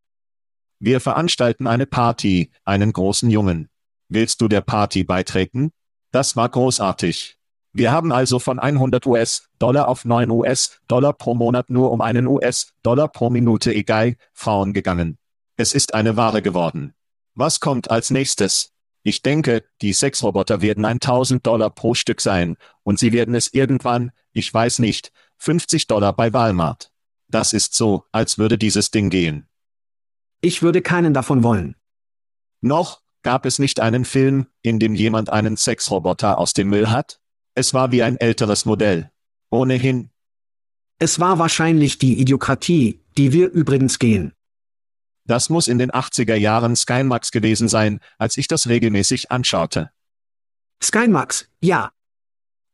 Wir 0.79 0.99
veranstalten 0.99 1.65
eine 1.65 1.87
Party, 1.87 2.51
einen 2.63 2.93
großen 2.93 3.31
Jungen. 3.31 3.67
Willst 4.09 4.41
du 4.41 4.47
der 4.47 4.61
Party 4.61 5.03
beitreten? 5.03 5.71
Das 6.11 6.35
war 6.35 6.47
großartig. 6.47 7.39
Wir 7.73 7.91
haben 7.91 8.11
also 8.11 8.37
von 8.37 8.59
100 8.59 9.07
US-Dollar 9.07 9.87
auf 9.87 10.05
9 10.05 10.29
US-Dollar 10.29 11.13
pro 11.13 11.33
Monat 11.33 11.71
nur 11.71 11.91
um 11.91 12.01
einen 12.01 12.27
US-Dollar 12.27 13.07
pro 13.07 13.31
Minute 13.31 13.73
egal, 13.73 14.17
Frauen 14.33 14.73
gegangen. 14.73 15.17
Es 15.57 15.73
ist 15.73 15.95
eine 15.95 16.15
Ware 16.15 16.43
geworden. 16.43 16.93
Was 17.33 17.59
kommt 17.59 17.89
als 17.89 18.11
nächstes? 18.11 18.71
Ich 19.01 19.23
denke, 19.23 19.63
die 19.81 19.93
Sexroboter 19.93 20.61
werden 20.61 20.85
1000 20.85 21.45
Dollar 21.45 21.71
pro 21.71 21.95
Stück 21.95 22.21
sein, 22.21 22.55
und 22.83 22.99
sie 22.99 23.13
werden 23.13 23.33
es 23.33 23.51
irgendwann, 23.51 24.11
ich 24.31 24.53
weiß 24.53 24.77
nicht, 24.79 25.11
50 25.37 25.87
Dollar 25.87 26.13
bei 26.13 26.33
Walmart. 26.33 26.91
Das 27.35 27.51
ist 27.51 27.73
so, 27.73 28.05
als 28.13 28.37
würde 28.37 28.57
dieses 28.57 28.91
Ding 28.91 29.09
gehen. 29.09 29.49
Ich 30.39 30.61
würde 30.61 30.81
keinen 30.81 31.13
davon 31.13 31.43
wollen. 31.43 31.75
Noch 32.61 33.01
gab 33.23 33.45
es 33.45 33.59
nicht 33.59 33.81
einen 33.81 34.05
Film, 34.05 34.47
in 34.61 34.79
dem 34.79 34.95
jemand 34.95 35.29
einen 35.29 35.57
Sexroboter 35.57 36.37
aus 36.37 36.53
dem 36.53 36.69
Müll 36.69 36.89
hat? 36.89 37.19
Es 37.53 37.73
war 37.73 37.91
wie 37.91 38.03
ein 38.03 38.15
älteres 38.15 38.63
Modell. 38.63 39.11
Ohnehin. 39.49 40.11
Es 40.97 41.19
war 41.19 41.37
wahrscheinlich 41.37 41.97
die 41.97 42.21
Idiokratie, 42.21 43.03
die 43.17 43.33
wir 43.33 43.51
übrigens 43.51 43.99
gehen. 43.99 44.31
Das 45.25 45.49
muss 45.49 45.67
in 45.67 45.77
den 45.77 45.91
80er 45.91 46.35
Jahren 46.35 46.77
Skymax 46.77 47.31
gewesen 47.31 47.67
sein, 47.67 47.99
als 48.17 48.37
ich 48.37 48.47
das 48.47 48.69
regelmäßig 48.69 49.29
anschaute. 49.29 49.91
Skymax, 50.81 51.49
ja. 51.59 51.91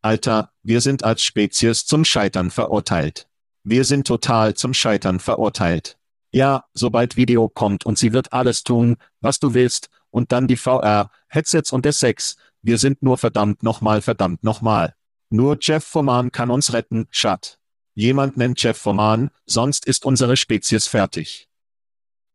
Alter, 0.04 0.54
wir 0.62 0.82
sind 0.82 1.04
als 1.04 1.24
Spezies 1.24 1.88
zum 1.88 2.06
Scheitern 2.06 2.52
verurteilt. 2.52 3.28
Wir 3.64 3.84
sind 3.84 4.08
total 4.08 4.56
zum 4.56 4.74
Scheitern 4.74 5.20
verurteilt. 5.20 5.98
Ja, 6.32 6.66
sobald 6.74 7.18
Video 7.18 7.50
kommt 7.50 7.86
und 7.86 7.98
sie 7.98 8.14
wird 8.14 8.34
alles 8.34 8.64
tun, 8.64 8.98
was 9.20 9.40
du 9.40 9.54
willst, 9.54 9.90
und 10.10 10.32
dann 10.32 10.48
die 10.48 10.58
VR, 10.58 11.10
Headsets 11.28 11.72
und 11.72 11.86
der 11.86 11.94
Sex, 11.94 12.36
wir 12.62 12.78
sind 12.78 13.02
nur 13.02 13.18
verdammt 13.18 13.64
nochmal 13.64 14.02
verdammt 14.02 14.44
nochmal. 14.44 14.96
Nur 15.30 15.58
Jeff 15.60 15.86
Foreman 15.86 16.32
kann 16.32 16.52
uns 16.52 16.74
retten, 16.74 17.08
Schat. 17.10 17.58
Jemand 17.94 18.38
nennt 18.38 18.62
Jeff 18.62 18.78
Foreman, 18.78 19.32
sonst 19.46 19.86
ist 19.86 20.06
unsere 20.06 20.38
Spezies 20.38 20.88
fertig. 20.88 21.50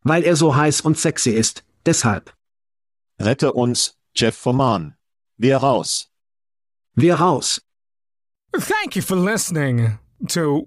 Weil 0.03 0.25
er 0.25 0.37
so 0.37 0.57
heiß 0.57 0.81
und 0.83 0.99
sexy 0.99 1.31
ist, 1.31 1.65
deshalb. 1.85 2.35
Rette 3.19 3.53
uns, 3.53 3.99
Jeff 4.15 4.37
Foreman. 4.37 4.97
Wir 5.37 5.59
raus. 5.59 6.11
Wir 6.95 7.17
raus. 7.17 7.63
Thank 8.53 8.97
you 8.97 9.03
for 9.03 9.17
listening 9.17 9.99
to 10.29 10.67